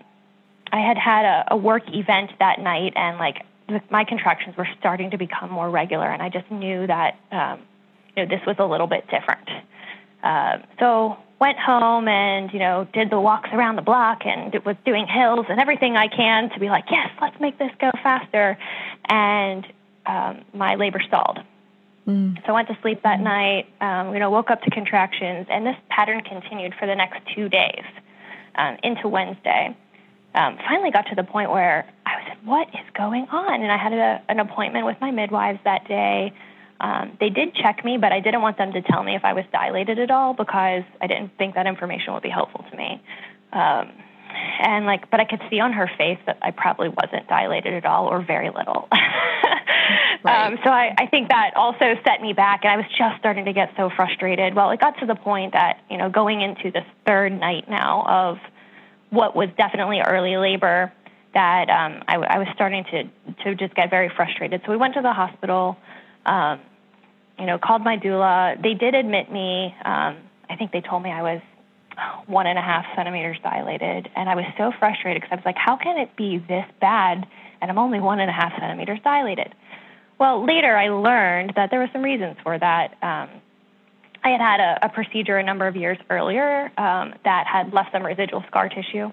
I 0.70 0.80
had 0.80 0.98
had 0.98 1.24
a, 1.24 1.54
a 1.54 1.56
work 1.56 1.84
event 1.88 2.32
that 2.38 2.60
night, 2.60 2.92
and 2.96 3.16
like 3.16 3.46
my 3.90 4.04
contractions 4.04 4.58
were 4.58 4.68
starting 4.78 5.10
to 5.12 5.16
become 5.16 5.50
more 5.50 5.70
regular, 5.70 6.06
and 6.06 6.20
I 6.20 6.28
just 6.28 6.50
knew 6.50 6.86
that 6.86 7.18
um, 7.32 7.62
you 8.14 8.26
know 8.26 8.28
this 8.28 8.44
was 8.46 8.56
a 8.58 8.66
little 8.66 8.86
bit 8.86 9.06
different. 9.08 9.48
Uh, 10.22 10.58
so 10.78 11.16
went 11.40 11.58
home 11.58 12.08
and 12.08 12.52
you 12.52 12.58
know 12.58 12.86
did 12.92 13.08
the 13.08 13.18
walks 13.18 13.48
around 13.54 13.76
the 13.76 13.82
block 13.82 14.26
and 14.26 14.54
was 14.66 14.76
doing 14.84 15.06
hills 15.06 15.46
and 15.48 15.58
everything 15.58 15.96
I 15.96 16.08
can 16.08 16.50
to 16.50 16.60
be 16.60 16.68
like 16.68 16.84
yes 16.90 17.10
let's 17.22 17.40
make 17.40 17.58
this 17.58 17.72
go 17.80 17.90
faster. 18.02 18.58
And 19.08 19.66
um, 20.04 20.44
my 20.52 20.74
labor 20.74 21.00
stalled 21.00 21.38
mm. 22.06 22.36
so 22.46 22.48
I 22.48 22.52
went 22.52 22.68
to 22.68 22.78
sleep 22.82 23.02
that 23.02 23.20
mm. 23.20 23.24
night 23.24 23.66
um, 23.80 24.12
you 24.12 24.20
know 24.20 24.30
woke 24.30 24.50
up 24.50 24.62
to 24.62 24.70
contractions 24.70 25.46
and 25.50 25.66
this 25.66 25.76
pattern 25.88 26.22
continued 26.22 26.74
for 26.78 26.86
the 26.86 26.94
next 26.94 27.20
two 27.34 27.48
days 27.48 27.84
um, 28.54 28.76
into 28.82 29.08
Wednesday 29.08 29.76
um, 30.34 30.58
finally 30.66 30.90
got 30.90 31.06
to 31.06 31.14
the 31.14 31.24
point 31.24 31.50
where 31.50 31.86
I 32.06 32.16
was 32.16 32.28
like 32.28 32.38
what 32.44 32.68
is 32.68 32.90
going 32.94 33.26
on 33.30 33.62
and 33.62 33.70
I 33.70 33.76
had 33.76 33.92
a, 33.92 34.22
an 34.28 34.40
appointment 34.40 34.86
with 34.86 34.96
my 35.00 35.10
midwives 35.10 35.60
that 35.64 35.86
day 35.88 36.32
um, 36.80 37.16
they 37.20 37.30
did 37.30 37.54
check 37.54 37.84
me, 37.84 37.96
but 37.98 38.12
I 38.12 38.20
didn't 38.20 38.42
want 38.42 38.58
them 38.58 38.72
to 38.72 38.82
tell 38.82 39.02
me 39.02 39.14
if 39.14 39.24
I 39.24 39.32
was 39.32 39.44
dilated 39.52 39.98
at 39.98 40.10
all 40.10 40.34
because 40.34 40.82
I 41.00 41.06
didn't 41.06 41.36
think 41.38 41.54
that 41.54 41.66
information 41.66 42.12
would 42.12 42.22
be 42.22 42.28
helpful 42.28 42.64
to 42.70 42.76
me. 42.76 43.02
Um, 43.52 43.92
and 44.60 44.86
like, 44.86 45.10
but 45.10 45.20
I 45.20 45.24
could 45.24 45.40
see 45.50 45.60
on 45.60 45.72
her 45.72 45.90
face 45.98 46.18
that 46.26 46.38
I 46.42 46.50
probably 46.50 46.88
wasn't 46.88 47.28
dilated 47.28 47.74
at 47.74 47.84
all 47.84 48.06
or 48.06 48.22
very 48.22 48.50
little. 48.50 48.88
right. 50.24 50.46
um, 50.46 50.58
so 50.64 50.70
I, 50.70 50.94
I 50.98 51.06
think 51.06 51.28
that 51.28 51.52
also 51.56 51.94
set 52.04 52.20
me 52.20 52.32
back, 52.32 52.60
and 52.64 52.72
I 52.72 52.76
was 52.76 52.86
just 52.96 53.18
starting 53.18 53.44
to 53.46 53.52
get 53.52 53.72
so 53.76 53.90
frustrated. 53.94 54.54
Well, 54.54 54.70
it 54.70 54.80
got 54.80 54.98
to 55.00 55.06
the 55.06 55.16
point 55.16 55.52
that 55.52 55.80
you 55.90 55.98
know, 55.98 56.10
going 56.10 56.40
into 56.40 56.70
this 56.70 56.86
third 57.06 57.38
night 57.38 57.68
now 57.68 58.04
of 58.06 58.38
what 59.10 59.36
was 59.36 59.48
definitely 59.56 60.00
early 60.00 60.36
labor, 60.36 60.92
that 61.34 61.70
um, 61.70 62.02
I, 62.08 62.16
I 62.16 62.38
was 62.38 62.48
starting 62.54 62.84
to 62.84 63.04
to 63.44 63.54
just 63.54 63.74
get 63.74 63.90
very 63.90 64.10
frustrated. 64.14 64.62
So 64.64 64.70
we 64.70 64.76
went 64.76 64.94
to 64.94 65.02
the 65.02 65.12
hospital 65.12 65.76
um, 66.26 66.60
you 67.38 67.46
know, 67.46 67.58
called 67.58 67.82
my 67.82 67.96
doula. 67.96 68.60
They 68.62 68.74
did 68.74 68.94
admit 68.94 69.30
me. 69.30 69.74
Um, 69.84 70.16
I 70.48 70.56
think 70.56 70.72
they 70.72 70.80
told 70.80 71.02
me 71.02 71.10
I 71.10 71.22
was 71.22 71.42
one 72.26 72.46
and 72.46 72.58
a 72.58 72.62
half 72.62 72.84
centimeters 72.96 73.38
dilated, 73.42 74.08
and 74.16 74.28
I 74.28 74.34
was 74.34 74.44
so 74.56 74.72
frustrated 74.78 75.22
because 75.22 75.32
I 75.32 75.36
was 75.36 75.44
like, 75.44 75.56
how 75.56 75.76
can 75.76 75.98
it 75.98 76.16
be 76.16 76.38
this 76.38 76.66
bad, 76.80 77.26
and 77.60 77.70
I'm 77.70 77.78
only 77.78 78.00
one 78.00 78.20
and 78.20 78.30
a 78.30 78.32
half 78.32 78.52
centimeters 78.58 79.00
dilated? 79.02 79.54
Well, 80.18 80.44
later 80.44 80.76
I 80.76 80.88
learned 80.88 81.54
that 81.56 81.70
there 81.70 81.80
were 81.80 81.90
some 81.92 82.02
reasons 82.02 82.36
for 82.42 82.58
that. 82.58 82.92
Um, 83.02 83.28
I 84.22 84.30
had 84.30 84.40
had 84.40 84.60
a, 84.60 84.86
a, 84.86 84.88
procedure 84.88 85.36
a 85.36 85.42
number 85.42 85.66
of 85.66 85.76
years 85.76 85.98
earlier 86.08 86.72
um, 86.78 87.14
that 87.24 87.46
had 87.46 87.74
left 87.74 87.92
some 87.92 88.04
residual 88.04 88.42
scar 88.46 88.68
tissue, 88.68 89.10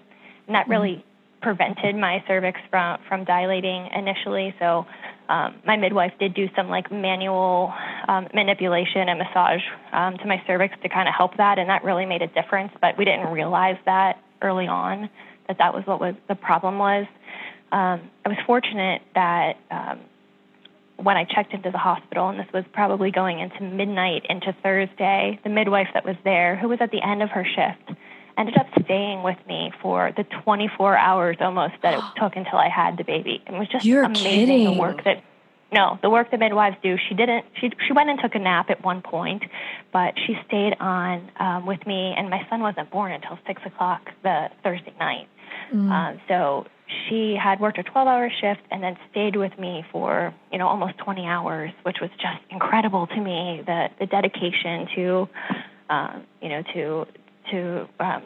and 0.47 0.55
that 0.55 0.69
really 0.69 0.97
mm-hmm. 0.97 1.41
prevented 1.41 1.95
my 1.95 2.23
cervix 2.27 2.59
from 2.69 2.99
from 3.09 3.25
dilating 3.25 3.89
initially. 3.93 4.55
So 4.59 4.85
um, 5.31 5.55
my 5.65 5.77
midwife 5.77 6.11
did 6.19 6.33
do 6.33 6.49
some 6.57 6.67
like 6.67 6.91
manual 6.91 7.73
um, 8.09 8.27
manipulation 8.33 9.07
and 9.07 9.17
massage 9.17 9.61
um, 9.93 10.17
to 10.17 10.25
my 10.27 10.43
cervix 10.45 10.75
to 10.83 10.89
kind 10.89 11.07
of 11.07 11.15
help 11.15 11.37
that, 11.37 11.57
and 11.57 11.69
that 11.69 11.85
really 11.85 12.05
made 12.05 12.21
a 12.21 12.27
difference. 12.27 12.73
But 12.81 12.97
we 12.97 13.05
didn't 13.05 13.31
realize 13.31 13.77
that 13.85 14.19
early 14.41 14.67
on 14.67 15.09
that 15.47 15.57
that 15.59 15.73
was 15.73 15.85
what 15.85 16.01
was 16.01 16.15
the 16.27 16.35
problem 16.35 16.77
was. 16.77 17.05
Um, 17.71 18.11
I 18.25 18.29
was 18.29 18.37
fortunate 18.45 19.01
that 19.15 19.53
um, 19.71 19.99
when 20.97 21.15
I 21.15 21.23
checked 21.23 21.53
into 21.53 21.71
the 21.71 21.77
hospital, 21.77 22.27
and 22.27 22.37
this 22.37 22.51
was 22.53 22.65
probably 22.73 23.11
going 23.11 23.39
into 23.39 23.61
midnight 23.61 24.25
into 24.27 24.53
Thursday, 24.61 25.39
the 25.45 25.49
midwife 25.49 25.87
that 25.93 26.03
was 26.03 26.17
there, 26.25 26.57
who 26.57 26.67
was 26.67 26.79
at 26.81 26.91
the 26.91 27.01
end 27.01 27.23
of 27.23 27.29
her 27.29 27.45
shift, 27.45 27.97
ended 28.37 28.57
up 28.57 28.67
staying 28.83 29.23
with 29.23 29.37
me 29.47 29.71
for 29.81 30.11
the 30.15 30.23
24 30.43 30.97
hours 30.97 31.37
almost 31.39 31.73
that 31.83 31.93
it 31.93 32.03
took 32.21 32.35
until 32.35 32.57
I 32.57 32.69
had 32.69 32.97
the 32.97 33.03
baby. 33.03 33.43
It 33.45 33.53
was 33.53 33.67
just 33.67 33.85
You're 33.85 34.03
amazing 34.03 34.47
kidding. 34.47 34.65
the 34.65 34.79
work 34.79 35.03
that 35.03 35.23
no, 35.73 35.97
the 36.01 36.09
work 36.09 36.31
that 36.31 36.39
midwives 36.39 36.75
do. 36.83 36.97
She 37.07 37.15
didn't. 37.15 37.45
She 37.59 37.71
she 37.87 37.93
went 37.93 38.09
and 38.09 38.19
took 38.19 38.35
a 38.35 38.39
nap 38.39 38.69
at 38.69 38.83
one 38.83 39.01
point, 39.01 39.43
but 39.93 40.15
she 40.27 40.35
stayed 40.45 40.75
on 40.81 41.31
um, 41.39 41.65
with 41.65 41.85
me, 41.87 42.13
and 42.17 42.29
my 42.29 42.45
son 42.49 42.59
wasn't 42.61 42.91
born 42.91 43.13
until 43.13 43.39
six 43.47 43.61
o'clock 43.65 44.09
the 44.21 44.49
Thursday 44.63 44.93
night. 44.99 45.29
Mm. 45.73 45.89
Um, 45.89 46.21
so 46.27 46.65
she 47.07 47.37
had 47.41 47.61
worked 47.61 47.77
a 47.77 47.83
12-hour 47.83 48.29
shift 48.41 48.61
and 48.69 48.83
then 48.83 48.97
stayed 49.11 49.37
with 49.37 49.57
me 49.57 49.85
for 49.93 50.33
you 50.51 50.57
know 50.57 50.67
almost 50.67 50.97
20 50.97 51.25
hours, 51.25 51.71
which 51.83 51.97
was 52.01 52.09
just 52.17 52.41
incredible 52.49 53.07
to 53.07 53.21
me. 53.21 53.63
The 53.65 53.87
the 53.97 54.07
dedication 54.07 54.87
to 54.95 55.29
um, 55.89 56.23
you 56.41 56.49
know 56.49 56.63
to 56.73 57.05
to 57.51 57.87
um, 57.99 58.23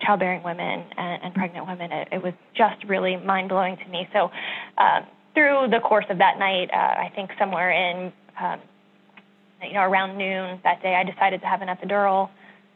childbearing 0.00 0.42
women 0.42 0.84
and, 0.96 1.22
and 1.22 1.34
pregnant 1.34 1.66
women. 1.66 1.92
It, 1.92 2.08
it, 2.12 2.22
was 2.22 2.34
just 2.56 2.84
really 2.84 3.16
mind 3.16 3.48
blowing 3.48 3.76
to 3.76 3.88
me. 3.90 4.08
So, 4.12 4.30
uh, 4.76 5.00
through 5.34 5.68
the 5.70 5.80
course 5.80 6.06
of 6.10 6.18
that 6.18 6.38
night, 6.38 6.70
uh, 6.72 6.76
I 6.76 7.12
think 7.14 7.30
somewhere 7.38 7.70
in 7.70 8.12
um, 8.40 8.60
you 9.62 9.74
know 9.74 9.82
around 9.82 10.18
noon 10.18 10.60
that 10.64 10.82
day, 10.82 10.94
I 10.94 11.04
decided 11.04 11.40
to 11.42 11.46
have 11.46 11.62
an 11.62 11.68
epidural. 11.68 12.30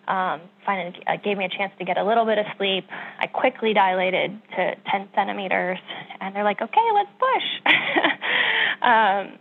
Um, 0.09 0.41
finally, 0.67 0.99
uh, 1.07 1.17
gave 1.23 1.39
me 1.39 1.45
a 1.45 1.49
chance 1.49 1.73
to 1.79 1.85
get 1.85 1.97
a 1.97 2.05
little 2.05 2.25
bit 2.25 2.39
of 2.39 2.47
sleep. 2.59 2.87
I 3.21 3.27
quickly 3.29 3.73
dilated 3.73 4.37
to 4.57 4.75
10 4.91 5.09
centimeters, 5.15 5.79
and 6.21 6.35
they're 6.35 6.45
like, 6.45 6.61
"Okay, 6.61 6.89
let's 6.93 7.11
push." 7.19 7.75
um, 8.83 9.39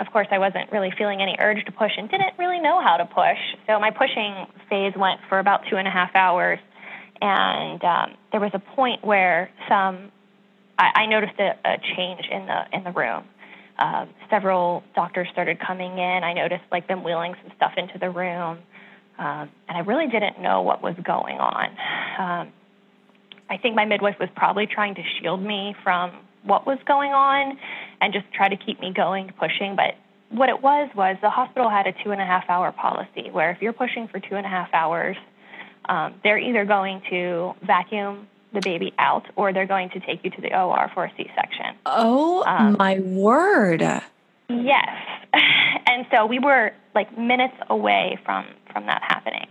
of 0.00 0.10
course, 0.12 0.28
I 0.30 0.38
wasn't 0.38 0.72
really 0.72 0.90
feeling 0.96 1.20
any 1.20 1.36
urge 1.38 1.64
to 1.66 1.72
push 1.72 1.92
and 1.96 2.10
didn't 2.10 2.38
really 2.38 2.58
know 2.58 2.80
how 2.80 2.96
to 2.96 3.04
push. 3.04 3.38
So 3.66 3.78
my 3.78 3.90
pushing 3.90 4.46
phase 4.68 4.94
went 4.96 5.20
for 5.28 5.38
about 5.38 5.60
two 5.68 5.76
and 5.76 5.86
a 5.86 5.90
half 5.90 6.16
hours. 6.16 6.58
And 7.20 7.84
um, 7.84 8.14
there 8.32 8.40
was 8.40 8.50
a 8.54 8.58
point 8.58 9.04
where 9.04 9.50
some, 9.68 10.10
I, 10.78 11.02
I 11.02 11.06
noticed 11.06 11.38
a, 11.38 11.54
a, 11.64 11.76
change 11.96 12.22
in 12.30 12.46
the 12.46 12.64
in 12.72 12.82
the 12.82 12.92
room. 12.92 13.24
Um, 13.78 14.08
several 14.30 14.82
doctors 14.94 15.28
started 15.30 15.58
coming 15.60 15.98
in. 15.98 16.24
I 16.24 16.32
noticed 16.32 16.64
like 16.72 16.88
them 16.88 17.04
wheeling 17.04 17.34
some 17.42 17.52
stuff 17.56 17.72
into 17.76 17.98
the 17.98 18.10
room, 18.10 18.58
um, 19.18 19.50
and 19.68 19.76
I 19.76 19.80
really 19.80 20.06
didn't 20.06 20.40
know 20.40 20.62
what 20.62 20.82
was 20.82 20.94
going 21.02 21.38
on. 21.38 21.66
Um, 22.18 22.52
I 23.50 23.58
think 23.58 23.74
my 23.74 23.84
midwife 23.84 24.16
was 24.18 24.28
probably 24.34 24.66
trying 24.66 24.94
to 24.94 25.02
shield 25.18 25.42
me 25.42 25.74
from 25.82 26.12
what 26.42 26.66
was 26.66 26.78
going 26.86 27.12
on 27.12 27.58
and 28.00 28.12
just 28.12 28.26
try 28.32 28.48
to 28.48 28.56
keep 28.56 28.80
me 28.80 28.92
going, 28.94 29.32
pushing. 29.38 29.76
But 29.76 29.94
what 30.30 30.48
it 30.48 30.62
was 30.62 30.90
was 30.94 31.16
the 31.20 31.30
hospital 31.30 31.68
had 31.68 31.86
a 31.86 31.92
two 32.04 32.10
and 32.10 32.20
a 32.20 32.24
half 32.24 32.44
hour 32.48 32.72
policy 32.72 33.30
where 33.30 33.50
if 33.50 33.60
you're 33.60 33.72
pushing 33.72 34.08
for 34.08 34.20
two 34.20 34.36
and 34.36 34.46
a 34.46 34.48
half 34.48 34.72
hours, 34.72 35.16
um, 35.88 36.14
they're 36.22 36.38
either 36.38 36.64
going 36.64 37.02
to 37.10 37.54
vacuum 37.62 38.28
the 38.52 38.60
baby 38.62 38.92
out 38.98 39.24
or 39.36 39.52
they're 39.52 39.66
going 39.66 39.90
to 39.90 40.00
take 40.00 40.24
you 40.24 40.30
to 40.30 40.40
the 40.40 40.56
OR 40.56 40.90
for 40.94 41.04
a 41.04 41.12
C 41.16 41.30
section. 41.34 41.76
Oh 41.86 42.44
um, 42.44 42.76
my 42.78 42.98
word. 43.00 43.80
Yes. 44.48 44.88
and 45.86 46.06
so 46.10 46.26
we 46.26 46.38
were 46.38 46.72
like 46.94 47.16
minutes 47.16 47.54
away 47.68 48.18
from, 48.24 48.46
from 48.72 48.86
that 48.86 49.02
happening. 49.06 49.46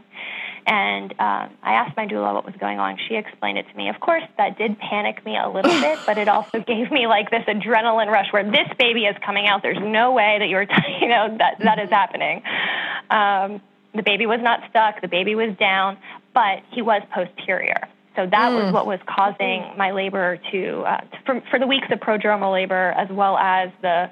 And 0.70 1.12
um, 1.14 1.50
I 1.64 1.74
asked 1.74 1.98
my 1.98 2.06
doula 2.06 2.32
what 2.32 2.46
was 2.46 2.54
going 2.60 2.78
on. 2.78 3.00
She 3.08 3.16
explained 3.16 3.58
it 3.58 3.66
to 3.68 3.76
me. 3.76 3.90
Of 3.90 4.00
course, 4.00 4.22
that 4.38 4.56
did 4.56 4.78
panic 4.78 5.26
me 5.26 5.36
a 5.36 5.50
little 5.50 5.72
bit, 5.82 5.98
but 6.06 6.20
it 6.20 6.28
also 6.28 6.60
gave 6.60 6.92
me 6.92 7.08
like 7.08 7.32
this 7.32 7.44
adrenaline 7.48 8.06
rush 8.06 8.32
where 8.32 8.44
this 8.44 8.68
baby 8.78 9.06
is 9.06 9.16
coming 9.26 9.48
out. 9.48 9.64
There's 9.64 9.80
no 9.82 10.12
way 10.12 10.38
that 10.38 10.48
you're, 10.48 10.62
you 11.02 11.08
know, 11.08 11.36
that 11.40 11.58
that 11.64 11.80
is 11.80 11.90
happening. 11.90 12.44
Um, 13.10 13.62
the 13.96 14.04
baby 14.04 14.28
was 14.28 14.42
not 14.44 14.62
stuck. 14.70 15.02
The 15.02 15.08
baby 15.08 15.34
was 15.34 15.58
down, 15.58 15.98
but 16.36 16.62
he 16.70 16.84
was 16.84 17.02
posterior. 17.12 17.88
So 18.16 18.28
that 18.28 18.52
mm. 18.52 18.64
was 18.64 18.72
what 18.72 18.86
was 18.86 19.00
causing 19.08 19.74
my 19.76 19.90
labor 19.90 20.38
to, 20.52 20.82
uh, 20.82 21.02
for, 21.26 21.42
for 21.50 21.58
the 21.58 21.66
weeks 21.66 21.88
of 21.90 22.00
prodromal 22.00 22.54
labor 22.54 22.92
as 22.92 23.10
well 23.10 23.40
as 23.40 23.72
the 23.82 24.12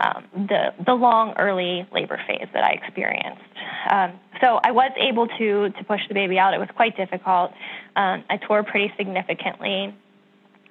um, 0.00 0.24
the 0.32 0.74
the 0.84 0.94
long 0.94 1.34
early 1.36 1.86
labor 1.92 2.20
phase 2.26 2.46
that 2.52 2.64
I 2.64 2.70
experienced. 2.72 3.42
Um, 3.90 4.12
so 4.40 4.60
I 4.62 4.70
was 4.70 4.92
able 4.96 5.26
to 5.26 5.70
to 5.70 5.84
push 5.84 6.00
the 6.08 6.14
baby 6.14 6.38
out. 6.38 6.54
It 6.54 6.58
was 6.58 6.68
quite 6.74 6.96
difficult. 6.96 7.52
Um, 7.96 8.24
I 8.30 8.36
tore 8.36 8.62
pretty 8.62 8.92
significantly, 8.96 9.94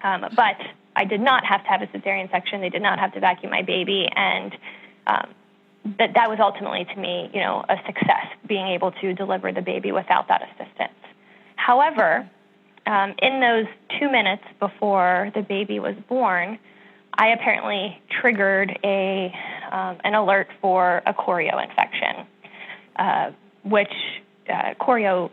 um, 0.04 0.26
but 0.36 0.58
I 0.96 1.06
did 1.06 1.22
not 1.22 1.46
have 1.46 1.64
to 1.64 1.70
have 1.70 1.82
a 1.82 1.88
cesarean 1.88 2.32
section. 2.32 2.62
They 2.62 2.70
did 2.70 2.82
not 2.82 3.00
have 3.00 3.14
to 3.14 3.20
vacuum 3.20 3.52
my 3.52 3.62
baby, 3.62 4.08
and 4.16 4.56
um, 5.08 5.30
that 6.00 6.14
that 6.16 6.30
was 6.30 6.40
ultimately 6.40 6.86
to 6.86 6.96
me, 6.96 7.30
you 7.34 7.42
know, 7.42 7.64
a 7.68 7.78
success 7.86 8.28
being 8.48 8.68
able 8.68 8.92
to 8.94 9.14
deliver 9.14 9.52
the 9.52 9.62
baby 9.62 9.92
without 9.92 10.28
that 10.30 10.42
assistance. 10.44 10.94
However, 11.56 12.30
um, 12.86 13.14
in 13.22 13.42
those 13.42 13.66
two 14.00 14.10
minutes 14.10 14.44
before 14.60 15.32
the 15.36 15.42
baby 15.42 15.80
was 15.80 15.96
born, 16.08 16.58
I 17.18 17.30
apparently 17.30 18.00
triggered 18.22 18.78
a 18.84 19.34
um, 19.72 19.98
an 20.04 20.14
alert 20.14 20.48
for 20.62 21.02
a 21.06 21.14
chorio 21.14 21.62
infection, 21.62 22.26
uh, 22.96 23.32
which 23.64 23.92
uh, 24.50 24.74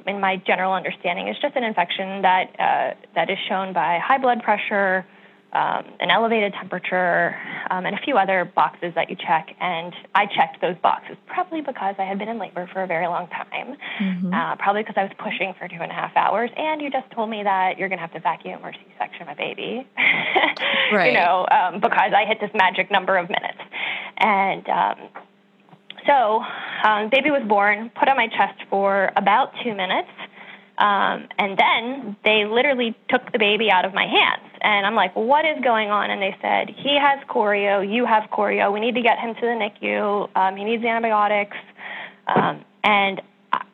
in 0.06 0.20
my 0.20 0.36
general 0.46 0.72
understanding, 0.72 1.28
is 1.28 1.36
just 1.40 1.54
an 1.56 1.62
infection 1.62 2.22
that 2.22 2.50
uh, 2.58 2.94
that 3.14 3.30
is 3.30 3.38
shown 3.48 3.72
by 3.72 3.98
high 4.02 4.18
blood 4.18 4.42
pressure, 4.42 5.06
um, 5.54 5.84
an 6.00 6.10
elevated 6.10 6.52
temperature, 6.54 7.36
um, 7.70 7.86
and 7.86 7.94
a 7.94 8.02
few 8.02 8.16
other 8.16 8.44
boxes 8.44 8.92
that 8.94 9.10
you 9.10 9.16
check. 9.16 9.54
And 9.60 9.94
I 10.14 10.26
checked 10.26 10.60
those 10.60 10.76
boxes 10.82 11.16
probably 11.26 11.60
because 11.60 11.94
I 11.98 12.04
had 12.04 12.18
been 12.18 12.28
in 12.28 12.38
labor 12.38 12.68
for 12.72 12.82
a 12.82 12.86
very 12.86 13.06
long 13.06 13.28
time, 13.28 13.76
mm-hmm. 14.00 14.34
uh, 14.34 14.56
probably 14.56 14.82
because 14.82 14.96
I 14.96 15.04
was 15.04 15.12
pushing 15.18 15.54
for 15.58 15.68
two 15.68 15.80
and 15.80 15.90
a 15.90 15.94
half 15.94 16.16
hours. 16.16 16.50
And 16.56 16.82
you 16.82 16.90
just 16.90 17.10
told 17.12 17.30
me 17.30 17.42
that 17.42 17.78
you're 17.78 17.88
going 17.88 17.98
to 17.98 18.02
have 18.02 18.12
to 18.12 18.20
vacuum 18.20 18.60
or 18.62 18.72
C-section 18.72 19.26
my 19.26 19.34
baby, 19.34 19.86
right. 20.92 21.12
you 21.12 21.18
know, 21.18 21.46
um, 21.50 21.80
because 21.80 22.12
I 22.14 22.24
hit 22.26 22.38
this 22.40 22.50
magic 22.54 22.90
number 22.90 23.16
of 23.16 23.28
minutes. 23.28 23.60
And 24.18 24.68
um, 24.68 25.08
so, 26.06 26.42
um, 26.84 27.08
baby 27.10 27.30
was 27.30 27.42
born, 27.48 27.90
put 27.98 28.08
on 28.08 28.16
my 28.16 28.28
chest 28.28 28.60
for 28.68 29.10
about 29.16 29.52
two 29.62 29.74
minutes. 29.74 30.10
Um, 30.76 31.28
and 31.38 31.56
then 31.56 32.16
they 32.24 32.46
literally 32.46 32.96
took 33.08 33.30
the 33.32 33.38
baby 33.38 33.70
out 33.70 33.84
of 33.84 33.94
my 33.94 34.06
hands. 34.06 34.50
And 34.60 34.86
I'm 34.86 34.94
like, 34.94 35.14
what 35.14 35.44
is 35.44 35.62
going 35.62 35.90
on? 35.90 36.10
And 36.10 36.20
they 36.20 36.36
said, 36.42 36.68
he 36.68 36.98
has 36.98 37.20
chorio, 37.28 37.80
you 37.80 38.06
have 38.06 38.28
chorio, 38.30 38.72
we 38.72 38.80
need 38.80 38.96
to 38.96 39.02
get 39.02 39.18
him 39.18 39.34
to 39.34 39.40
the 39.40 39.46
NICU, 39.46 40.30
um, 40.34 40.56
he 40.56 40.64
needs 40.64 40.84
antibiotics. 40.84 41.56
Um, 42.26 42.64
and 42.82 43.20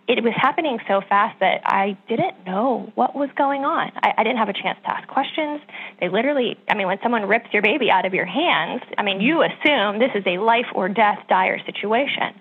it 0.08 0.24
was 0.24 0.34
happening 0.36 0.78
so 0.88 1.00
fast 1.08 1.38
that 1.38 1.62
I 1.64 1.96
didn't 2.08 2.44
know 2.44 2.90
what 2.96 3.14
was 3.14 3.30
going 3.36 3.64
on. 3.64 3.92
I, 4.02 4.12
I 4.18 4.24
didn't 4.24 4.38
have 4.38 4.48
a 4.48 4.52
chance 4.52 4.78
to 4.82 4.90
ask 4.90 5.06
questions. 5.06 5.60
They 6.00 6.08
literally, 6.08 6.58
I 6.68 6.74
mean, 6.74 6.88
when 6.88 6.98
someone 7.00 7.28
rips 7.28 7.46
your 7.52 7.62
baby 7.62 7.90
out 7.90 8.04
of 8.04 8.12
your 8.12 8.24
hands, 8.24 8.82
I 8.98 9.04
mean, 9.04 9.20
you 9.20 9.42
assume 9.42 10.00
this 10.00 10.10
is 10.16 10.24
a 10.26 10.38
life 10.38 10.66
or 10.74 10.88
death 10.88 11.20
dire 11.28 11.60
situation. 11.64 12.34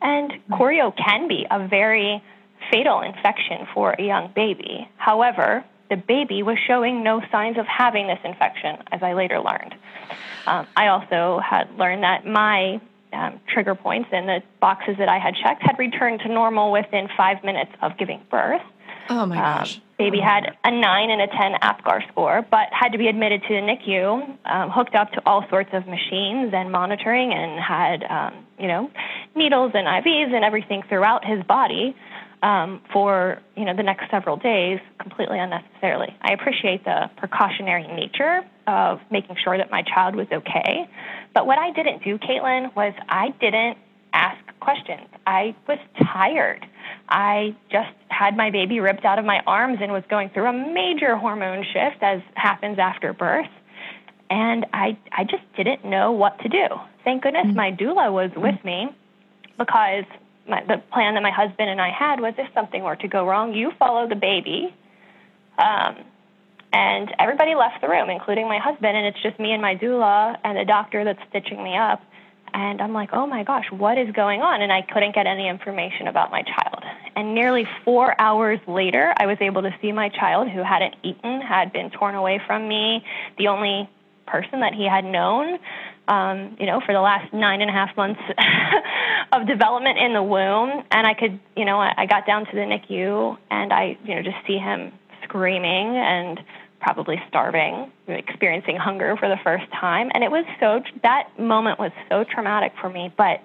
And 0.00 0.32
chorio 0.52 0.96
can 0.96 1.26
be 1.26 1.44
a 1.50 1.66
very 1.66 2.22
fatal 2.70 3.00
infection 3.00 3.66
for 3.74 3.94
a 3.98 4.02
young 4.02 4.32
baby. 4.34 4.88
However, 4.96 5.64
the 5.90 5.96
baby 5.96 6.42
was 6.42 6.58
showing 6.66 7.02
no 7.02 7.22
signs 7.32 7.58
of 7.58 7.66
having 7.66 8.06
this 8.06 8.18
infection, 8.24 8.78
as 8.92 9.02
I 9.02 9.14
later 9.14 9.40
learned. 9.40 9.74
Um, 10.46 10.66
I 10.76 10.88
also 10.88 11.40
had 11.40 11.74
learned 11.78 12.02
that 12.02 12.26
my 12.26 12.80
um, 13.12 13.40
trigger 13.48 13.74
points 13.74 14.10
and 14.12 14.28
the 14.28 14.42
boxes 14.60 14.96
that 14.98 15.08
I 15.08 15.18
had 15.18 15.34
checked 15.34 15.62
had 15.62 15.78
returned 15.78 16.20
to 16.20 16.28
normal 16.28 16.72
within 16.72 17.08
five 17.16 17.42
minutes 17.42 17.72
of 17.80 17.96
giving 17.96 18.20
birth. 18.30 18.62
Oh 19.08 19.24
my 19.26 19.36
um, 19.36 19.42
gosh. 19.42 19.76
Um, 19.76 19.82
baby 19.98 20.20
had 20.20 20.56
a 20.64 20.70
9 20.70 21.10
and 21.10 21.22
a 21.22 21.26
10 21.26 21.54
APGAR 21.62 22.06
score, 22.08 22.46
but 22.50 22.68
had 22.70 22.92
to 22.92 22.98
be 22.98 23.08
admitted 23.08 23.42
to 23.42 23.48
the 23.48 23.60
NICU, 23.60 24.36
um, 24.44 24.70
hooked 24.70 24.94
up 24.94 25.10
to 25.12 25.22
all 25.26 25.44
sorts 25.48 25.70
of 25.72 25.86
machines 25.86 26.52
and 26.54 26.70
monitoring, 26.70 27.32
and 27.32 27.58
had, 27.58 28.04
um, 28.04 28.46
you 28.58 28.68
know, 28.68 28.90
needles 29.34 29.72
and 29.74 29.86
IVs 29.86 30.34
and 30.34 30.44
everything 30.44 30.82
throughout 30.88 31.24
his 31.24 31.42
body 31.44 31.96
um, 32.42 32.80
for 32.92 33.40
you 33.56 33.64
know 33.64 33.74
the 33.74 33.82
next 33.82 34.10
several 34.10 34.36
days 34.36 34.80
completely 35.00 35.38
unnecessarily. 35.38 36.16
I 36.22 36.32
appreciate 36.32 36.84
the 36.84 37.10
precautionary 37.16 37.86
nature 37.86 38.40
of 38.66 39.00
making 39.10 39.36
sure 39.42 39.56
that 39.56 39.70
my 39.70 39.82
child 39.82 40.14
was 40.14 40.26
okay, 40.32 40.88
but 41.34 41.46
what 41.46 41.58
I 41.58 41.72
didn't 41.72 42.04
do, 42.04 42.18
Caitlin, 42.18 42.74
was 42.76 42.94
I 43.08 43.30
didn't 43.40 43.78
ask 44.12 44.38
questions. 44.60 45.08
I 45.26 45.54
was 45.66 45.78
tired. 46.12 46.66
I 47.08 47.56
just 47.70 47.94
had 48.08 48.36
my 48.36 48.50
baby 48.50 48.80
ripped 48.80 49.04
out 49.04 49.18
of 49.18 49.24
my 49.24 49.40
arms 49.46 49.78
and 49.80 49.92
was 49.92 50.04
going 50.08 50.30
through 50.30 50.46
a 50.46 50.52
major 50.52 51.16
hormone 51.16 51.64
shift 51.64 52.02
as 52.02 52.20
happens 52.34 52.78
after 52.78 53.12
birth. 53.12 53.48
And 54.30 54.66
I, 54.72 54.98
I 55.12 55.24
just 55.24 55.44
didn't 55.56 55.84
know 55.84 56.12
what 56.12 56.38
to 56.40 56.48
do. 56.48 56.66
Thank 57.04 57.22
goodness 57.22 57.46
mm-hmm. 57.46 57.56
my 57.56 57.72
doula 57.72 58.12
was 58.12 58.30
with 58.36 58.62
me 58.64 58.88
because 59.56 60.04
my, 60.48 60.62
the 60.64 60.82
plan 60.92 61.14
that 61.14 61.22
my 61.22 61.30
husband 61.30 61.68
and 61.68 61.80
I 61.80 61.90
had 61.90 62.20
was 62.20 62.34
if 62.38 62.52
something 62.54 62.82
were 62.82 62.96
to 62.96 63.08
go 63.08 63.26
wrong, 63.26 63.54
you 63.54 63.72
follow 63.78 64.08
the 64.08 64.16
baby. 64.16 64.74
Um, 65.58 65.96
and 66.72 67.14
everybody 67.18 67.54
left 67.54 67.80
the 67.80 67.88
room, 67.88 68.10
including 68.10 68.46
my 68.46 68.58
husband, 68.58 68.96
and 68.96 69.06
it's 69.06 69.20
just 69.22 69.38
me 69.38 69.52
and 69.52 69.62
my 69.62 69.74
doula 69.76 70.36
and 70.44 70.58
the 70.58 70.64
doctor 70.64 71.04
that's 71.04 71.20
stitching 71.28 71.62
me 71.62 71.76
up. 71.76 72.02
And 72.52 72.80
I'm 72.80 72.92
like, 72.92 73.10
oh 73.12 73.26
my 73.26 73.44
gosh, 73.44 73.70
what 73.70 73.98
is 73.98 74.10
going 74.12 74.40
on? 74.40 74.62
And 74.62 74.72
I 74.72 74.82
couldn't 74.82 75.14
get 75.14 75.26
any 75.26 75.48
information 75.48 76.08
about 76.08 76.30
my 76.30 76.42
child. 76.42 76.82
And 77.14 77.34
nearly 77.34 77.66
four 77.84 78.18
hours 78.20 78.58
later, 78.66 79.12
I 79.16 79.26
was 79.26 79.38
able 79.40 79.62
to 79.62 79.74
see 79.82 79.92
my 79.92 80.08
child 80.08 80.48
who 80.48 80.62
hadn't 80.62 80.94
eaten, 81.02 81.40
had 81.40 81.72
been 81.72 81.90
torn 81.90 82.14
away 82.14 82.40
from 82.46 82.68
me, 82.68 83.04
the 83.36 83.48
only 83.48 83.88
person 84.26 84.60
that 84.60 84.74
he 84.74 84.86
had 84.86 85.04
known 85.04 85.58
um, 86.08 86.56
you 86.58 86.66
know, 86.66 86.80
for 86.80 86.92
the 86.92 87.00
last 87.00 87.32
nine 87.32 87.60
and 87.60 87.70
a 87.70 87.72
half 87.72 87.94
months 87.96 88.20
of 89.32 89.46
development 89.46 89.98
in 89.98 90.14
the 90.14 90.22
womb. 90.22 90.82
And 90.90 91.06
I 91.06 91.14
could, 91.14 91.38
you 91.54 91.64
know, 91.64 91.78
I, 91.78 91.92
I 91.96 92.06
got 92.06 92.26
down 92.26 92.46
to 92.46 92.52
the 92.52 92.62
NICU 92.62 93.36
and 93.50 93.72
I, 93.72 93.98
you 94.04 94.14
know, 94.14 94.22
just 94.22 94.38
see 94.46 94.56
him 94.56 94.92
screaming 95.22 95.96
and 95.96 96.40
probably 96.80 97.20
starving, 97.28 97.92
experiencing 98.06 98.76
hunger 98.76 99.16
for 99.16 99.28
the 99.28 99.36
first 99.44 99.70
time. 99.72 100.10
And 100.14 100.24
it 100.24 100.30
was 100.30 100.46
so, 100.58 100.82
that 101.02 101.28
moment 101.38 101.78
was 101.78 101.92
so 102.08 102.24
traumatic 102.24 102.72
for 102.80 102.88
me, 102.88 103.12
but 103.16 103.42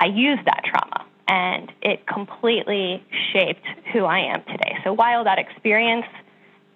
I 0.00 0.06
used 0.06 0.44
that 0.46 0.62
trauma 0.64 1.06
and 1.28 1.70
it 1.82 2.06
completely 2.06 3.04
shaped 3.32 3.64
who 3.92 4.04
I 4.04 4.20
am 4.20 4.42
today. 4.44 4.78
So 4.84 4.92
while 4.92 5.24
that 5.24 5.38
experience 5.38 6.06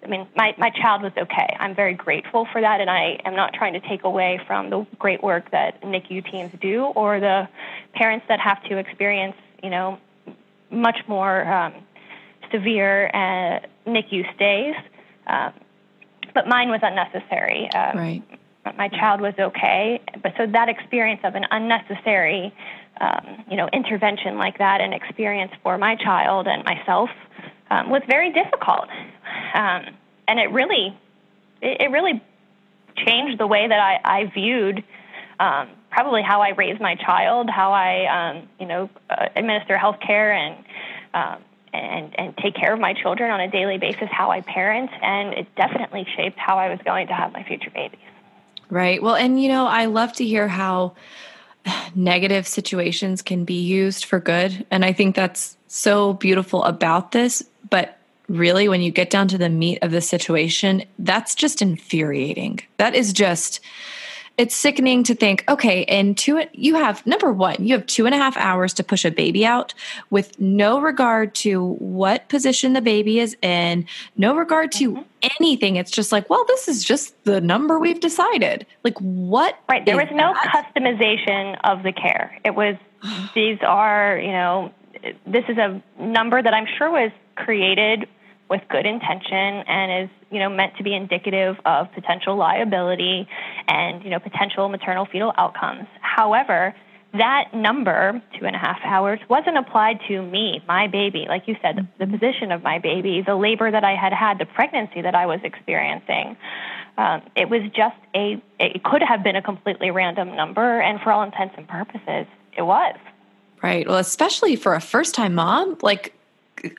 I 0.03 0.07
mean, 0.07 0.27
my, 0.35 0.55
my 0.57 0.71
child 0.71 1.03
was 1.03 1.11
okay. 1.15 1.55
I'm 1.59 1.75
very 1.75 1.93
grateful 1.93 2.47
for 2.51 2.59
that, 2.59 2.81
and 2.81 2.89
I 2.89 3.19
am 3.23 3.35
not 3.35 3.53
trying 3.53 3.73
to 3.73 3.79
take 3.81 4.03
away 4.03 4.39
from 4.47 4.69
the 4.69 4.85
great 4.97 5.21
work 5.21 5.51
that 5.51 5.81
NICU 5.81 6.29
teams 6.31 6.51
do 6.59 6.85
or 6.85 7.19
the 7.19 7.47
parents 7.93 8.25
that 8.27 8.39
have 8.39 8.63
to 8.63 8.77
experience, 8.77 9.35
you 9.61 9.69
know, 9.69 9.99
much 10.71 10.97
more 11.07 11.45
um, 11.47 11.73
severe 12.51 13.11
uh, 13.13 13.59
NICU 13.87 14.33
stays. 14.35 14.75
Um, 15.27 15.53
but 16.33 16.47
mine 16.47 16.69
was 16.69 16.79
unnecessary. 16.81 17.69
Um, 17.71 17.97
right. 17.97 18.23
My 18.77 18.87
child 18.89 19.21
was 19.21 19.33
okay, 19.37 20.01
but 20.21 20.33
so 20.37 20.45
that 20.45 20.69
experience 20.69 21.21
of 21.23 21.33
an 21.33 21.45
unnecessary, 21.49 22.53
um, 22.99 23.43
you 23.49 23.57
know, 23.57 23.67
intervention 23.73 24.37
like 24.37 24.59
that, 24.59 24.81
an 24.81 24.93
experience 24.93 25.51
for 25.63 25.77
my 25.79 25.95
child 25.95 26.47
and 26.47 26.63
myself 26.63 27.09
um, 27.71 27.89
was 27.89 28.01
very 28.07 28.31
difficult, 28.33 28.89
um, 29.53 29.85
and 30.27 30.39
it 30.39 30.51
really, 30.51 30.95
it, 31.61 31.81
it, 31.81 31.89
really 31.89 32.21
changed 32.97 33.39
the 33.39 33.47
way 33.47 33.65
that 33.65 33.79
I, 33.79 34.19
I 34.19 34.25
viewed 34.25 34.83
um, 35.39 35.69
probably 35.89 36.21
how 36.21 36.41
I 36.41 36.49
raise 36.49 36.79
my 36.81 36.95
child, 36.95 37.49
how 37.49 37.71
I, 37.71 38.33
um, 38.35 38.49
you 38.59 38.65
know, 38.65 38.89
uh, 39.09 39.29
administer 39.37 39.77
health 39.77 39.99
care 40.05 40.33
and 40.33 40.65
um, 41.13 41.43
and 41.73 42.13
and 42.19 42.37
take 42.37 42.55
care 42.55 42.73
of 42.73 42.79
my 42.81 42.93
children 42.93 43.31
on 43.31 43.39
a 43.39 43.49
daily 43.49 43.77
basis, 43.77 44.09
how 44.11 44.31
I 44.31 44.41
parent, 44.41 44.91
and 45.01 45.33
it 45.33 45.47
definitely 45.55 46.05
shaped 46.17 46.37
how 46.37 46.57
I 46.57 46.69
was 46.69 46.79
going 46.83 47.07
to 47.07 47.13
have 47.13 47.31
my 47.31 47.43
future 47.43 47.69
babies. 47.69 47.99
Right. 48.69 49.01
Well, 49.01 49.15
and 49.15 49.41
you 49.41 49.47
know, 49.47 49.65
I 49.65 49.85
love 49.85 50.11
to 50.13 50.25
hear 50.25 50.49
how 50.49 50.95
negative 51.95 52.45
situations 52.45 53.21
can 53.21 53.45
be 53.45 53.61
used 53.61 54.03
for 54.03 54.19
good, 54.19 54.65
and 54.69 54.83
I 54.83 54.91
think 54.91 55.15
that's 55.15 55.55
so 55.67 56.13
beautiful 56.13 56.65
about 56.65 57.13
this 57.13 57.41
but 57.71 57.97
really, 58.29 58.69
when 58.69 58.81
you 58.81 58.91
get 58.91 59.09
down 59.09 59.27
to 59.29 59.37
the 59.37 59.49
meat 59.49 59.79
of 59.81 59.89
the 59.91 60.01
situation, 60.01 60.83
that's 60.99 61.33
just 61.33 61.61
infuriating. 61.61 62.59
That 62.77 62.93
is 62.95 63.11
just, 63.11 63.59
it's 64.37 64.55
sickening 64.55 65.03
to 65.03 65.13
think, 65.13 65.43
okay, 65.49 65.83
and 65.85 66.17
two, 66.17 66.43
you 66.53 66.75
have 66.75 67.05
number 67.05 67.31
one, 67.31 67.55
you 67.59 67.75
have 67.75 67.85
two 67.85 68.05
and 68.05 68.15
a 68.15 68.17
half 68.17 68.37
hours 68.37 68.73
to 68.75 68.83
push 68.83 69.05
a 69.05 69.11
baby 69.11 69.45
out 69.45 69.73
with 70.09 70.39
no 70.39 70.79
regard 70.79 71.35
to 71.35 71.73
what 71.73 72.27
position 72.29 72.73
the 72.73 72.81
baby 72.81 73.19
is 73.19 73.35
in, 73.41 73.85
no 74.17 74.35
regard 74.35 74.71
to 74.73 74.93
mm-hmm. 74.93 75.01
anything. 75.39 75.75
It's 75.75 75.91
just 75.91 76.11
like, 76.11 76.29
well, 76.29 76.45
this 76.47 76.67
is 76.67 76.83
just 76.83 77.21
the 77.25 77.41
number 77.41 77.79
we've 77.79 77.99
decided. 77.99 78.65
Like, 78.83 78.97
what? 78.99 79.59
Right. 79.69 79.85
There 79.85 79.97
was 79.97 80.07
no 80.11 80.33
that? 80.33 80.73
customization 80.75 81.59
of 81.63 81.83
the 81.83 81.91
care. 81.91 82.37
It 82.45 82.55
was, 82.55 82.75
these 83.35 83.59
are, 83.61 84.17
you 84.17 84.31
know, 84.31 84.73
this 85.25 85.43
is 85.49 85.57
a 85.57 85.81
number 85.99 86.41
that 86.41 86.53
I'm 86.53 86.67
sure 86.77 86.89
was 86.89 87.11
created 87.35 88.07
with 88.49 88.61
good 88.69 88.85
intention 88.85 89.63
and 89.67 90.03
is 90.03 90.09
you 90.29 90.39
know 90.39 90.49
meant 90.49 90.75
to 90.77 90.83
be 90.83 90.93
indicative 90.93 91.55
of 91.65 91.91
potential 91.93 92.35
liability 92.35 93.27
and 93.67 94.03
you 94.03 94.09
know 94.09 94.19
potential 94.19 94.67
maternal 94.69 95.05
fetal 95.05 95.31
outcomes. 95.37 95.87
However, 96.01 96.75
that 97.13 97.53
number, 97.53 98.21
two 98.39 98.45
and 98.45 98.55
a 98.55 98.59
half 98.59 98.79
hours, 98.83 99.19
wasn't 99.29 99.57
applied 99.57 99.99
to 100.07 100.21
me, 100.21 100.61
my 100.67 100.87
baby. 100.87 101.25
Like 101.27 101.47
you 101.47 101.55
said, 101.61 101.75
the, 101.75 102.05
the 102.05 102.11
position 102.11 102.51
of 102.51 102.63
my 102.63 102.79
baby, 102.79 103.21
the 103.25 103.35
labor 103.35 103.69
that 103.69 103.83
I 103.83 103.95
had 103.95 104.13
had, 104.13 104.37
the 104.37 104.45
pregnancy 104.45 105.01
that 105.01 105.15
I 105.15 105.25
was 105.25 105.39
experiencing. 105.43 106.37
Um, 106.97 107.21
it 107.35 107.49
was 107.49 107.61
just 107.75 107.95
a, 108.15 108.41
it 108.59 108.83
could 108.83 109.01
have 109.01 109.23
been 109.23 109.35
a 109.35 109.41
completely 109.41 109.91
random 109.91 110.35
number, 110.35 110.79
and 110.79 111.01
for 111.01 111.11
all 111.11 111.23
intents 111.23 111.55
and 111.57 111.67
purposes, 111.67 112.27
it 112.57 112.61
was. 112.61 112.95
Right. 113.61 113.87
Well, 113.87 113.97
especially 113.97 114.55
for 114.55 114.73
a 114.73 114.81
first 114.81 115.13
time 115.13 115.35
mom, 115.35 115.77
like, 115.81 116.13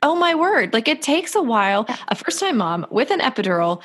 oh 0.03 0.15
my 0.15 0.35
word, 0.35 0.73
like 0.73 0.89
it 0.89 1.03
takes 1.03 1.35
a 1.35 1.43
while. 1.43 1.87
A 2.09 2.15
first 2.15 2.41
time 2.41 2.59
mom 2.59 2.87
with 2.91 3.11
an 3.11 3.21
epidural, 3.21 3.83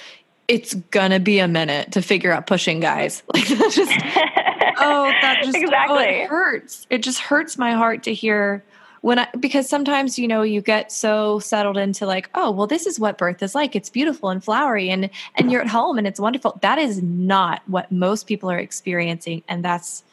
it's 0.48 0.74
gonna 0.74 1.20
be 1.20 1.40
a 1.40 1.48
minute 1.48 1.92
to 1.94 2.02
figure 2.02 2.32
out 2.32 2.48
pushing 2.48 2.80
guys. 2.80 3.24
Like 3.34 3.48
that 3.48 3.72
just 3.72 3.92
oh, 4.80 5.12
that 5.22 5.40
just 5.44 5.58
exactly. 5.58 5.98
Oh, 5.98 6.24
it 6.24 6.28
hurts. 6.30 6.88
It 6.90 7.00
just 7.00 7.20
hurts 7.20 7.58
my 7.58 7.74
heart 7.74 8.04
to 8.04 8.14
hear 8.14 8.64
when 9.02 9.20
I 9.20 9.28
because 9.40 9.70
sometimes 9.70 10.18
you 10.18 10.28
know 10.28 10.42
you 10.42 10.62
get 10.62 10.92
so 10.92 11.40
settled 11.40 11.78
into 11.78 12.06
like 12.06 12.30
oh 12.36 12.52
well 12.52 12.68
this 12.68 12.86
is 12.86 13.00
what 13.00 13.18
birth 13.18 13.42
is 13.44 13.56
like 13.56 13.76
it's 13.76 13.90
beautiful 13.90 14.30
and 14.30 14.44
flowery 14.44 14.90
and 14.90 15.10
and 15.36 15.52
you're 15.52 15.62
at 15.62 15.68
home 15.68 15.98
and 15.98 16.08
it's 16.08 16.20
wonderful 16.20 16.58
that 16.62 16.78
is 16.78 17.02
not 17.02 17.62
what 17.68 17.92
most 17.92 18.28
people 18.28 18.50
are 18.50 18.58
experiencing 18.58 19.44
and 19.48 19.64
that's 19.64 20.04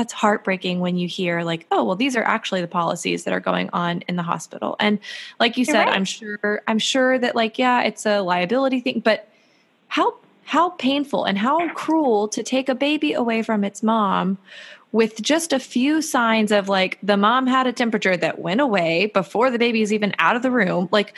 that's 0.00 0.14
heartbreaking 0.14 0.80
when 0.80 0.96
you 0.96 1.06
hear 1.06 1.42
like 1.42 1.66
oh 1.70 1.84
well 1.84 1.94
these 1.94 2.16
are 2.16 2.22
actually 2.22 2.62
the 2.62 2.66
policies 2.66 3.24
that 3.24 3.34
are 3.34 3.40
going 3.40 3.68
on 3.74 4.00
in 4.08 4.16
the 4.16 4.22
hospital 4.22 4.76
and 4.80 4.98
like 5.38 5.58
you 5.58 5.64
You're 5.66 5.74
said 5.74 5.84
right. 5.84 5.94
i'm 5.94 6.06
sure 6.06 6.62
i'm 6.66 6.78
sure 6.78 7.18
that 7.18 7.36
like 7.36 7.58
yeah 7.58 7.82
it's 7.82 8.06
a 8.06 8.20
liability 8.20 8.80
thing 8.80 9.00
but 9.00 9.28
how 9.88 10.14
how 10.44 10.70
painful 10.70 11.26
and 11.26 11.36
how 11.36 11.68
cruel 11.74 12.28
to 12.28 12.42
take 12.42 12.70
a 12.70 12.74
baby 12.74 13.12
away 13.12 13.42
from 13.42 13.62
its 13.62 13.82
mom 13.82 14.38
with 14.90 15.20
just 15.20 15.52
a 15.52 15.58
few 15.60 16.00
signs 16.00 16.50
of 16.50 16.66
like 16.70 16.98
the 17.02 17.18
mom 17.18 17.46
had 17.46 17.66
a 17.66 17.72
temperature 17.72 18.16
that 18.16 18.38
went 18.38 18.62
away 18.62 19.04
before 19.12 19.50
the 19.50 19.58
baby 19.58 19.82
is 19.82 19.92
even 19.92 20.14
out 20.18 20.34
of 20.34 20.40
the 20.42 20.50
room 20.50 20.88
like 20.90 21.12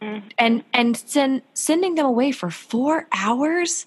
Mm. 0.00 0.22
and 0.36 0.64
and 0.72 0.96
send, 0.96 1.42
sending 1.54 1.94
them 1.94 2.06
away 2.06 2.32
for 2.32 2.50
4 2.50 3.06
hours 3.12 3.86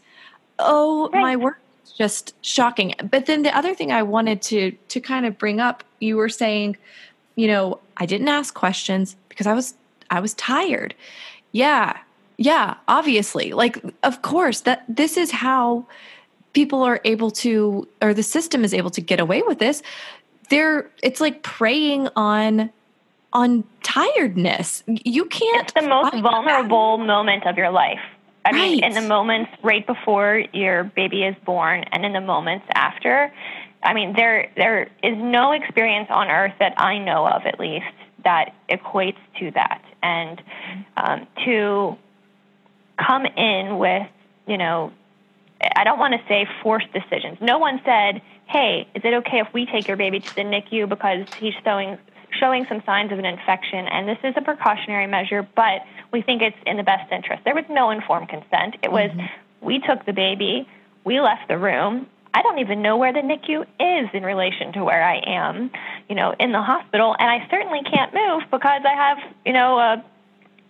oh 0.60 1.10
Right. 1.12 1.21
my 1.21 1.36
word 1.36 1.55
just 1.95 2.36
shocking. 2.41 2.93
But 3.10 3.25
then 3.25 3.43
the 3.43 3.55
other 3.55 3.73
thing 3.73 3.91
i 3.91 4.03
wanted 4.03 4.41
to 4.43 4.71
to 4.89 4.99
kind 4.99 5.25
of 5.25 5.38
bring 5.38 5.60
up 5.60 5.84
you 5.99 6.17
were 6.17 6.29
saying 6.29 6.77
you 7.36 7.47
know 7.47 7.79
i 7.97 8.05
didn't 8.05 8.27
ask 8.27 8.53
questions 8.53 9.15
because 9.29 9.47
i 9.47 9.53
was 9.53 9.75
i 10.10 10.19
was 10.19 10.34
tired. 10.36 10.93
Yeah 11.51 11.97
yeah 12.38 12.75
obviously. 12.88 13.53
Like 13.53 13.81
of 14.03 14.21
course 14.21 14.62
that 14.62 14.84
this 14.89 15.17
is 15.17 15.31
how 15.31 15.86
people 16.53 16.84
are 16.84 17.01
able 17.05 17.31
to 17.31 17.88
or 18.01 18.13
the 18.13 18.23
system 18.23 18.63
is 18.63 18.73
able 18.73 18.89
to 18.91 19.01
get 19.01 19.19
away 19.19 19.41
with 19.41 19.60
this. 19.60 19.81
They're 20.49 20.89
it's 21.01 21.21
like 21.21 21.43
preying 21.43 22.10
on 22.15 22.69
on 23.34 23.63
tiredness. 23.84 24.84
You 24.88 25.25
can't 25.25 25.63
It's 25.63 25.73
the 25.73 25.88
most 25.88 26.15
vulnerable 26.15 26.97
moment 26.97 27.45
of 27.45 27.58
your 27.58 27.69
life. 27.69 27.99
I 28.45 28.51
mean, 28.51 28.84
in 28.84 28.93
the 28.93 29.01
moments 29.01 29.51
right 29.63 29.86
before 29.86 30.43
your 30.53 30.84
baby 30.84 31.23
is 31.23 31.36
born 31.45 31.84
and 31.91 32.05
in 32.05 32.13
the 32.13 32.21
moments 32.21 32.65
after. 32.75 33.34
I 33.84 33.93
mean, 33.93 34.13
there 34.15 34.51
there 34.55 34.84
is 35.03 35.17
no 35.17 35.51
experience 35.51 36.08
on 36.12 36.29
earth 36.29 36.53
that 36.60 36.79
I 36.79 36.99
know 36.99 37.27
of, 37.27 37.45
at 37.45 37.60
least, 37.60 37.86
that 38.23 38.53
equates 38.69 39.17
to 39.39 39.51
that. 39.51 39.81
And 40.03 40.41
um, 40.95 41.27
to 41.45 41.97
come 42.97 43.25
in 43.25 43.79
with, 43.79 44.08
you 44.47 44.58
know, 44.58 44.91
I 45.75 45.84
don't 45.84 45.97
want 45.97 46.13
to 46.13 46.27
say 46.27 46.47
forced 46.62 46.91
decisions. 46.93 47.39
No 47.41 47.58
one 47.58 47.81
said, 47.84 48.21
"Hey, 48.45 48.88
is 48.93 49.01
it 49.03 49.13
okay 49.13 49.39
if 49.39 49.47
we 49.53 49.65
take 49.65 49.88
your 49.88 49.97
baby 49.97 50.19
to 50.19 50.36
the 50.36 50.41
NICU 50.41 50.88
because 50.88 51.27
he's 51.39 51.53
showing 51.63 51.97
showing 52.39 52.65
some 52.65 52.84
signs 52.86 53.12
of 53.12 53.19
an 53.19 53.25
infection, 53.25 53.88
and 53.88 54.08
this 54.08 54.17
is 54.23 54.34
a 54.38 54.41
precautionary 54.41 55.08
measure, 55.08 55.47
but 55.55 55.81
we 56.15 56.21
think 56.21 56.41
it's 56.41 56.58
in 56.65 56.78
the 56.78 56.84
best 56.84 57.12
interest." 57.12 57.43
There 57.43 57.56
was 57.56 57.65
no 57.69 57.89
informed 57.91 58.30
consent. 58.30 58.78
It 58.82 58.91
was 58.91 59.12
we 59.62 59.80
took 59.80 60.06
the 60.06 60.13
baby, 60.13 60.67
we 61.04 61.19
left 61.19 61.47
the 61.47 61.58
room. 61.58 62.08
I 62.34 62.41
don't 62.41 62.60
even 62.60 62.82
know 62.82 62.97
where 62.97 63.13
the 63.13 63.21
NICU 63.21 63.62
is 63.80 64.10
in 64.13 64.23
relation 64.23 64.73
to 64.73 64.84
where 64.84 65.04
I 65.04 65.21
am, 65.25 65.71
you 66.10 66.15
know, 66.15 66.36
in 66.38 66.51
the 66.51 66.62
hospital, 66.62 67.15
and 67.17 67.30
I 67.30 67.47
certainly 67.49 67.82
can't 67.84 68.13
move 68.13 68.43
because 68.51 68.82
I 68.86 68.93
have, 68.93 69.17
you 69.45 69.54
know, 69.54 69.80
a 69.80 70.04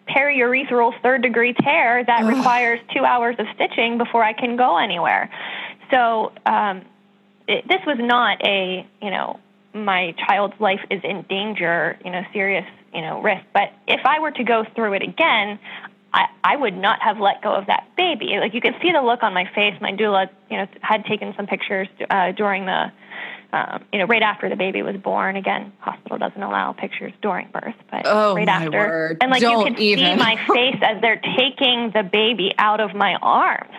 periurethral 0.08 0.94
third 1.02 1.22
degree 1.22 1.54
tear 1.54 2.04
that 2.04 2.24
Ugh. 2.24 2.36
requires 2.36 2.80
two 2.96 3.04
hours 3.04 3.36
of 3.40 3.48
stitching 3.56 3.98
before 3.98 4.24
I 4.24 4.34
can 4.34 4.56
go 4.56 4.78
anywhere. 4.78 5.30
So 5.92 6.32
um, 6.46 6.84
it, 7.48 7.68
this 7.68 7.82
was 7.86 7.98
not 8.00 8.46
a 8.46 8.86
you 9.02 9.12
know 9.12 9.40
my 9.74 10.16
child's 10.28 10.60
life 10.60 10.80
is 10.90 11.02
in 11.04 11.24
danger, 11.24 11.98
you 12.04 12.12
know, 12.12 12.24
serious 12.32 12.66
you 12.96 13.02
know 13.02 13.22
risk. 13.22 13.46
But 13.54 13.74
if 13.88 14.02
I 14.06 14.20
were 14.20 14.32
to 14.32 14.44
go 14.44 14.64
through 14.76 14.94
it 14.94 15.04
again, 15.04 15.60
I, 16.14 16.26
I 16.44 16.56
would 16.56 16.76
not 16.78 17.02
have 17.02 17.20
let 17.20 17.42
go 17.42 17.54
of 17.54 17.68
that 17.68 17.88
baby. 17.98 18.38
Like 18.40 18.54
you 18.54 18.62
can 18.62 18.74
see 18.82 18.92
the 18.92 19.02
look 19.02 19.22
on 19.22 19.34
my 19.34 19.46
face. 19.54 19.76
My 19.82 19.92
doula, 19.92 20.30
you 20.50 20.58
know, 20.58 20.68
had 20.82 21.06
taken 21.06 21.34
some 21.36 21.46
pictures 21.46 21.88
uh, 22.10 22.32
during 22.32 22.66
the 22.66 22.92
um, 23.54 23.86
you 23.94 24.00
know, 24.00 24.06
right 24.06 24.22
after 24.22 24.50
the 24.50 24.56
baby 24.56 24.82
was 24.82 24.98
born. 24.98 25.38
Again, 25.38 25.72
hospital 25.80 26.18
doesn't 26.18 26.42
allow 26.42 26.74
pictures 26.74 27.14
during 27.22 27.50
birth, 27.52 27.76
but 27.90 28.02
Oh, 28.06 28.36
right 28.36 28.46
my 28.46 28.52
after. 28.52 28.72
word. 28.72 29.18
And 29.22 29.32
like 29.32 29.42
Don't 29.42 29.60
you 29.60 29.72
could 29.72 29.78
see 29.80 30.16
my 30.16 30.36
face 30.54 30.82
as 30.82 31.02
they're 31.02 31.22
taking 31.38 31.92
the 31.94 32.04
baby 32.04 32.54
out 32.58 32.82
of 32.82 32.94
my 32.94 33.16
arms. 33.22 33.72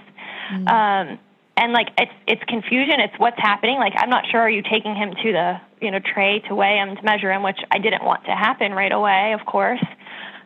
Mm. 0.52 0.68
Um, 0.68 1.18
and 1.58 1.72
like 1.72 1.88
it's 1.98 2.12
it's 2.26 2.42
confusion. 2.44 3.00
It's 3.00 3.18
what's 3.18 3.38
happening. 3.38 3.76
Like 3.78 3.94
I'm 3.96 4.10
not 4.10 4.24
sure. 4.30 4.40
Are 4.40 4.50
you 4.50 4.62
taking 4.62 4.94
him 4.94 5.10
to 5.10 5.32
the 5.32 5.60
you 5.80 5.90
know 5.90 5.98
tray 5.98 6.40
to 6.48 6.54
weigh 6.54 6.76
him 6.76 6.96
to 6.96 7.02
measure 7.02 7.32
him, 7.32 7.42
which 7.42 7.58
I 7.70 7.78
didn't 7.78 8.04
want 8.04 8.24
to 8.24 8.32
happen 8.32 8.72
right 8.72 8.92
away, 8.92 9.34
of 9.38 9.46
course. 9.46 9.82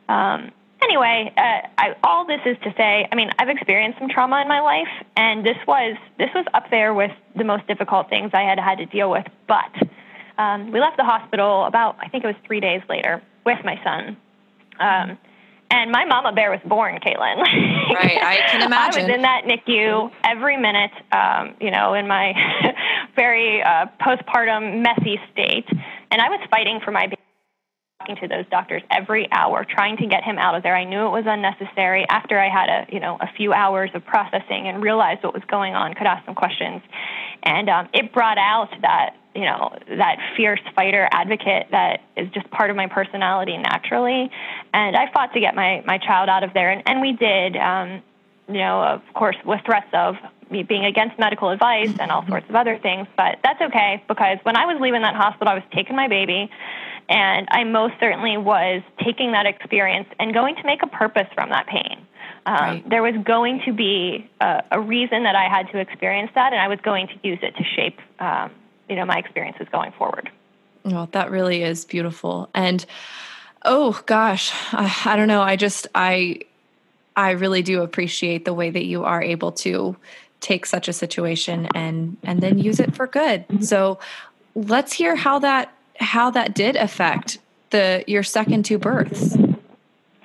Um, 0.09 0.51
anyway, 0.83 1.33
uh, 1.37 1.69
I, 1.79 1.95
all 2.03 2.27
this 2.27 2.41
is 2.45 2.57
to 2.65 2.75
say, 2.77 3.09
I 3.11 3.15
mean, 3.15 3.31
I've 3.39 3.49
experienced 3.49 3.99
some 3.99 4.09
trauma 4.09 4.41
in 4.43 4.49
my 4.49 4.61
life, 4.61 4.89
and 5.17 5.45
this 5.45 5.57
was 5.67 5.97
this 6.19 6.31
was 6.35 6.47
up 6.55 6.71
there 6.71 6.93
with 6.95 7.13
the 7.37 7.45
most 7.45 7.67
difficult 7.67 8.09
things 8.09 8.31
I 8.35 8.43
had 8.43 8.59
had 8.59 8.79
to 8.79 8.87
deal 8.87 9.11
with. 9.11 9.27
But 9.47 9.73
um, 10.39 10.73
we 10.73 10.81
left 10.81 10.97
the 10.97 11.05
hospital 11.05 11.65
about 11.65 11.97
I 12.01 12.09
think 12.09 12.25
it 12.25 12.27
was 12.27 12.37
three 12.47 12.61
days 12.61 12.83
later 12.89 13.23
with 13.45 13.59
my 13.65 13.81
son. 13.85 14.17
Um, 14.79 15.19
and 15.71 15.91
my 15.91 16.05
mama 16.05 16.33
bear 16.33 16.51
was 16.51 16.61
born, 16.67 16.99
Caitlin. 16.99 17.47
Right, 17.91 18.23
I 18.23 18.37
can 18.51 18.63
imagine. 18.63 19.03
I 19.03 19.07
was 19.07 19.15
in 19.17 19.23
that 19.23 19.43
NICU 19.47 20.13
every 20.23 20.57
minute, 20.57 20.93
um, 21.11 21.57
you 21.61 21.73
know, 21.73 21.95
in 21.95 22.07
my 22.07 22.35
very 23.17 23.61
uh, 23.63 23.87
postpartum 24.01 24.81
messy 24.81 25.19
state, 25.33 25.67
and 26.13 26.21
I 26.21 26.29
was 26.29 26.41
fighting 26.53 26.79
for 26.85 26.93
my 26.93 27.07
baby 27.07 27.17
talking 28.01 28.17
to 28.17 28.29
those 28.29 28.45
doctors 28.49 28.83
every 28.91 29.29
hour, 29.33 29.67
trying 29.69 29.97
to 29.97 30.07
get 30.07 30.23
him 30.23 30.39
out 30.39 30.55
of 30.55 30.63
there. 30.63 30.77
I 30.77 30.85
knew 30.85 31.05
it 31.07 31.11
was 31.11 31.25
unnecessary. 31.27 32.07
After 32.09 32.39
I 32.39 32.49
had 32.49 32.69
a 32.69 32.95
you 32.95 33.01
know 33.01 33.19
a 33.21 33.29
few 33.37 33.53
hours 33.53 33.91
of 33.95 34.05
processing 34.05 34.69
and 34.69 34.83
realized 34.83 35.25
what 35.25 35.35
was 35.35 35.43
going 35.49 35.75
on, 35.75 35.95
could 35.95 36.07
ask 36.07 36.25
some 36.25 36.37
questions, 36.37 36.83
and 37.43 37.69
um, 37.69 37.89
it 37.93 38.13
brought 38.13 38.39
out 38.39 38.71
that 38.83 39.17
you 39.35 39.43
know 39.43 39.77
that 39.89 40.19
fierce 40.37 40.61
fighter 40.75 41.09
advocate 41.13 41.69
that 41.71 42.01
is 42.17 42.29
just 42.31 42.51
part 42.51 42.71
of 42.71 42.77
my 42.77 42.87
personality 42.87 43.57
naturally. 43.57 44.31
And 44.75 44.97
I 44.97 45.11
fought 45.13 45.33
to 45.35 45.41
get 45.41 45.55
my 45.55 45.83
my 45.87 45.99
child 45.99 46.29
out 46.29 46.43
of 46.43 46.53
there, 46.55 46.71
and, 46.71 46.83
and 46.87 47.01
we 47.01 47.13
did. 47.13 47.57
Um, 47.57 48.03
you 48.49 48.59
know, 48.59 48.83
of 48.83 49.03
course, 49.15 49.37
with 49.45 49.61
threats 49.65 49.87
of 49.93 50.17
me 50.51 50.65
being 50.65 50.85
against 50.85 51.17
medical 51.21 51.51
advice 51.51 51.95
and 52.01 52.11
all 52.11 52.27
sorts 52.27 52.49
of 52.49 52.57
other 52.57 52.77
things. 52.79 53.07
But 53.17 53.39
that's 53.45 53.61
okay 53.63 54.03
because 54.09 54.39
when 54.43 54.57
I 54.57 54.67
was 54.67 54.81
leaving 54.81 55.03
that 55.03 55.15
hospital, 55.15 55.49
I 55.49 55.55
was 55.55 55.63
taking 55.73 55.95
my 55.95 56.09
baby, 56.09 56.51
and 57.09 57.49
I 57.51 57.65
most 57.65 57.95
certainly 58.01 58.37
was 58.37 58.83
taking 59.05 59.33
that 59.33 59.47
experience 59.47 60.09
and 60.19 60.35
going 60.35 60.57
to 60.57 60.65
make 60.65 60.83
a 60.83 60.87
purpose 60.89 61.29
from 61.35 61.51
that 61.51 61.67
pain. 61.67 62.07
Um, 62.47 62.55
Right. 62.55 62.89
There 62.89 63.03
was 63.03 63.15
going 63.23 63.63
to 63.67 63.73
be 63.73 64.29
a, 64.41 64.63
a 64.73 64.81
reason 64.81 65.25
that 65.25 65.37
I 65.37 65.49
had 65.49 65.71
to 65.73 65.79
experience 65.79 66.31
that, 66.35 66.53
and 66.53 66.61
I 66.61 66.69
was 66.69 66.81
going 66.83 67.09
to 67.09 67.15
use 67.23 67.39
it 67.43 67.55
to 67.57 67.65
shape, 67.65 67.99
um, 68.19 68.51
you 68.91 68.97
know, 68.97 69.07
my 69.07 69.17
experiences 69.17 69.69
going 69.71 69.93
forward. 69.93 70.31
Well, 70.85 71.09
that 71.13 71.31
really 71.31 71.63
is 71.63 71.85
beautiful. 71.85 72.51
And 72.55 72.85
oh 73.65 74.01
gosh, 74.07 74.53
I, 74.73 74.95
I 75.07 75.17
don't 75.17 75.29
know. 75.29 75.41
I 75.41 75.57
just 75.57 75.87
I 75.95 76.41
I 77.17 77.31
really 77.31 77.63
do 77.63 77.83
appreciate 77.83 78.45
the 78.45 78.53
way 78.53 78.71
that 78.71 78.85
you 78.85 79.05
are 79.05 79.23
able 79.23 79.53
to 79.53 79.97
take 80.41 80.67
such 80.67 80.89
a 80.89 80.93
situation 80.93 81.69
and 81.75 82.17
and 82.25 82.41
then 82.41 82.59
use 82.59 82.81
it 82.81 82.95
for 82.95 83.07
good. 83.07 83.47
Mm-hmm. 83.49 83.63
So 83.63 84.01
let's 84.55 84.93
hear 84.93 85.15
how 85.15 85.39
that 85.39 85.73
how 86.01 86.31
that 86.31 86.55
did 86.55 86.77
affect 86.77 87.39
the 87.71 88.03
your 88.07 88.25
second 88.25 88.65
two 88.65 88.79
births. 88.79 89.37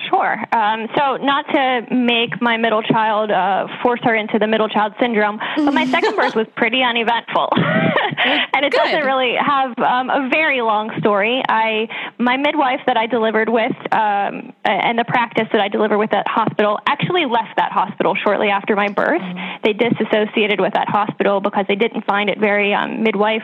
Sure. 0.10 0.44
Um, 0.52 0.88
so, 0.96 1.18
not 1.18 1.46
to 1.54 1.88
make 1.94 2.42
my 2.42 2.58
middle 2.58 2.82
child 2.84 3.32
uh, 3.32 3.68
force 3.82 4.00
her 4.04 4.16
into 4.16 4.40
the 4.40 4.48
middle 4.48 4.70
child 4.70 4.94
syndrome, 5.00 5.40
but 5.56 5.74
my 5.74 5.86
second 5.86 6.16
birth 6.20 6.36
was 6.36 6.48
pretty 6.56 6.82
uneventful, 6.84 7.50
and 7.56 8.66
it 8.66 8.72
Good. 8.72 8.78
doesn't 8.78 9.06
really 9.06 9.36
have 9.36 9.78
um, 9.80 10.10
a 10.10 10.30
very 10.32 10.62
long 10.62 10.92
story. 11.00 11.42
I, 11.48 11.88
my 12.18 12.38
midwife 12.38 12.82
that 12.88 12.98
I 12.98 13.08
delivered 13.08 13.50
with, 13.50 13.76
um, 13.92 14.54
and 14.64 15.00
the 15.00 15.06
practice 15.06 15.48
that 15.52 15.62
I 15.62 15.68
deliver 15.68 15.98
with 15.98 16.12
that 16.12 16.28
hospital 16.28 16.80
actually 16.88 17.26
left 17.26 17.58
that 17.58 17.72
hospital 17.72 18.16
shortly 18.16 18.50
after 18.50 18.76
my 18.76 18.90
birth. 18.90 19.22
Mm-hmm. 19.22 19.64
They 19.64 19.74
disassociated 19.74 20.60
with 20.60 20.74
that 20.74 20.90
hospital 20.90 21.42
because 21.42 21.66
they 21.68 21.76
didn't 21.76 22.06
find 22.06 22.30
it 22.30 22.40
very 22.40 22.74
um, 22.74 23.04
midwife, 23.04 23.44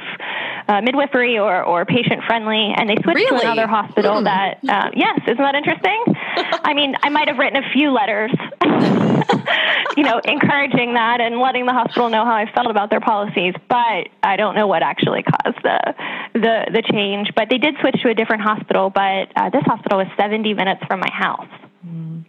uh, 0.68 0.82
midwifery 0.82 1.38
or, 1.40 1.64
or 1.64 1.86
patient 1.86 2.24
friendly, 2.28 2.74
and 2.76 2.90
they 2.90 2.96
switched 3.04 3.16
really? 3.16 3.40
to 3.40 3.52
another 3.52 3.68
hospital 3.68 4.22
mm. 4.22 4.24
that, 4.26 4.60
uh, 4.68 4.90
yes, 4.96 5.20
isn't 5.28 5.38
that 5.38 5.56
interesting? 5.56 6.04
I 6.64 6.74
mean, 6.74 6.96
I 7.02 7.10
might 7.10 7.28
have 7.28 7.38
written 7.38 7.64
a 7.64 7.70
few 7.72 7.92
letters, 7.92 8.32
you 9.98 10.04
know, 10.04 10.20
encouraging 10.24 10.94
that 10.96 11.22
and 11.22 11.40
letting 11.40 11.66
the 11.66 11.74
hospital 11.74 12.10
know 12.10 12.26
how 12.26 12.34
I 12.34 12.52
felt 12.54 12.68
about 12.68 12.90
their 12.90 13.00
policies, 13.00 13.54
but 13.70 14.10
I 14.24 14.36
don't 14.38 14.56
know 14.56 14.68
what 14.68 14.84
actually 14.84 15.24
caused 15.24 15.58
the 15.64 15.96
the 16.34 16.72
the 16.72 16.84
change. 16.92 17.30
But 17.36 17.50
they 17.50 17.58
did 17.58 17.76
switch 17.82 18.02
to 18.02 18.10
a 18.10 18.14
different 18.14 18.44
hospital, 18.44 18.90
but 18.90 19.32
uh, 19.36 19.50
this 19.50 19.64
hospital 19.64 20.00
was 20.00 20.08
70 20.18 20.54
minutes 20.54 20.82
from 20.88 21.00
my 21.00 21.12
house. 21.12 21.50
Mm. 21.86 22.26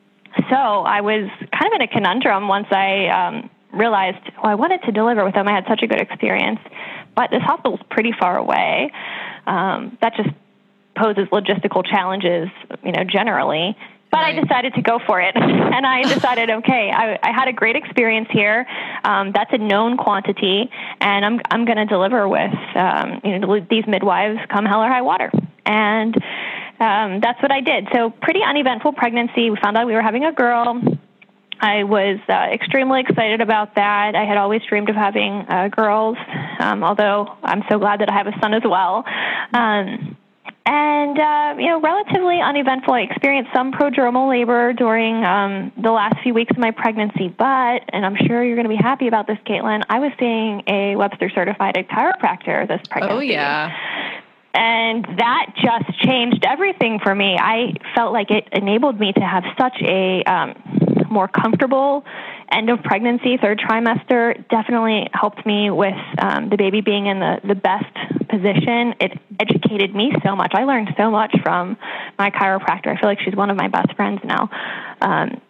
So 0.51 0.57
I 0.57 1.01
was 1.01 1.29
kind 1.53 1.73
of 1.73 1.77
in 1.77 1.83
a 1.83 1.89
conundrum 1.89 2.49
once 2.49 2.67
I 2.71 3.09
um, 3.09 3.51
realized, 3.73 4.19
well, 4.43 4.53
I 4.53 4.55
wanted 4.55 4.83
to 4.83 4.93
deliver 4.93 5.25
with 5.25 5.35
them. 5.35 5.49
I 5.49 5.53
had 5.53 5.65
such 5.69 5.83
a 5.83 5.87
good 5.87 6.01
experience, 6.01 6.61
but 7.15 7.31
this 7.31 7.43
hospital 7.43 7.75
is 7.75 7.81
pretty 7.91 8.13
far 8.19 8.39
away. 8.39 8.91
Um, 9.47 9.99
that 10.01 10.15
just 10.17 10.31
poses 10.97 11.29
logistical 11.29 11.85
challenges, 11.85 12.49
you 12.85 12.93
know, 12.93 13.05
generally. 13.05 13.77
But 14.13 14.21
right. 14.21 14.37
I 14.37 14.41
decided 14.43 14.75
to 14.75 14.83
go 14.83 15.01
for 15.07 15.23
it, 15.23 15.35
and 15.37 15.87
I 15.87 16.03
decided, 16.03 16.51
okay, 16.51 16.93
I, 16.95 17.19
I 17.23 17.33
had 17.33 17.49
a 17.49 17.53
great 17.53 17.77
experience 17.77 18.29
here. 18.31 18.67
Um, 19.05 19.33
that's 19.35 19.51
a 19.55 19.59
known 19.59 19.97
quantity, 19.97 20.71
and 21.01 21.25
I'm 21.25 21.41
I'm 21.51 21.65
going 21.65 21.79
to 21.79 21.87
deliver 21.87 22.29
with 22.29 22.53
um, 22.77 23.23
you 23.25 23.39
know 23.39 23.59
these 23.71 23.87
midwives 23.89 24.39
come 24.51 24.67
hell 24.67 24.83
or 24.83 24.89
high 24.89 25.01
water, 25.01 25.33
and 25.65 26.15
um, 26.79 27.21
that's 27.21 27.41
what 27.41 27.51
I 27.51 27.63
did. 27.63 27.89
So 27.95 28.11
pretty 28.11 28.41
uneventful 28.47 28.93
pregnancy. 28.93 29.49
We 29.49 29.57
found 29.63 29.79
out 29.79 29.87
we 29.87 29.95
were 29.95 30.03
having 30.03 30.25
a 30.25 30.33
girl. 30.33 30.83
I 31.59 31.85
was 31.85 32.19
uh, 32.29 32.53
extremely 32.53 33.01
excited 33.01 33.41
about 33.41 33.77
that. 33.77 34.15
I 34.15 34.25
had 34.27 34.37
always 34.37 34.61
dreamed 34.69 34.91
of 34.91 34.97
having 34.97 35.33
uh, 35.49 35.69
girls, 35.69 36.19
um, 36.59 36.85
although 36.85 37.29
I'm 37.43 37.63
so 37.71 37.79
glad 37.79 38.01
that 38.01 38.11
I 38.11 38.15
have 38.15 38.27
a 38.27 38.39
son 38.43 38.53
as 38.53 38.63
well. 38.65 39.05
Um, 39.55 40.19
and 40.65 41.19
uh, 41.19 41.55
you 41.59 41.67
know, 41.67 41.81
relatively 41.81 42.41
uneventful. 42.41 42.95
I 42.95 43.01
experienced 43.01 43.51
some 43.55 43.73
prodromal 43.73 44.29
labor 44.29 44.73
during 44.73 45.25
um, 45.25 45.73
the 45.81 45.91
last 45.91 46.23
few 46.23 46.35
weeks 46.35 46.51
of 46.53 46.59
my 46.59 46.71
pregnancy, 46.71 47.29
but, 47.29 47.83
and 47.93 48.07
I'm 48.07 48.17
sure 48.17 48.45
you're 48.45 48.57
going 48.57 48.69
to 48.69 48.75
be 48.75 48.77
happy 48.77 49.09
about 49.09 49.27
this, 49.27 49.39
Caitlin. 49.47 49.83
I 49.89 49.99
was 49.99 50.13
seeing 50.19 50.63
a 50.67 50.97
Webster 50.97 51.31
certified 51.31 51.75
chiropractor 51.91 52.69
this 52.69 52.81
pregnancy. 52.89 53.17
Oh 53.17 53.21
yeah. 53.21 53.71
And 54.55 55.05
that 55.19 55.55
just 55.57 55.99
changed 56.01 56.45
everything 56.47 57.01
for 57.03 57.15
me. 57.15 57.39
I 57.39 57.73
felt 57.95 58.13
like 58.13 58.31
it 58.31 58.49
enabled 58.53 59.01
me 59.01 59.13
to 59.15 59.21
have 59.21 59.45
such 59.59 59.81
a 59.81 60.23
um, 60.25 60.55
more 61.11 61.27
comfortable 61.27 62.05
end 62.53 62.71
of 62.71 62.83
pregnancy, 62.83 63.37
third 63.37 63.59
trimester, 63.59 64.49
definitely 64.49 65.09
helped 65.13 65.45
me 65.47 65.71
with 65.71 65.95
um, 66.19 66.51
the 66.51 66.57
baby 66.57 66.81
being 66.81 67.07
in 67.07 67.21
the, 67.21 67.41
the 67.47 67.55
best 67.55 67.95
position. 68.29 68.95
It 69.01 69.19
educated 69.41 69.95
me 69.95 70.13
so 70.25 70.37
much. 70.37 70.53
I 70.55 70.65
learned 70.65 70.91
so 70.97 71.11
much 71.11 71.35
from 71.43 71.77
my 72.19 72.31
chiropractor. 72.31 72.89
I 72.89 73.01
feel 73.01 73.09
like 73.09 73.21
she's 73.21 73.37
one 73.37 73.51
of 73.51 73.57
my 73.57 73.69
best 73.69 73.95
friends 73.97 74.21
now. 74.25 74.51
Um, 75.01 75.41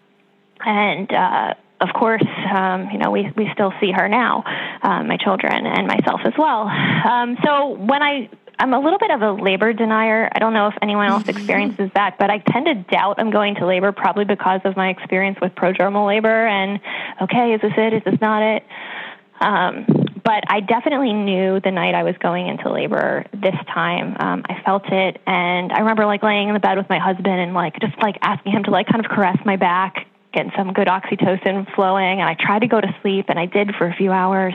and, 0.64 1.12
uh, 1.12 1.54
of 1.80 1.88
course, 1.94 2.24
um, 2.54 2.88
you 2.92 2.98
know, 2.98 3.10
we, 3.10 3.28
we 3.36 3.48
still 3.54 3.72
see 3.80 3.90
her 3.90 4.08
now, 4.08 4.44
uh, 4.82 5.02
my 5.02 5.16
children 5.16 5.66
and 5.66 5.88
myself 5.88 6.20
as 6.24 6.32
well. 6.38 6.68
Um, 6.68 7.36
so 7.44 7.70
when 7.70 8.02
I 8.02 8.30
I'm 8.58 8.72
a 8.72 8.80
little 8.80 8.98
bit 8.98 9.10
of 9.10 9.22
a 9.22 9.32
labor 9.32 9.72
denier. 9.72 10.30
I 10.32 10.38
don't 10.38 10.52
know 10.52 10.68
if 10.68 10.74
anyone 10.82 11.08
else 11.08 11.24
mm-hmm. 11.24 11.36
experiences 11.36 11.90
that, 11.94 12.18
but 12.18 12.30
I 12.30 12.38
tend 12.38 12.66
to 12.66 12.74
doubt 12.74 13.16
I'm 13.18 13.30
going 13.30 13.56
to 13.56 13.66
labor 13.66 13.92
probably 13.92 14.24
because 14.24 14.60
of 14.64 14.76
my 14.76 14.88
experience 14.90 15.38
with 15.40 15.54
prodromal 15.54 16.06
labor 16.06 16.46
and 16.46 16.80
okay, 17.22 17.54
is 17.54 17.60
this 17.60 17.72
it? 17.76 17.92
Is 17.94 18.02
this 18.04 18.20
not 18.20 18.42
it? 18.42 18.64
Um, 19.40 19.86
but 20.24 20.44
I 20.46 20.60
definitely 20.60 21.12
knew 21.12 21.60
the 21.60 21.72
night 21.72 21.94
I 21.94 22.04
was 22.04 22.14
going 22.18 22.46
into 22.46 22.70
labor 22.70 23.24
this 23.32 23.56
time. 23.74 24.16
Um, 24.20 24.42
I 24.48 24.62
felt 24.64 24.84
it, 24.86 25.20
and 25.26 25.72
I 25.72 25.80
remember 25.80 26.06
like 26.06 26.22
laying 26.22 26.48
in 26.48 26.54
the 26.54 26.60
bed 26.60 26.78
with 26.78 26.88
my 26.88 26.98
husband 26.98 27.40
and 27.40 27.52
like 27.52 27.78
just 27.80 28.00
like 28.00 28.16
asking 28.22 28.52
him 28.52 28.62
to 28.64 28.70
like 28.70 28.86
kind 28.86 29.04
of 29.04 29.10
caress 29.10 29.36
my 29.44 29.56
back, 29.56 30.06
getting 30.32 30.52
some 30.56 30.72
good 30.72 30.86
oxytocin 30.86 31.74
flowing, 31.74 32.20
and 32.20 32.28
I 32.28 32.36
tried 32.38 32.60
to 32.60 32.68
go 32.68 32.80
to 32.80 32.94
sleep, 33.02 33.26
and 33.28 33.38
I 33.38 33.46
did 33.46 33.74
for 33.74 33.88
a 33.88 33.94
few 33.94 34.12
hours. 34.12 34.54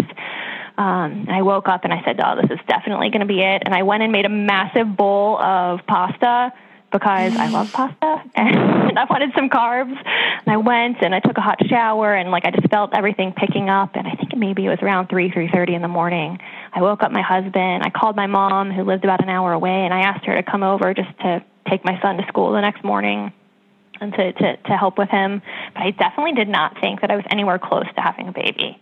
Um, 0.78 1.26
and 1.28 1.32
I 1.32 1.42
woke 1.42 1.68
up 1.68 1.84
and 1.86 1.94
I 1.94 2.04
said, 2.04 2.20
"Oh, 2.24 2.40
this 2.40 2.52
is 2.52 2.60
definitely 2.68 3.10
going 3.10 3.22
to 3.22 3.26
be 3.26 3.42
it." 3.42 3.64
And 3.66 3.74
I 3.74 3.84
went 3.84 4.04
and 4.04 4.12
made 4.12 4.26
a 4.26 4.30
massive 4.30 4.96
bowl 4.96 5.38
of 5.40 5.80
pasta 5.88 6.54
because 6.92 7.36
I 7.36 7.50
love 7.50 7.72
pasta 7.74 8.24
and 8.36 8.98
I 8.98 9.06
wanted 9.10 9.32
some 9.36 9.50
carbs. 9.50 9.98
And 9.98 10.48
I 10.48 10.58
went 10.58 11.02
and 11.02 11.14
I 11.14 11.20
took 11.20 11.38
a 11.38 11.42
hot 11.42 11.60
shower 11.68 12.14
and 12.14 12.30
like 12.30 12.46
I 12.46 12.52
just 12.52 12.70
felt 12.70 12.94
everything 12.94 13.34
picking 13.34 13.70
up. 13.70 13.96
And 13.96 14.08
I 14.08 14.16
think 14.16 14.36
maybe 14.38 14.66
it 14.66 14.70
was 14.70 14.80
around 14.82 15.08
three, 15.08 15.32
three 15.32 15.50
thirty 15.52 15.74
in 15.74 15.82
the 15.82 15.88
morning. 15.88 16.38
I 16.72 16.82
woke 16.82 17.02
up 17.02 17.12
my 17.12 17.24
husband. 17.24 17.84
I 17.84 17.90
called 17.90 18.16
my 18.16 18.28
mom 18.28 18.72
who 18.72 18.84
lived 18.84 19.04
about 19.04 19.24
an 19.24 19.30
hour 19.30 19.54
away, 19.54 19.84
and 19.84 19.94
I 19.94 20.02
asked 20.02 20.26
her 20.26 20.36
to 20.36 20.44
come 20.44 20.62
over 20.62 20.94
just 20.94 21.10
to 21.22 21.44
take 21.68 21.84
my 21.84 22.00
son 22.02 22.18
to 22.18 22.28
school 22.28 22.52
the 22.54 22.62
next 22.62 22.84
morning 22.84 23.34
and 24.00 24.14
to, 24.14 24.32
to, 24.32 24.58
to 24.58 24.78
help 24.78 25.00
with 25.00 25.10
him. 25.10 25.42
But 25.74 25.82
I 25.82 25.92
definitely 25.92 26.34
did 26.34 26.48
not 26.48 26.80
think 26.80 27.02
that 27.02 27.10
I 27.10 27.16
was 27.16 27.26
anywhere 27.32 27.58
close 27.58 27.88
to 27.96 28.02
having 28.02 28.28
a 28.28 28.32
baby 28.32 28.80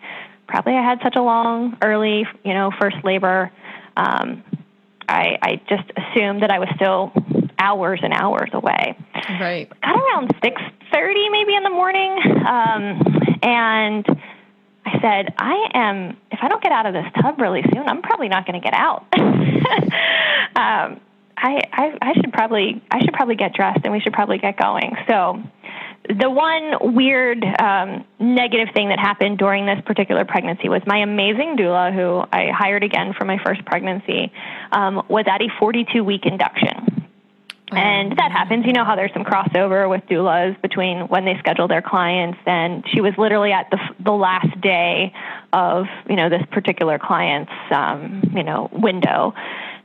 probably 0.47 0.73
I 0.73 0.83
had 0.83 0.99
such 1.03 1.15
a 1.15 1.21
long, 1.21 1.77
early, 1.81 2.25
you 2.43 2.53
know, 2.53 2.71
first 2.79 2.97
labor. 3.03 3.51
Um, 3.97 4.43
I, 5.07 5.37
I 5.41 5.61
just 5.69 5.89
assumed 5.95 6.41
that 6.41 6.51
I 6.51 6.59
was 6.59 6.69
still 6.75 7.13
hours 7.59 7.99
and 8.03 8.13
hours 8.13 8.49
away. 8.53 8.97
Right. 9.39 9.69
Got 9.81 9.95
around 9.95 10.35
six 10.43 10.61
thirty, 10.91 11.29
maybe 11.29 11.55
in 11.55 11.63
the 11.63 11.69
morning, 11.69 12.17
um, 12.47 13.37
and 13.41 14.05
I 14.85 14.99
said, 15.01 15.33
"I 15.37 15.69
am. 15.73 16.17
If 16.31 16.39
I 16.41 16.47
don't 16.47 16.61
get 16.61 16.71
out 16.71 16.85
of 16.85 16.93
this 16.93 17.05
tub 17.21 17.39
really 17.39 17.63
soon, 17.73 17.87
I'm 17.87 18.01
probably 18.01 18.29
not 18.29 18.45
going 18.45 18.59
to 18.59 18.63
get 18.63 18.73
out." 18.73 19.05
um, 20.55 20.99
I, 21.37 21.61
I 21.71 21.97
I 22.01 22.13
should 22.13 22.31
probably 22.33 22.81
I 22.91 22.99
should 23.01 23.13
probably 23.13 23.35
get 23.35 23.53
dressed 23.53 23.81
and 23.83 23.93
we 23.93 23.99
should 23.99 24.13
probably 24.13 24.37
get 24.37 24.57
going. 24.57 24.95
So 25.07 25.41
the 26.07 26.29
one 26.29 26.95
weird 26.95 27.43
um, 27.43 28.05
negative 28.19 28.73
thing 28.73 28.89
that 28.89 28.99
happened 28.99 29.37
during 29.37 29.65
this 29.65 29.79
particular 29.85 30.25
pregnancy 30.25 30.69
was 30.69 30.81
my 30.85 30.99
amazing 30.99 31.57
doula, 31.57 31.93
who 31.93 32.23
I 32.31 32.51
hired 32.51 32.83
again 32.83 33.13
for 33.17 33.25
my 33.25 33.39
first 33.43 33.65
pregnancy, 33.65 34.31
um, 34.71 35.03
was 35.07 35.25
at 35.27 35.41
a 35.41 35.47
42 35.59 36.03
week 36.03 36.25
induction. 36.25 37.05
And 37.71 38.11
that 38.17 38.31
happens. 38.31 38.65
You 38.65 38.73
know 38.73 38.85
how 38.85 38.95
there's 38.95 39.11
some 39.13 39.23
crossover 39.23 39.89
with 39.89 40.03
doulas 40.05 40.59
between 40.61 41.07
when 41.07 41.25
they 41.25 41.35
schedule 41.39 41.67
their 41.67 41.81
clients, 41.81 42.37
and 42.45 42.85
she 42.93 43.01
was 43.01 43.13
literally 43.17 43.51
at 43.51 43.69
the 43.71 43.79
the 43.99 44.11
last 44.11 44.61
day 44.61 45.11
of 45.51 45.85
you 46.07 46.15
know 46.15 46.29
this 46.29 46.43
particular 46.51 46.99
client's 46.99 47.51
um, 47.71 48.31
you 48.35 48.43
know 48.43 48.69
window, 48.71 49.33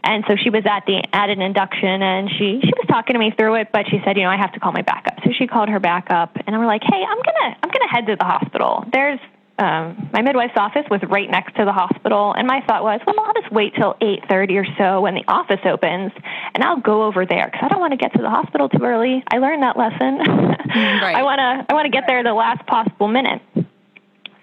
and 0.02 0.24
so 0.28 0.36
she 0.36 0.50
was 0.50 0.64
at 0.66 0.86
the 0.86 1.02
at 1.12 1.30
an 1.30 1.40
induction 1.40 2.02
and 2.02 2.30
she 2.30 2.60
she 2.62 2.72
was 2.76 2.86
talking 2.88 3.14
to 3.14 3.20
me 3.20 3.32
through 3.36 3.56
it, 3.56 3.68
but 3.72 3.86
she 3.88 4.00
said, 4.04 4.16
you 4.16 4.22
know, 4.22 4.30
I 4.30 4.36
have 4.36 4.52
to 4.52 4.60
call 4.60 4.72
my 4.72 4.82
backup. 4.82 5.18
So 5.24 5.30
she 5.36 5.46
called 5.46 5.68
her 5.68 5.80
backup 5.80 6.36
and 6.46 6.58
we're 6.58 6.66
like, 6.66 6.82
hey, 6.82 7.02
I'm 7.02 7.18
gonna 7.18 7.56
I'm 7.62 7.70
gonna 7.70 7.90
head 7.90 8.06
to 8.06 8.16
the 8.16 8.24
hospital. 8.24 8.84
There's 8.92 9.20
um, 9.60 10.08
my 10.10 10.22
midwife's 10.22 10.56
office 10.56 10.86
was 10.90 11.02
right 11.10 11.30
next 11.30 11.54
to 11.56 11.66
the 11.66 11.72
hospital, 11.72 12.32
and 12.32 12.48
my 12.48 12.62
thought 12.66 12.82
was, 12.82 12.98
well, 13.06 13.20
I'll 13.20 13.34
just 13.34 13.52
wait 13.52 13.74
till 13.74 13.92
8:30 14.00 14.56
or 14.56 14.66
so 14.78 15.02
when 15.02 15.14
the 15.14 15.24
office 15.28 15.60
opens, 15.66 16.12
and 16.54 16.64
I'll 16.64 16.80
go 16.80 17.04
over 17.04 17.26
there 17.26 17.44
because 17.44 17.60
I 17.64 17.68
don't 17.68 17.80
want 17.80 17.92
to 17.92 17.98
get 17.98 18.14
to 18.14 18.22
the 18.22 18.30
hospital 18.30 18.70
too 18.70 18.82
early. 18.82 19.22
I 19.30 19.36
learned 19.36 19.62
that 19.62 19.76
lesson. 19.76 20.18
right. 20.18 21.14
I 21.14 21.22
want 21.22 21.40
to 21.40 21.66
I 21.68 21.74
want 21.74 21.84
to 21.84 21.90
get 21.90 22.04
there 22.06 22.24
the 22.24 22.32
last 22.32 22.66
possible 22.66 23.08
minute. 23.08 23.42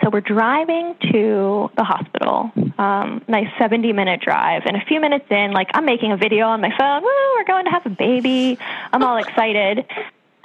So 0.07 0.11
we're 0.11 0.21
driving 0.21 0.95
to 1.11 1.69
the 1.75 1.83
hospital, 1.83 2.49
um, 2.77 3.21
nice 3.27 3.49
70 3.59 3.91
minute 3.91 4.21
drive. 4.21 4.61
And 4.65 4.77
a 4.77 4.85
few 4.85 5.01
minutes 5.01 5.25
in, 5.29 5.51
like 5.51 5.67
I'm 5.73 5.83
making 5.83 6.13
a 6.13 6.17
video 6.17 6.45
on 6.45 6.61
my 6.61 6.71
phone. 6.77 7.03
Woo, 7.03 7.09
we're 7.35 7.43
going 7.43 7.65
to 7.65 7.71
have 7.71 7.85
a 7.85 7.89
baby. 7.89 8.57
I'm 8.93 9.03
all 9.03 9.17
excited. 9.17 9.85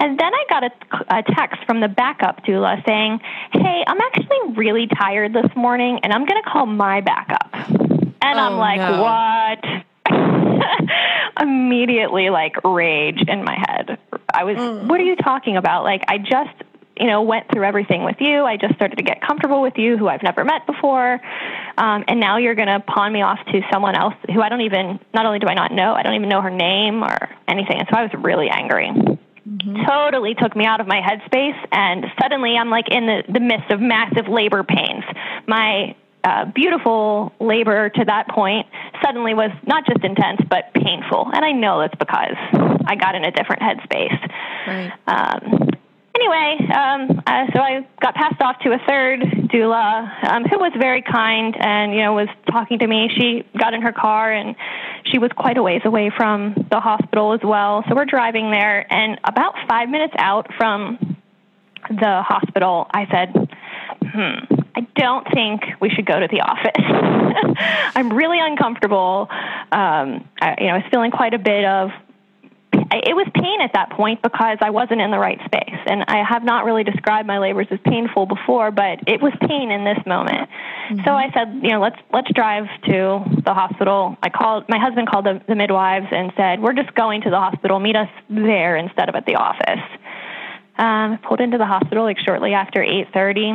And 0.00 0.18
then 0.18 0.34
I 0.34 0.44
got 0.48 0.64
a, 0.64 0.70
a 1.16 1.22
text 1.22 1.64
from 1.64 1.78
the 1.78 1.86
backup 1.86 2.44
doula 2.44 2.84
saying, 2.84 3.20
Hey, 3.52 3.84
I'm 3.86 4.00
actually 4.00 4.56
really 4.56 4.88
tired 4.88 5.32
this 5.32 5.54
morning 5.54 6.00
and 6.02 6.12
I'm 6.12 6.26
going 6.26 6.42
to 6.42 6.50
call 6.50 6.66
my 6.66 7.00
backup. 7.00 7.54
And 7.54 8.40
oh, 8.40 8.42
I'm 8.42 8.56
like, 8.56 8.80
no. 8.80 9.00
What? 9.00 10.90
Immediately, 11.40 12.30
like, 12.30 12.56
rage 12.64 13.22
in 13.28 13.44
my 13.44 13.64
head. 13.68 13.96
I 14.34 14.42
was, 14.42 14.56
mm. 14.56 14.88
What 14.88 15.00
are 15.00 15.04
you 15.04 15.14
talking 15.14 15.56
about? 15.56 15.84
Like, 15.84 16.02
I 16.08 16.18
just 16.18 16.61
you 17.02 17.08
know, 17.08 17.20
went 17.22 17.50
through 17.52 17.64
everything 17.64 18.04
with 18.04 18.14
you. 18.20 18.44
I 18.44 18.56
just 18.56 18.76
started 18.76 18.94
to 18.94 19.02
get 19.02 19.20
comfortable 19.20 19.60
with 19.60 19.76
you, 19.76 19.98
who 19.98 20.06
I've 20.06 20.22
never 20.22 20.44
met 20.44 20.66
before. 20.66 21.20
Um, 21.76 22.04
and 22.06 22.20
now 22.20 22.36
you're 22.36 22.54
going 22.54 22.68
to 22.68 22.78
pawn 22.78 23.12
me 23.12 23.22
off 23.22 23.40
to 23.50 23.60
someone 23.72 23.96
else 23.96 24.14
who 24.32 24.40
I 24.40 24.48
don't 24.48 24.60
even, 24.60 25.00
not 25.12 25.26
only 25.26 25.40
do 25.40 25.48
I 25.48 25.54
not 25.54 25.72
know, 25.72 25.94
I 25.94 26.04
don't 26.04 26.14
even 26.14 26.28
know 26.28 26.40
her 26.40 26.50
name 26.50 27.02
or 27.02 27.28
anything. 27.48 27.78
And 27.80 27.88
so 27.90 27.98
I 27.98 28.02
was 28.02 28.12
really 28.16 28.48
angry. 28.48 28.86
Mm-hmm. 28.86 29.82
Totally 29.84 30.34
took 30.34 30.54
me 30.54 30.64
out 30.64 30.80
of 30.80 30.86
my 30.86 31.00
headspace. 31.00 31.58
And 31.72 32.04
suddenly 32.20 32.54
I'm 32.54 32.70
like 32.70 32.88
in 32.88 33.06
the, 33.06 33.24
the 33.32 33.40
midst 33.40 33.72
of 33.72 33.80
massive 33.80 34.28
labor 34.28 34.62
pains. 34.62 35.02
My 35.48 35.96
uh, 36.22 36.44
beautiful 36.54 37.32
labor 37.40 37.88
to 37.88 38.04
that 38.04 38.28
point 38.28 38.68
suddenly 39.04 39.34
was 39.34 39.50
not 39.66 39.84
just 39.86 40.04
intense, 40.04 40.40
but 40.48 40.72
painful. 40.72 41.32
And 41.34 41.44
I 41.44 41.50
know 41.50 41.80
that's 41.80 41.98
because 41.98 42.36
I 42.86 42.94
got 42.94 43.16
in 43.16 43.24
a 43.24 43.32
different 43.32 43.60
headspace. 43.60 44.30
Right. 44.68 44.92
Um, 45.08 45.71
anyway, 46.14 46.58
um, 46.72 47.22
uh, 47.26 47.46
so 47.54 47.60
I 47.60 47.86
got 48.00 48.14
passed 48.14 48.40
off 48.40 48.58
to 48.60 48.72
a 48.72 48.78
third 48.88 49.20
doula 49.52 50.30
um, 50.30 50.44
who 50.44 50.58
was 50.58 50.72
very 50.78 51.02
kind 51.02 51.56
and 51.58 51.92
you 51.92 52.00
know 52.02 52.14
was 52.14 52.28
talking 52.50 52.78
to 52.78 52.86
me. 52.86 53.10
She 53.16 53.44
got 53.58 53.74
in 53.74 53.82
her 53.82 53.92
car 53.92 54.32
and 54.32 54.56
she 55.04 55.18
was 55.18 55.30
quite 55.36 55.56
a 55.56 55.62
ways 55.62 55.82
away 55.84 56.10
from 56.16 56.54
the 56.70 56.80
hospital 56.80 57.32
as 57.32 57.40
well. 57.42 57.84
So 57.88 57.94
we're 57.94 58.04
driving 58.04 58.50
there, 58.50 58.90
and 58.92 59.18
about 59.24 59.54
five 59.68 59.88
minutes 59.88 60.14
out 60.18 60.48
from 60.56 61.16
the 61.88 62.22
hospital, 62.22 62.86
I 62.92 63.06
said, 63.10 63.48
"Hmm, 64.00 64.62
I 64.74 64.86
don't 64.96 65.26
think 65.32 65.62
we 65.80 65.90
should 65.90 66.06
go 66.06 66.18
to 66.18 66.28
the 66.28 66.40
office. 66.40 67.56
I'm 67.94 68.12
really 68.12 68.38
uncomfortable. 68.40 69.28
Um, 69.30 70.28
I, 70.40 70.54
you 70.58 70.66
know, 70.66 70.74
I 70.74 70.78
was 70.78 70.84
feeling 70.90 71.10
quite 71.10 71.34
a 71.34 71.38
bit 71.38 71.64
of 71.64 71.90
it 72.96 73.14
was 73.14 73.26
pain 73.34 73.60
at 73.60 73.72
that 73.74 73.90
point 73.90 74.22
because 74.22 74.58
I 74.60 74.70
wasn't 74.70 75.00
in 75.00 75.10
the 75.10 75.18
right 75.18 75.38
space. 75.44 75.78
And 75.86 76.04
I 76.08 76.22
have 76.22 76.44
not 76.44 76.64
really 76.64 76.84
described 76.84 77.26
my 77.26 77.38
labors 77.38 77.66
as 77.70 77.78
painful 77.84 78.26
before, 78.26 78.70
but 78.70 79.00
it 79.06 79.20
was 79.22 79.32
pain 79.48 79.70
in 79.70 79.84
this 79.84 79.98
moment. 80.06 80.48
Mm-hmm. 80.90 81.04
So 81.04 81.12
I 81.12 81.30
said, 81.32 81.60
you 81.62 81.70
know, 81.70 81.80
let's 81.80 81.96
let's 82.12 82.30
drive 82.32 82.64
to 82.86 83.24
the 83.44 83.54
hospital. 83.54 84.16
I 84.22 84.28
called 84.28 84.64
my 84.68 84.78
husband 84.78 85.08
called 85.08 85.26
the, 85.26 85.40
the 85.48 85.54
midwives 85.54 86.06
and 86.10 86.32
said, 86.36 86.60
we're 86.60 86.74
just 86.74 86.94
going 86.94 87.22
to 87.22 87.30
the 87.30 87.38
hospital. 87.38 87.78
Meet 87.80 87.96
us 87.96 88.08
there 88.28 88.76
instead 88.76 89.08
of 89.08 89.14
at 89.14 89.26
the 89.26 89.36
office. 89.36 89.84
Um, 90.78 91.18
pulled 91.18 91.40
into 91.40 91.58
the 91.58 91.66
hospital 91.66 92.04
like 92.04 92.18
shortly 92.18 92.54
after 92.54 92.82
eight 92.82 93.08
thirty 93.12 93.52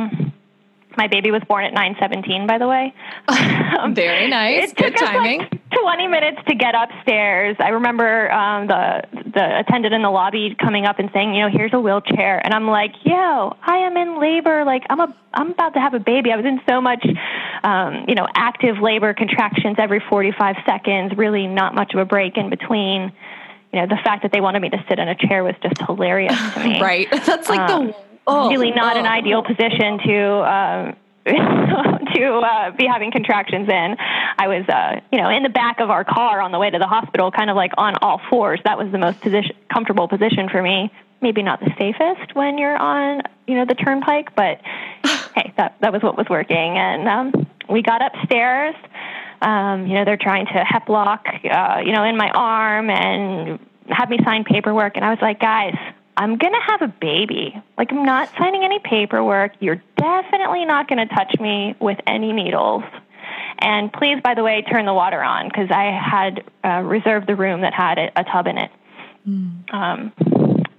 my 0.98 1.06
baby 1.06 1.30
was 1.30 1.42
born 1.48 1.64
at 1.64 1.72
9:17 1.72 2.46
by 2.46 2.58
the 2.58 2.66
way. 2.66 2.92
Very 3.94 4.28
nice. 4.40 4.72
Good 4.74 4.96
timing. 4.96 5.40
Like 5.40 5.70
20 5.70 6.08
minutes 6.08 6.38
to 6.48 6.54
get 6.54 6.74
upstairs. 6.74 7.56
I 7.60 7.68
remember 7.68 8.30
um 8.32 8.66
the 8.66 9.04
the 9.14 9.60
attendant 9.60 9.94
in 9.94 10.02
the 10.02 10.10
lobby 10.10 10.54
coming 10.60 10.84
up 10.84 10.98
and 10.98 11.08
saying, 11.14 11.34
"You 11.34 11.42
know, 11.42 11.50
here's 11.50 11.72
a 11.72 11.80
wheelchair." 11.80 12.44
And 12.44 12.52
I'm 12.52 12.66
like, 12.68 12.92
"Yo, 13.04 13.56
I 13.62 13.78
am 13.86 13.96
in 13.96 14.20
labor. 14.20 14.64
Like 14.64 14.82
I'm 14.90 15.00
a 15.00 15.16
I'm 15.32 15.52
about 15.52 15.74
to 15.74 15.80
have 15.80 15.94
a 15.94 16.00
baby. 16.00 16.32
I 16.32 16.36
was 16.36 16.44
in 16.44 16.60
so 16.68 16.80
much 16.80 17.06
um, 17.62 18.04
you 18.08 18.14
know, 18.14 18.26
active 18.34 18.78
labor 18.78 19.14
contractions 19.14 19.76
every 19.78 20.00
45 20.00 20.56
seconds, 20.66 21.12
really 21.16 21.46
not 21.46 21.74
much 21.74 21.94
of 21.94 22.00
a 22.00 22.04
break 22.04 22.36
in 22.36 22.50
between." 22.50 23.12
You 23.72 23.80
know, 23.80 23.86
the 23.86 24.00
fact 24.02 24.22
that 24.22 24.32
they 24.32 24.40
wanted 24.40 24.60
me 24.60 24.70
to 24.70 24.82
sit 24.88 24.98
in 24.98 25.08
a 25.08 25.14
chair 25.14 25.44
was 25.44 25.54
just 25.62 25.78
hilarious 25.82 26.34
to 26.54 26.64
me. 26.64 26.80
right. 26.90 27.06
That's 27.10 27.50
like 27.50 27.60
um, 27.70 27.88
the 27.88 27.94
oh, 28.28 28.48
really 28.50 28.70
not 28.70 28.96
oh. 28.96 29.00
an 29.00 29.06
ideal 29.06 29.42
position 29.42 29.98
to 30.06 30.52
um, 30.52 30.96
to 32.14 32.40
uh, 32.42 32.70
be 32.72 32.86
having 32.86 33.10
contractions 33.10 33.68
in. 33.68 33.96
I 34.38 34.48
was, 34.48 34.66
uh, 34.68 35.00
you 35.12 35.20
know, 35.20 35.28
in 35.28 35.42
the 35.42 35.48
back 35.48 35.80
of 35.80 35.90
our 35.90 36.04
car 36.04 36.40
on 36.40 36.52
the 36.52 36.58
way 36.58 36.70
to 36.70 36.78
the 36.78 36.86
hospital, 36.86 37.30
kind 37.30 37.50
of 37.50 37.56
like 37.56 37.72
on 37.76 37.94
all 38.00 38.20
fours. 38.30 38.60
That 38.64 38.78
was 38.78 38.90
the 38.92 38.98
most 38.98 39.20
position, 39.20 39.54
comfortable 39.72 40.08
position 40.08 40.48
for 40.48 40.62
me. 40.62 40.90
Maybe 41.20 41.42
not 41.42 41.60
the 41.60 41.70
safest 41.76 42.34
when 42.34 42.56
you're 42.56 42.76
on, 42.76 43.22
you 43.46 43.56
know, 43.56 43.66
the 43.66 43.74
turnpike, 43.74 44.34
but 44.36 44.60
hey, 45.34 45.52
that 45.56 45.76
that 45.80 45.92
was 45.92 46.02
what 46.02 46.16
was 46.16 46.26
working. 46.30 46.78
And 46.78 47.08
um, 47.08 47.46
we 47.68 47.82
got 47.82 48.00
upstairs. 48.00 48.74
Um, 49.42 49.86
you 49.86 49.94
know, 49.94 50.04
they're 50.04 50.16
trying 50.16 50.46
to 50.46 50.64
heplock, 50.64 51.26
uh, 51.44 51.80
you 51.84 51.92
know, 51.92 52.04
in 52.04 52.16
my 52.16 52.30
arm 52.30 52.90
and 52.90 53.58
have 53.88 54.08
me 54.08 54.18
sign 54.24 54.44
paperwork. 54.44 54.96
And 54.96 55.04
I 55.04 55.10
was 55.10 55.18
like, 55.20 55.40
guys, 55.40 55.76
I'm 56.18 56.36
going 56.36 56.52
to 56.52 56.60
have 56.66 56.82
a 56.82 56.88
baby. 56.88 57.54
Like, 57.78 57.92
I'm 57.92 58.04
not 58.04 58.28
signing 58.36 58.64
any 58.64 58.80
paperwork. 58.80 59.52
You're 59.60 59.80
definitely 59.96 60.64
not 60.64 60.88
going 60.88 61.06
to 61.06 61.14
touch 61.14 61.32
me 61.38 61.76
with 61.80 61.98
any 62.08 62.32
needles. 62.32 62.82
And 63.60 63.92
please, 63.92 64.20
by 64.22 64.34
the 64.34 64.42
way, 64.42 64.64
turn 64.68 64.84
the 64.84 64.92
water 64.92 65.22
on 65.22 65.46
because 65.46 65.70
I 65.70 65.96
had 65.96 66.42
uh, 66.64 66.82
reserved 66.82 67.28
the 67.28 67.36
room 67.36 67.60
that 67.60 67.72
had 67.72 67.98
a, 67.98 68.10
a 68.16 68.24
tub 68.24 68.48
in 68.48 68.58
it. 68.58 68.70
Mm. 69.28 69.72
Um, 69.72 70.12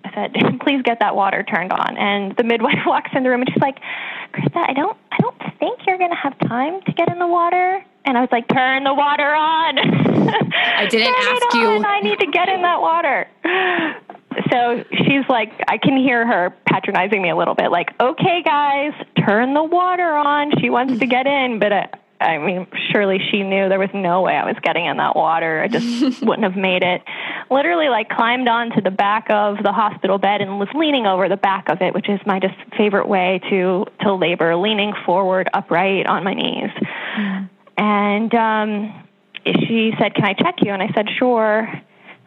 I 0.03 0.13
said, 0.13 0.59
please 0.61 0.81
get 0.83 0.99
that 0.99 1.15
water 1.15 1.43
turned 1.43 1.71
on. 1.71 1.97
And 1.97 2.35
the 2.35 2.43
midwife 2.43 2.79
walks 2.85 3.11
in 3.15 3.23
the 3.23 3.29
room 3.29 3.41
and 3.41 3.49
she's 3.49 3.61
like, 3.61 3.79
Krista, 4.33 4.57
I 4.57 4.73
don't, 4.73 4.97
I 5.09 5.17
don't 5.21 5.37
think 5.57 5.79
you're 5.87 5.97
going 5.97 6.11
to 6.11 6.17
have 6.17 6.37
time 6.39 6.81
to 6.81 6.91
get 6.91 7.09
in 7.09 7.17
the 7.17 7.27
water. 7.27 7.81
And 8.03 8.17
I 8.17 8.21
was 8.21 8.29
like, 8.33 8.49
turn 8.49 8.83
the 8.83 8.93
water 8.93 9.23
on. 9.23 9.79
I 9.79 10.85
didn't 10.89 11.15
ask 11.15 11.55
you. 11.55 11.85
I 11.85 12.01
need 12.01 12.19
to 12.19 12.27
get 12.27 12.49
in 12.49 12.61
that 12.61 12.81
water 12.81 13.27
so 14.51 14.83
she's 14.91 15.27
like, 15.27 15.51
I 15.67 15.77
can 15.77 15.97
hear 15.97 16.25
her 16.25 16.53
patronizing 16.65 17.21
me 17.21 17.29
a 17.29 17.35
little 17.35 17.55
bit, 17.55 17.71
like, 17.71 17.89
okay, 17.99 18.43
guys, 18.43 18.93
turn 19.25 19.53
the 19.53 19.63
water 19.63 20.13
on. 20.13 20.51
She 20.59 20.69
wants 20.69 20.99
to 20.99 21.07
get 21.07 21.25
in, 21.25 21.59
but 21.59 21.73
I, 21.73 21.79
uh, 21.79 21.87
I 22.21 22.37
mean, 22.37 22.67
surely 22.91 23.17
she 23.31 23.43
knew 23.43 23.69
there 23.69 23.79
was 23.79 23.91
no 23.93 24.21
way 24.21 24.33
I 24.33 24.45
was 24.45 24.57
getting 24.61 24.85
in 24.85 24.97
that 24.97 25.15
water. 25.15 25.61
I 25.61 25.69
just 25.69 26.21
wouldn't 26.21 26.43
have 26.43 26.57
made 26.57 26.83
it. 26.83 27.01
Literally, 27.49 27.87
like, 27.87 28.09
climbed 28.09 28.49
onto 28.49 28.81
the 28.81 28.91
back 28.91 29.27
of 29.29 29.57
the 29.63 29.71
hospital 29.71 30.17
bed 30.17 30.41
and 30.41 30.59
was 30.59 30.67
leaning 30.75 31.05
over 31.07 31.29
the 31.29 31.37
back 31.37 31.69
of 31.69 31.81
it, 31.81 31.93
which 31.93 32.09
is 32.09 32.19
my 32.25 32.39
just 32.39 32.55
favorite 32.77 33.07
way 33.07 33.39
to 33.49 33.85
to 34.01 34.13
labor, 34.13 34.57
leaning 34.57 34.93
forward, 35.05 35.49
upright 35.53 36.07
on 36.07 36.25
my 36.25 36.33
knees. 36.33 36.71
Mm. 37.17 37.49
And 37.77 38.35
um, 38.35 39.07
she 39.45 39.93
said, 39.97 40.13
"Can 40.13 40.25
I 40.25 40.33
check 40.33 40.55
you?" 40.61 40.73
And 40.73 40.83
I 40.83 40.91
said, 40.93 41.07
"Sure." 41.17 41.71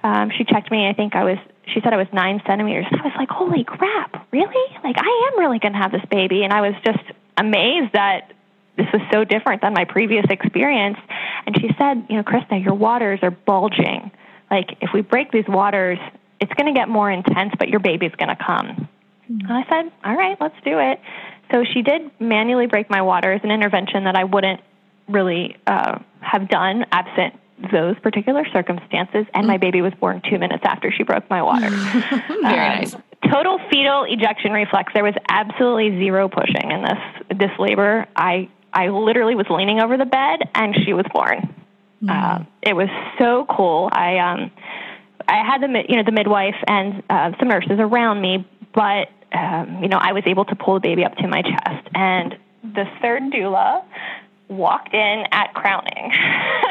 Um, 0.02 0.30
she 0.36 0.44
checked 0.44 0.70
me. 0.70 0.88
I 0.88 0.94
think 0.94 1.14
I 1.14 1.24
was 1.24 1.38
she 1.66 1.80
said 1.80 1.92
I 1.92 1.96
was 1.96 2.08
nine 2.12 2.42
centimeters. 2.46 2.86
I 2.90 3.04
was 3.04 3.14
like, 3.16 3.28
holy 3.28 3.64
crap, 3.64 4.26
really? 4.32 4.76
Like, 4.82 4.96
I 4.98 5.30
am 5.32 5.38
really 5.38 5.58
going 5.58 5.72
to 5.72 5.78
have 5.78 5.92
this 5.92 6.04
baby. 6.10 6.42
And 6.42 6.52
I 6.52 6.60
was 6.60 6.74
just 6.84 7.04
amazed 7.36 7.92
that 7.92 8.32
this 8.76 8.86
was 8.92 9.02
so 9.12 9.24
different 9.24 9.62
than 9.62 9.72
my 9.72 9.84
previous 9.84 10.24
experience. 10.28 10.98
And 11.46 11.56
she 11.60 11.70
said, 11.78 12.06
you 12.08 12.16
know, 12.16 12.22
Krista, 12.22 12.62
your 12.62 12.74
waters 12.74 13.20
are 13.22 13.30
bulging. 13.30 14.10
Like, 14.50 14.76
if 14.80 14.90
we 14.92 15.02
break 15.02 15.30
these 15.30 15.46
waters, 15.48 15.98
it's 16.40 16.52
going 16.54 16.72
to 16.72 16.78
get 16.78 16.88
more 16.88 17.10
intense, 17.10 17.52
but 17.58 17.68
your 17.68 17.80
baby's 17.80 18.14
going 18.16 18.34
to 18.36 18.44
come. 18.44 18.88
Mm-hmm. 19.30 19.46
And 19.46 19.52
I 19.52 19.68
said, 19.68 19.92
all 20.04 20.16
right, 20.16 20.36
let's 20.40 20.56
do 20.64 20.78
it. 20.78 21.00
So 21.52 21.64
she 21.64 21.82
did 21.82 22.10
manually 22.18 22.66
break 22.66 22.90
my 22.90 23.02
waters, 23.02 23.40
an 23.44 23.50
intervention 23.50 24.04
that 24.04 24.16
I 24.16 24.24
wouldn't 24.24 24.60
really 25.08 25.56
uh, 25.66 25.98
have 26.20 26.48
done 26.48 26.86
absent 26.90 27.38
those 27.70 27.98
particular 28.00 28.44
circumstances, 28.52 29.26
and 29.34 29.46
my 29.46 29.56
mm. 29.56 29.60
baby 29.60 29.82
was 29.82 29.92
born 29.94 30.22
two 30.28 30.38
minutes 30.38 30.62
after 30.64 30.90
she 30.90 31.02
broke 31.02 31.28
my 31.30 31.42
water. 31.42 31.68
Very 31.70 32.40
um, 32.40 32.42
nice. 32.42 32.96
Total 33.30 33.58
fetal 33.70 34.04
ejection 34.04 34.52
reflex. 34.52 34.92
There 34.94 35.04
was 35.04 35.14
absolutely 35.28 35.98
zero 35.98 36.28
pushing 36.28 36.70
in 36.70 36.82
this 36.82 37.38
this 37.38 37.50
labor. 37.58 38.06
I 38.16 38.48
I 38.72 38.88
literally 38.88 39.34
was 39.34 39.46
leaning 39.48 39.80
over 39.80 39.96
the 39.96 40.06
bed, 40.06 40.40
and 40.54 40.74
she 40.84 40.92
was 40.92 41.06
born. 41.12 41.54
Mm. 42.02 42.10
Uh, 42.10 42.44
it 42.62 42.74
was 42.74 42.88
so 43.18 43.46
cool. 43.48 43.88
I 43.92 44.18
um 44.18 44.50
I 45.28 45.44
had 45.44 45.62
the 45.62 45.84
you 45.88 45.96
know 45.96 46.02
the 46.04 46.12
midwife 46.12 46.56
and 46.66 47.02
uh, 47.08 47.32
some 47.38 47.48
nurses 47.48 47.78
around 47.78 48.20
me, 48.20 48.46
but 48.74 49.08
um, 49.32 49.82
you 49.82 49.88
know 49.88 49.98
I 49.98 50.12
was 50.12 50.24
able 50.26 50.44
to 50.46 50.56
pull 50.56 50.74
the 50.74 50.80
baby 50.80 51.04
up 51.04 51.16
to 51.16 51.28
my 51.28 51.42
chest, 51.42 51.88
and 51.94 52.36
the 52.62 52.84
third 53.00 53.22
doula 53.32 53.84
walked 54.52 54.94
in 54.94 55.24
at 55.32 55.54
crowning. 55.54 56.12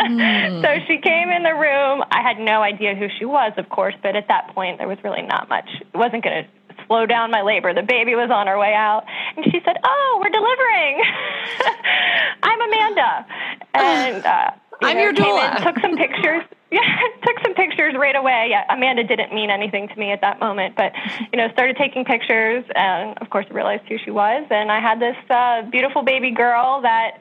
Mm. 0.02 0.62
so 0.64 0.86
she 0.88 1.00
came 1.00 1.30
in 1.30 1.44
the 1.44 1.54
room. 1.54 2.04
I 2.12 2.22
had 2.22 2.40
no 2.40 2.62
idea 2.62 2.96
who 2.96 3.08
she 3.20 3.26
was, 3.26 3.54
of 3.58 3.70
course, 3.70 3.96
but 4.02 4.16
at 4.16 4.28
that 4.28 4.54
point 4.54 4.78
there 4.78 4.88
was 4.88 4.98
really 5.04 5.22
not 5.22 5.50
much. 5.50 5.70
It 5.82 5.98
wasn't 5.98 6.24
going 6.24 6.44
to 6.44 6.50
slow 6.88 7.06
down 7.06 7.32
my 7.32 7.42
labor. 7.42 7.74
The 7.74 7.84
baby 7.84 8.16
was 8.16 8.30
on 8.32 8.48
her 8.48 8.58
way 8.58 8.74
out. 8.74 9.04
And 9.36 9.46
she 9.46 9.62
said, 9.66 9.78
Oh, 9.84 10.20
we're 10.22 10.30
delivering. 10.30 11.04
I'm 12.44 12.62
Amanda. 12.62 13.26
And 13.74 14.26
uh, 14.26 14.52
you 14.82 14.88
I'm 14.88 14.98
know, 14.98 15.04
your 15.04 15.14
doula. 15.14 15.58
In, 15.58 15.64
took 15.64 15.80
some 15.82 15.98
pictures. 16.06 16.44
Yeah, 16.72 16.80
took 17.26 17.36
some 17.44 17.54
pictures 17.54 17.96
right 17.98 18.16
away. 18.16 18.48
Yeah, 18.50 18.64
Amanda 18.70 19.04
didn't 19.04 19.34
mean 19.34 19.50
anything 19.50 19.90
to 19.90 19.96
me 19.96 20.12
at 20.12 20.22
that 20.22 20.40
moment, 20.40 20.76
but 20.78 20.94
you 21.32 21.38
know, 21.38 21.52
started 21.52 21.76
taking 21.76 22.06
pictures, 22.06 22.64
and 22.74 23.18
of 23.20 23.30
course, 23.30 23.46
realized 23.52 23.84
who 23.90 23.98
she 24.04 24.10
was. 24.10 24.48
And 24.50 24.72
I 24.72 24.80
had 24.80 25.00
this 25.00 25.18
uh, 25.30 25.70
beautiful 25.70 26.02
baby 26.02 26.32
girl 26.32 26.82
that 26.82 27.20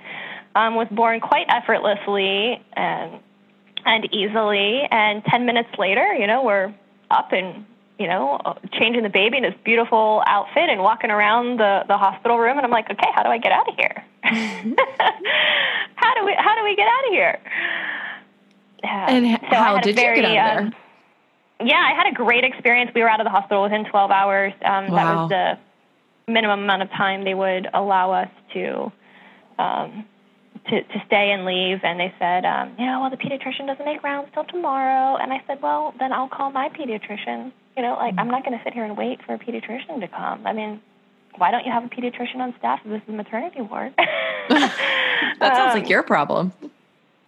um, 0.55 0.75
was 0.75 0.89
born 0.91 1.21
quite 1.21 1.47
effortlessly 1.49 2.63
and 2.73 3.21
and 3.85 4.13
easily. 4.13 4.83
And 4.91 5.25
ten 5.25 5.47
minutes 5.47 5.71
later, 5.79 6.15
you 6.15 6.27
know, 6.27 6.45
we're 6.45 6.75
up 7.11 7.33
and 7.33 7.65
you 7.99 8.07
know 8.07 8.41
changing 8.73 9.03
the 9.03 9.09
baby 9.09 9.39
in 9.39 9.43
this 9.43 9.55
beautiful 9.65 10.23
outfit 10.27 10.69
and 10.69 10.81
walking 10.81 11.11
around 11.11 11.59
the 11.59 11.85
the 11.89 11.97
hospital 11.97 12.39
room. 12.39 12.57
And 12.57 12.65
I'm 12.65 12.73
like, 12.73 12.91
okay, 12.91 13.09
how 13.15 13.23
do 13.23 13.29
I 13.29 13.39
get 13.39 13.53
out 13.53 13.69
of 13.69 13.75
here? 13.77 14.05
How 16.01 16.15
do 16.15 16.25
we 16.25 16.35
how 16.39 16.55
do 16.57 16.65
we 16.65 16.77
get 16.77 16.89
out 16.89 17.07
of 17.07 17.13
here? 17.13 17.39
and 18.83 19.39
so 19.51 19.57
how 19.57 19.79
did 19.81 19.95
very, 19.95 20.17
you 20.17 20.23
get 20.23 20.37
out 20.37 20.57
of 20.57 20.63
there? 20.63 20.67
Um, 21.61 21.69
yeah, 21.69 21.77
I 21.77 21.95
had 21.95 22.07
a 22.07 22.15
great 22.15 22.43
experience. 22.45 22.91
We 22.95 23.03
were 23.03 23.11
out 23.11 23.21
of 23.21 23.27
the 23.27 23.31
hospital 23.31 23.63
within 23.63 23.85
12 23.85 24.11
hours. 24.11 24.55
Um, 24.65 24.89
wow. 24.89 24.97
That 24.97 25.15
was 25.15 25.29
the 25.29 26.33
minimum 26.33 26.61
amount 26.61 26.83
of 26.83 26.91
time 26.91 27.25
they 27.25 27.35
would 27.35 27.69
allow 27.75 28.13
us 28.13 28.31
to 28.55 28.91
um, 29.59 30.07
to, 30.69 30.83
to 30.83 31.03
stay 31.07 31.33
and 31.33 31.45
leave, 31.45 31.81
and 31.83 31.99
they 31.99 32.13
said, 32.19 32.45
um, 32.45 32.75
you 32.79 32.87
know, 32.87 33.01
well, 33.01 33.11
the 33.11 33.17
pediatrician 33.17 33.67
doesn't 33.67 33.85
make 33.85 34.03
rounds 34.03 34.31
till 34.35 34.45
tomorrow. 34.45 35.17
And 35.17 35.33
I 35.33 35.43
said, 35.47 35.63
well, 35.63 35.95
then 35.99 36.13
I'll 36.13 36.29
call 36.29 36.51
my 36.51 36.69
pediatrician. 36.69 37.53
You 37.77 37.83
know, 37.83 37.95
like, 37.95 38.15
I'm 38.19 38.29
not 38.29 38.45
going 38.45 38.57
to 38.57 38.63
sit 38.65 38.75
here 38.75 38.85
and 38.85 38.97
wait 38.97 39.25
for 39.25 39.35
a 39.35 39.39
pediatrician 39.39 40.01
to 40.01 40.09
come. 40.09 40.47
I 40.47 40.53
mean, 40.53 40.81
why 41.37 41.51
don't 41.51 41.65
you 41.65 41.73
have 41.73 41.85
a 41.85 41.89
pediatrician 41.89 42.37
on 42.37 42.55
staff 42.59 42.81
if 42.85 42.91
this 42.91 43.03
is 43.03 43.09
a 43.09 43.13
maternity 43.13 43.63
ward? 43.63 43.95
that 44.49 44.75
sounds 45.41 45.75
um, 45.75 45.81
like 45.81 45.89
your 45.89 46.03
problem. 46.03 46.53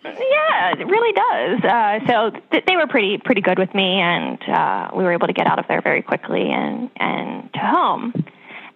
Yeah, 0.04 0.72
it 0.78 0.86
really 0.86 1.12
does. 1.12 1.64
Uh, 1.64 2.06
so 2.06 2.40
th- 2.50 2.64
they 2.66 2.76
were 2.76 2.88
pretty 2.88 3.18
pretty 3.18 3.40
good 3.40 3.58
with 3.58 3.72
me, 3.72 4.00
and 4.00 4.42
uh, 4.48 4.90
we 4.96 5.04
were 5.04 5.12
able 5.12 5.28
to 5.28 5.32
get 5.32 5.46
out 5.46 5.60
of 5.60 5.66
there 5.68 5.80
very 5.80 6.02
quickly 6.02 6.50
and 6.50 6.90
and 6.96 7.52
to 7.52 7.60
home. 7.60 8.12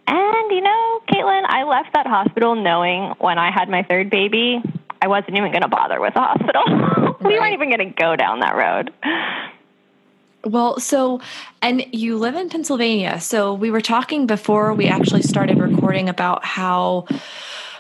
And 0.07 0.51
you 0.51 0.61
know, 0.61 1.01
Caitlin, 1.09 1.43
I 1.47 1.65
left 1.65 1.93
that 1.95 2.07
hospital 2.07 2.55
knowing 2.55 3.15
when 3.19 3.39
I 3.39 3.51
had 3.51 3.69
my 3.69 3.83
third 3.83 4.11
baby, 4.11 4.63
I 5.03 5.09
wasn't 5.09 5.37
even 5.37 5.51
going 5.51 5.63
to 5.63 5.69
bother 5.69 6.01
with 6.01 6.15
the 6.15 6.21
hospital. 6.21 6.63
we 7.21 7.31
right. 7.31 7.41
weren't 7.41 7.55
even 7.55 7.69
going 7.69 7.91
to 7.91 7.95
go 7.95 8.17
down 8.17 8.41
that 8.41 8.57
road. 8.57 8.93
Well, 10.45 10.79
so, 10.79 11.21
and 11.61 11.85
you 11.93 12.19
live 12.19 12.37
in 12.37 12.49
Pennsylvania. 12.49 13.21
So 13.21 13.53
we 13.53 13.71
were 13.71 13.81
talking 13.81 14.27
before 14.27 14.73
we 14.75 14.87
actually 14.87 15.23
started 15.23 15.59
recording 15.59 16.09
about 16.09 16.45
how 16.45 17.07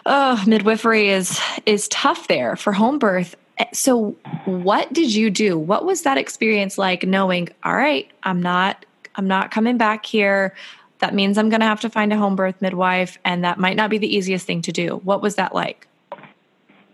oh, 0.04 0.42
midwifery 0.46 1.10
is 1.10 1.40
is 1.66 1.88
tough 1.88 2.28
there 2.28 2.56
for 2.56 2.72
home 2.72 2.98
birth. 2.98 3.36
So, 3.72 4.16
what 4.44 4.92
did 4.92 5.14
you 5.14 5.30
do? 5.30 5.58
What 5.58 5.84
was 5.84 6.02
that 6.02 6.18
experience 6.18 6.76
like 6.76 7.04
knowing, 7.04 7.48
all 7.62 7.74
right, 7.74 8.10
I'm 8.22 8.42
not 8.42 8.84
I'm 9.16 9.28
not 9.28 9.50
coming 9.50 9.78
back 9.78 10.06
here. 10.06 10.54
That 10.98 11.14
means 11.14 11.38
I'm 11.38 11.48
going 11.48 11.60
to 11.60 11.66
have 11.66 11.80
to 11.80 11.90
find 11.90 12.12
a 12.12 12.16
home 12.16 12.36
birth 12.36 12.60
midwife 12.60 13.18
and 13.24 13.44
that 13.44 13.58
might 13.58 13.76
not 13.76 13.90
be 13.90 13.98
the 13.98 14.14
easiest 14.14 14.46
thing 14.46 14.62
to 14.62 14.72
do. 14.72 15.00
What 15.04 15.22
was 15.22 15.34
that 15.36 15.54
like? 15.54 15.86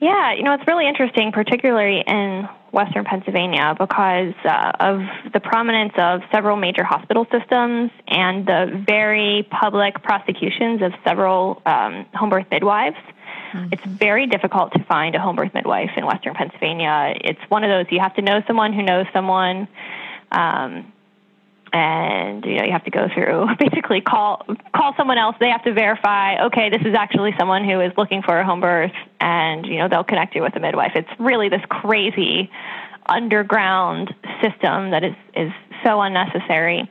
Yeah, 0.01 0.35
you 0.35 0.43
know, 0.43 0.53
it's 0.55 0.67
really 0.67 0.89
interesting, 0.89 1.31
particularly 1.31 2.03
in 2.05 2.49
Western 2.73 3.05
Pennsylvania, 3.05 3.77
because 3.79 4.35
uh, 4.45 4.73
of 4.81 5.03
the 5.33 5.39
prominence 5.39 5.93
of 5.97 6.23
several 6.33 6.57
major 6.57 6.83
hospital 6.83 7.25
systems 7.31 7.93
and 8.09 8.45
the 8.45 8.83
very 8.85 9.47
public 9.49 10.03
prosecutions 10.03 10.83
of 10.83 10.93
several 11.05 11.63
um, 11.67 12.05
home 12.15 12.31
birth 12.31 12.47
midwives. 12.51 12.97
Mm-hmm. 13.53 13.69
It's 13.73 13.85
very 13.85 14.27
difficult 14.27 14.73
to 14.73 14.83
find 14.85 15.15
a 15.15 15.21
home 15.21 15.37
birth 15.37 15.55
midwife 15.55 15.91
in 15.97 16.05
Western 16.05 16.35
Pennsylvania. 16.35 17.15
It's 17.21 17.41
one 17.49 17.63
of 17.63 17.71
those 17.71 17.87
you 17.93 18.01
have 18.01 18.17
to 18.17 18.23
know 18.23 18.43
someone 18.49 18.73
who 18.73 18.83
knows 18.83 19.07
someone. 19.13 19.69
Um, 20.33 20.93
and 21.73 22.45
you 22.45 22.57
know 22.57 22.65
you 22.65 22.73
have 22.73 22.85
to 22.85 22.91
go 22.91 23.09
through 23.15 23.47
basically 23.59 24.01
call 24.01 24.45
call 24.75 24.95
someone 24.97 25.19
else. 25.19 25.37
They 25.41 25.51
have 25.51 25.65
to 25.65 25.73
verify 25.73 26.47
okay 26.47 26.71
this 26.71 26.83
is 26.83 26.95
actually 26.95 27.35
someone 27.39 27.65
who 27.65 27.81
is 27.81 27.93
looking 27.97 28.23
for 28.23 28.39
a 28.39 28.45
home 28.45 28.61
birth 28.61 28.93
and 29.21 29.67
you 29.67 29.79
know 29.79 29.89
they'll 29.89 30.05
connect 30.05 30.35
you 30.35 30.43
with 30.43 30.55
a 30.57 30.61
midwife. 30.61 30.93
It's 30.95 31.11
really 31.19 31.49
this 31.49 31.63
crazy 31.69 32.51
underground 33.07 34.15
system 34.43 34.91
that 34.91 35.03
is 35.05 35.15
is 35.35 35.53
so 35.85 36.01
unnecessary. 36.01 36.89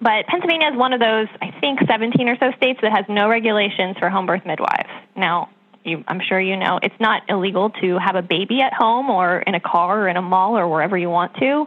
But 0.00 0.26
Pennsylvania 0.26 0.70
is 0.72 0.76
one 0.76 0.92
of 0.92 1.00
those 1.00 1.28
I 1.40 1.52
think 1.60 1.78
17 1.86 2.28
or 2.28 2.36
so 2.38 2.50
states 2.56 2.80
that 2.82 2.92
has 2.92 3.04
no 3.08 3.28
regulations 3.28 3.96
for 3.98 4.10
home 4.10 4.26
birth 4.26 4.44
midwives. 4.44 4.90
Now 5.16 5.48
you, 5.84 6.04
I'm 6.06 6.20
sure 6.20 6.40
you 6.40 6.56
know, 6.56 6.78
it's 6.82 6.98
not 7.00 7.22
illegal 7.28 7.70
to 7.70 7.98
have 7.98 8.16
a 8.16 8.22
baby 8.22 8.60
at 8.60 8.72
home 8.72 9.10
or 9.10 9.38
in 9.40 9.54
a 9.54 9.60
car 9.60 10.02
or 10.02 10.08
in 10.08 10.16
a 10.16 10.22
mall 10.22 10.56
or 10.56 10.68
wherever 10.68 10.96
you 10.96 11.10
want 11.10 11.34
to, 11.36 11.66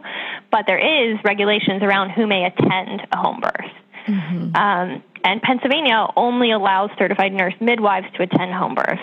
but 0.50 0.64
there 0.66 0.78
is 0.78 1.18
regulations 1.24 1.82
around 1.82 2.10
who 2.10 2.26
may 2.26 2.44
attend 2.44 3.02
a 3.12 3.16
home 3.16 3.40
birth. 3.40 3.70
Mm-hmm. 4.06 4.56
Um, 4.56 5.02
and 5.24 5.42
Pennsylvania 5.42 6.06
only 6.16 6.52
allows 6.52 6.90
certified 6.98 7.32
nurse 7.32 7.54
midwives 7.60 8.06
to 8.14 8.22
attend 8.22 8.52
home 8.54 8.74
births. 8.74 9.02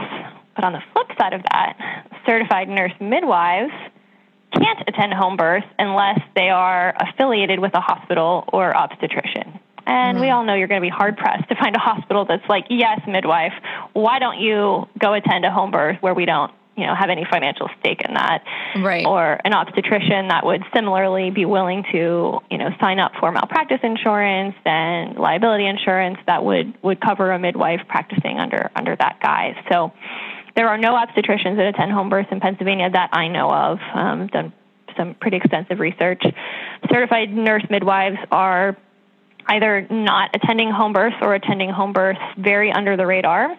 But 0.55 0.63
on 0.63 0.73
the 0.73 0.81
flip 0.93 1.07
side 1.19 1.33
of 1.33 1.41
that, 1.51 2.05
certified 2.25 2.69
nurse 2.69 2.93
midwives 2.99 3.73
can't 4.53 4.79
attend 4.87 5.13
home 5.13 5.35
births 5.35 5.65
unless 5.79 6.19
they 6.35 6.49
are 6.49 6.95
affiliated 6.99 7.59
with 7.59 7.73
a 7.73 7.81
hospital 7.81 8.45
or 8.53 8.75
obstetrician. 8.75 9.59
And 9.85 10.19
we 10.19 10.29
all 10.29 10.43
know 10.43 10.53
you're 10.53 10.67
going 10.67 10.81
to 10.81 10.85
be 10.85 10.91
hard 10.91 11.17
pressed 11.17 11.49
to 11.49 11.55
find 11.55 11.75
a 11.75 11.79
hospital 11.79 12.25
that's 12.25 12.47
like, 12.47 12.65
yes, 12.69 13.01
midwife, 13.07 13.53
why 13.93 14.19
don't 14.19 14.39
you 14.39 14.87
go 14.97 15.13
attend 15.13 15.45
a 15.45 15.51
home 15.51 15.71
birth 15.71 15.97
where 16.01 16.13
we 16.13 16.25
don't, 16.25 16.51
you 16.77 16.85
know, 16.85 16.95
have 16.95 17.09
any 17.09 17.25
financial 17.29 17.69
stake 17.79 18.01
in 18.07 18.13
that? 18.13 18.43
Right. 18.81 19.05
Or 19.05 19.39
an 19.43 19.53
obstetrician 19.53 20.29
that 20.29 20.45
would 20.45 20.63
similarly 20.73 21.31
be 21.31 21.45
willing 21.45 21.83
to, 21.91 22.39
you 22.49 22.57
know, 22.57 22.69
sign 22.79 22.99
up 22.99 23.11
for 23.19 23.31
malpractice 23.31 23.79
insurance 23.83 24.55
and 24.65 25.17
liability 25.17 25.65
insurance 25.65 26.17
that 26.27 26.43
would, 26.43 26.73
would 26.81 27.01
cover 27.01 27.31
a 27.31 27.39
midwife 27.39 27.81
practicing 27.87 28.39
under 28.39 28.71
under 28.75 28.95
that 28.95 29.19
guise. 29.21 29.55
So 29.69 29.91
there 30.55 30.69
are 30.69 30.77
no 30.77 30.93
obstetricians 30.93 31.57
that 31.57 31.67
attend 31.67 31.91
home 31.91 32.09
births 32.09 32.29
in 32.31 32.39
Pennsylvania 32.39 32.89
that 32.89 33.09
I 33.11 33.27
know 33.27 33.51
of. 33.51 33.79
Um, 33.93 34.27
done 34.27 34.53
some 34.97 35.15
pretty 35.15 35.37
extensive 35.37 35.79
research. 35.79 36.23
Certified 36.91 37.31
nurse 37.33 37.63
midwives 37.69 38.17
are 38.31 38.77
either 39.47 39.87
not 39.89 40.31
attending 40.35 40.71
home 40.71 40.93
births 40.93 41.15
or 41.21 41.35
attending 41.35 41.69
home 41.69 41.93
births 41.93 42.19
very 42.37 42.71
under 42.71 42.97
the 42.97 43.05
radar. 43.05 43.51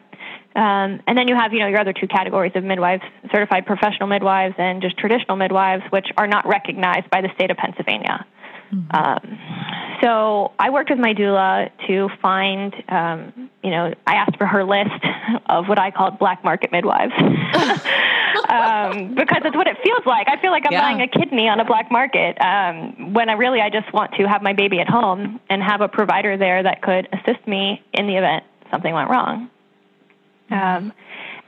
Um, 0.57 1.01
and 1.07 1.18
then 1.18 1.26
you 1.26 1.35
have, 1.35 1.53
you 1.53 1.59
know, 1.59 1.66
your 1.66 1.80
other 1.80 1.93
two 1.93 2.07
categories 2.07 2.53
of 2.55 2.62
midwives, 2.62 3.03
certified 3.32 3.66
professional 3.66 4.09
midwives 4.09 4.55
and 4.57 4.80
just 4.80 4.97
traditional 4.97 5.37
midwives, 5.37 5.82
which 5.91 6.07
are 6.16 6.28
not 6.28 6.47
recognized 6.47 7.11
by 7.11 7.20
the 7.22 7.28
state 7.35 7.51
of 7.51 7.57
Pennsylvania. 7.57 8.24
Mm-hmm. 8.75 8.97
Um, 8.97 9.39
so 10.03 10.53
I 10.59 10.70
worked 10.70 10.91
with 10.91 10.99
my 10.99 11.14
doula 11.14 11.70
to 11.87 12.09
find, 12.20 12.75
um, 12.89 13.51
you 13.62 13.70
know, 13.70 13.95
I 14.07 14.14
asked 14.14 14.37
for 14.37 14.47
her 14.47 14.64
list 14.64 15.05
of 15.47 15.68
what 15.68 15.79
I 15.79 15.91
called 15.91 16.18
black 16.18 16.45
market 16.45 16.72
midwives. 16.72 17.12
um, 18.49 19.14
because 19.14 19.43
it's 19.45 19.57
what 19.57 19.66
it 19.66 19.77
feels 19.83 20.05
like. 20.05 20.27
I 20.29 20.41
feel 20.41 20.51
like 20.51 20.64
I'm 20.66 20.72
yeah. 20.72 20.81
buying 20.83 21.01
a 21.01 21.09
kidney 21.09 21.49
on 21.49 21.61
a 21.61 21.64
black 21.64 21.91
market 21.91 22.37
um, 22.41 23.14
when 23.14 23.29
I 23.29 23.35
really 23.35 23.61
I 23.61 23.70
just 23.70 23.93
want 23.93 24.12
to 24.14 24.29
have 24.29 24.43
my 24.43 24.53
baby 24.53 24.81
at 24.81 24.89
home 24.89 25.41
and 25.49 25.62
have 25.62 25.81
a 25.81 25.89
provider 25.89 26.37
there 26.37 26.62
that 26.62 26.83
could 26.83 27.09
assist 27.12 27.47
me 27.47 27.83
in 27.93 28.07
the 28.07 28.16
event 28.16 28.45
something 28.75 28.93
went 28.93 29.09
wrong. 29.09 29.51
Um, 30.51 30.93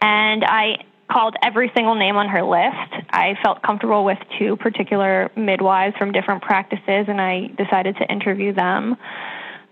and 0.00 0.44
I 0.44 0.84
called 1.10 1.36
every 1.42 1.70
single 1.74 1.94
name 1.94 2.16
on 2.16 2.28
her 2.28 2.42
list. 2.42 3.06
I 3.10 3.34
felt 3.42 3.62
comfortable 3.62 4.04
with 4.04 4.18
two 4.38 4.56
particular 4.56 5.30
midwives 5.36 5.96
from 5.96 6.12
different 6.12 6.42
practices, 6.42 7.06
and 7.08 7.20
I 7.20 7.48
decided 7.56 7.96
to 7.96 8.10
interview 8.10 8.52
them. 8.52 8.96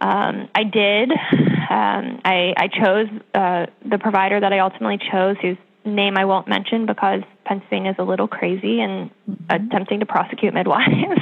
Um, 0.00 0.48
I 0.54 0.64
did. 0.64 1.10
Um, 1.10 2.20
I, 2.24 2.52
I 2.56 2.68
chose 2.68 3.08
uh, 3.34 3.66
the 3.88 3.98
provider 3.98 4.38
that 4.38 4.52
I 4.52 4.58
ultimately 4.60 4.98
chose, 5.10 5.36
whose 5.40 5.56
name 5.84 6.16
I 6.16 6.24
won't 6.24 6.48
mention 6.48 6.86
because 6.86 7.22
Pennsylvania 7.44 7.92
is 7.92 7.96
a 7.98 8.04
little 8.04 8.28
crazy 8.28 8.80
and 8.80 9.10
mm-hmm. 9.28 9.44
attempting 9.50 10.00
to 10.00 10.06
prosecute 10.06 10.54
midwives. 10.60 11.20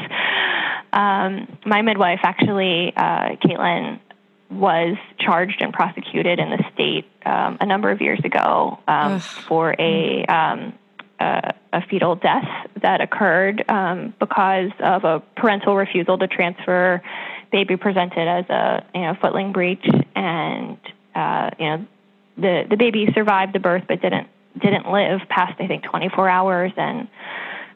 um, 0.93 1.59
my 1.65 1.83
midwife, 1.83 2.21
actually, 2.23 2.93
uh, 2.97 3.37
Caitlin, 3.45 4.01
was 4.53 4.97
charged 5.19 5.61
and 5.61 5.73
prosecuted 5.73 6.39
in 6.39 6.51
the 6.51 6.65
state 6.75 7.07
um, 7.25 7.59
a 7.61 7.67
number 7.67 7.91
of 7.91 8.01
years 8.01 8.21
ago 8.25 8.79
um, 8.87 9.21
for 9.21 9.75
a, 9.79 10.25
um, 10.27 10.73
a, 11.21 11.55
a 11.73 11.83
fetal 11.89 12.17
death 12.17 12.49
that 12.83 13.01
occurred 13.01 13.65
um, 13.69 14.15
because 14.19 14.71
of 14.81 15.05
a 15.05 15.21
parental 15.37 15.77
refusal 15.77 16.19
to 16.19 16.27
transfer 16.27 17.03
baby 17.53 17.77
presented 17.77 18.27
as 18.27 18.49
a 18.49 18.85
you 18.95 19.03
know 19.03 19.15
footling 19.21 19.53
breech. 19.53 19.87
And 20.17 20.79
uh, 21.15 21.51
you 21.59 21.67
know 21.67 21.87
the 22.37 22.65
the 22.69 22.77
baby 22.77 23.07
survived 23.15 23.55
the 23.55 23.61
birth 23.61 23.85
but 23.87 24.01
didn't 24.01 24.27
didn't 24.61 24.91
live 24.91 25.21
past 25.29 25.61
I 25.61 25.69
think 25.69 25.85
24 25.85 26.29
hours. 26.29 26.73
And 26.77 27.09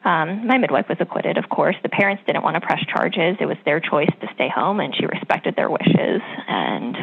um, 0.07 0.47
my 0.47 0.57
midwife 0.57 0.87
was 0.87 0.97
acquitted, 1.01 1.37
of 1.37 1.49
course. 1.49 1.75
The 1.83 1.89
parents 1.89 2.23
didn't 2.25 2.41
want 2.41 2.55
to 2.55 2.61
press 2.61 2.79
charges. 2.87 3.35
It 3.41 3.45
was 3.45 3.57
their 3.65 3.81
choice 3.81 4.09
to 4.21 4.27
stay 4.33 4.47
home, 4.47 4.79
and 4.79 4.95
she 4.95 5.05
respected 5.05 5.57
their 5.57 5.69
wishes. 5.69 6.21
And 6.47 6.95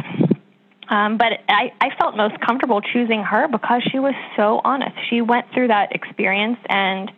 um, 0.89 1.19
but 1.19 1.33
I, 1.47 1.73
I 1.83 1.95
felt 1.99 2.17
most 2.17 2.41
comfortable 2.41 2.81
choosing 2.81 3.23
her 3.23 3.47
because 3.47 3.83
she 3.91 3.99
was 3.99 4.15
so 4.37 4.63
honest. 4.65 4.97
She 5.11 5.21
went 5.21 5.53
through 5.53 5.69
that 5.69 5.95
experience 5.95 6.59
and 6.67 7.13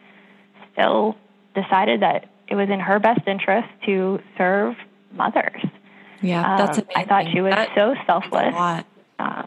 still 0.72 1.16
decided 1.54 2.02
that 2.02 2.30
it 2.48 2.56
was 2.56 2.68
in 2.68 2.80
her 2.80 2.98
best 2.98 3.20
interest 3.28 3.68
to 3.86 4.18
serve 4.36 4.74
mothers. 5.12 5.62
Yeah, 6.20 6.56
that's 6.56 6.78
um, 6.78 6.84
I 6.96 7.04
thought 7.04 7.26
she 7.32 7.40
was 7.40 7.52
that, 7.52 7.70
so 7.76 7.94
selfless. 8.06 8.54
Uh, 9.20 9.46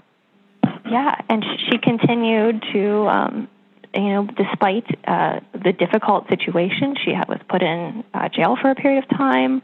yeah, 0.89 1.21
and 1.27 1.43
she 1.69 1.77
continued 1.77 2.63
to 2.71 3.07
um, 3.07 3.49
you 3.93 4.09
know, 4.09 4.27
despite 4.37 4.85
uh, 5.07 5.39
the 5.53 5.73
difficult 5.73 6.27
situation, 6.29 6.95
she 7.03 7.11
was 7.27 7.39
put 7.49 7.63
in 7.63 8.03
uh, 8.13 8.29
jail 8.29 8.55
for 8.61 8.69
a 8.69 8.75
period 8.75 9.03
of 9.03 9.09
time. 9.17 9.61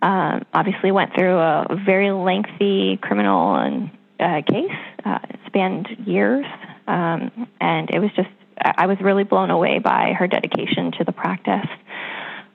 Um, 0.00 0.46
obviously, 0.54 0.92
went 0.92 1.14
through 1.14 1.36
a 1.36 1.76
very 1.84 2.10
lengthy 2.10 2.96
criminal 2.96 3.54
and 3.56 3.90
uh, 4.18 4.42
case. 4.50 4.70
Uh, 5.04 5.18
spanned 5.46 5.88
years, 6.06 6.46
um, 6.86 7.48
and 7.60 7.90
it 7.90 7.98
was 7.98 8.10
just 8.16 8.28
I 8.60 8.86
was 8.86 8.98
really 9.00 9.24
blown 9.24 9.50
away 9.50 9.78
by 9.78 10.12
her 10.12 10.26
dedication 10.26 10.92
to 10.98 11.04
the 11.04 11.12
practice. 11.12 11.68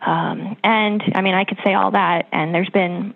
Um, 0.06 0.56
and 0.64 1.01
I 1.16 1.22
mean, 1.22 1.34
I 1.34 1.45
could 1.45 1.60
say 1.66 1.74
all 1.74 1.91
that, 1.91 2.28
and 2.32 2.53
there's 2.53 2.70
been 2.70 3.14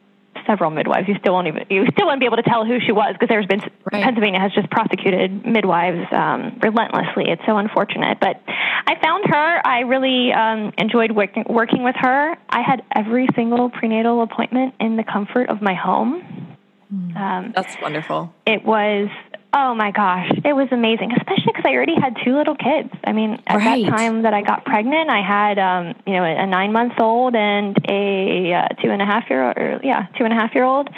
several 0.49 0.71
midwives. 0.71 1.07
You 1.07 1.15
still 1.19 1.33
won't 1.33 1.47
even 1.47 1.65
you 1.69 1.85
still 1.93 2.07
won't 2.07 2.19
be 2.19 2.25
able 2.25 2.37
to 2.37 2.43
tell 2.43 2.65
who 2.65 2.79
she 2.79 2.91
was 2.91 3.13
because 3.13 3.29
there's 3.29 3.45
been 3.45 3.61
right. 3.91 4.03
Pennsylvania 4.03 4.39
has 4.39 4.51
just 4.53 4.69
prosecuted 4.71 5.45
midwives 5.45 6.11
um, 6.11 6.57
relentlessly. 6.61 7.25
It's 7.27 7.41
so 7.45 7.57
unfortunate. 7.57 8.19
But 8.19 8.41
I 8.47 8.99
found 9.01 9.25
her. 9.27 9.67
I 9.67 9.81
really 9.81 10.33
um, 10.33 10.73
enjoyed 10.77 11.11
working 11.11 11.45
working 11.47 11.83
with 11.83 11.95
her. 11.99 12.35
I 12.49 12.61
had 12.61 12.81
every 12.95 13.27
single 13.35 13.69
prenatal 13.69 14.23
appointment 14.23 14.73
in 14.79 14.97
the 14.97 15.03
comfort 15.03 15.49
of 15.49 15.61
my 15.61 15.75
home. 15.75 16.57
Mm, 16.91 17.15
um, 17.15 17.53
That's 17.55 17.75
wonderful. 17.81 18.33
It 18.47 18.65
was 18.65 19.09
Oh 19.51 19.73
my 19.73 19.89
gosh, 19.89 20.29
it 20.45 20.53
was 20.53 20.67
amazing, 20.71 21.11
especially 21.11 21.47
because 21.47 21.65
I 21.65 21.73
already 21.73 21.95
had 21.95 22.15
two 22.23 22.37
little 22.37 22.55
kids. 22.55 22.89
I 23.03 23.13
mean, 23.13 23.41
at 23.47 23.57
right. 23.57 23.83
that 23.83 23.89
time 23.89 24.21
that 24.21 24.33
I 24.33 24.43
got 24.43 24.63
pregnant, 24.63 25.09
I 25.09 25.21
had 25.25 25.57
um, 25.57 25.95
you 26.05 26.13
know 26.13 26.23
a 26.23 26.45
nine 26.45 26.71
month 26.71 26.93
old 26.99 27.35
and 27.35 27.75
a 27.89 28.53
uh, 28.53 28.67
two 28.81 28.91
and 28.91 29.01
a 29.01 29.05
half 29.05 29.27
year 29.27 29.43
old, 29.45 29.83
yeah, 29.83 30.05
two 30.17 30.23
and 30.23 30.33
a 30.33 30.35
half 30.35 30.53
year 30.53 30.65
old. 30.65 30.89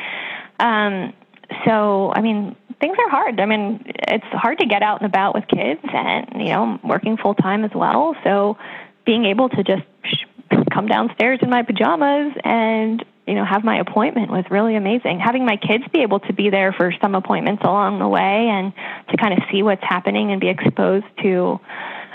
Um, 0.59 1.13
so 1.65 2.11
I 2.13 2.19
mean, 2.19 2.57
things 2.81 2.97
are 2.99 3.09
hard. 3.09 3.39
I 3.39 3.45
mean, 3.45 3.85
it's 3.85 4.25
hard 4.33 4.59
to 4.59 4.65
get 4.65 4.83
out 4.83 5.01
and 5.01 5.09
about 5.09 5.33
with 5.33 5.47
kids, 5.47 5.81
and 5.83 6.27
you 6.41 6.49
know, 6.49 6.77
working 6.83 7.15
full 7.15 7.35
time 7.35 7.63
as 7.63 7.71
well. 7.73 8.17
So 8.25 8.57
being 9.05 9.23
able 9.23 9.47
to 9.47 9.63
just 9.63 9.83
come 10.73 10.87
downstairs 10.87 11.39
in 11.41 11.49
my 11.49 11.63
pajamas 11.63 12.33
and 12.43 13.03
you 13.27 13.35
know 13.35 13.45
have 13.45 13.63
my 13.63 13.79
appointment 13.79 14.31
was 14.31 14.45
really 14.49 14.75
amazing. 14.75 15.19
Having 15.19 15.45
my 15.45 15.57
kids 15.57 15.83
be 15.91 16.01
able 16.01 16.19
to 16.21 16.33
be 16.33 16.49
there 16.49 16.73
for 16.73 16.93
some 17.01 17.15
appointments 17.15 17.63
along 17.63 17.99
the 17.99 18.07
way 18.07 18.49
and 18.49 18.73
to 19.09 19.17
kind 19.17 19.33
of 19.33 19.43
see 19.51 19.63
what's 19.63 19.83
happening 19.83 20.31
and 20.31 20.41
be 20.41 20.49
exposed 20.49 21.05
to 21.21 21.59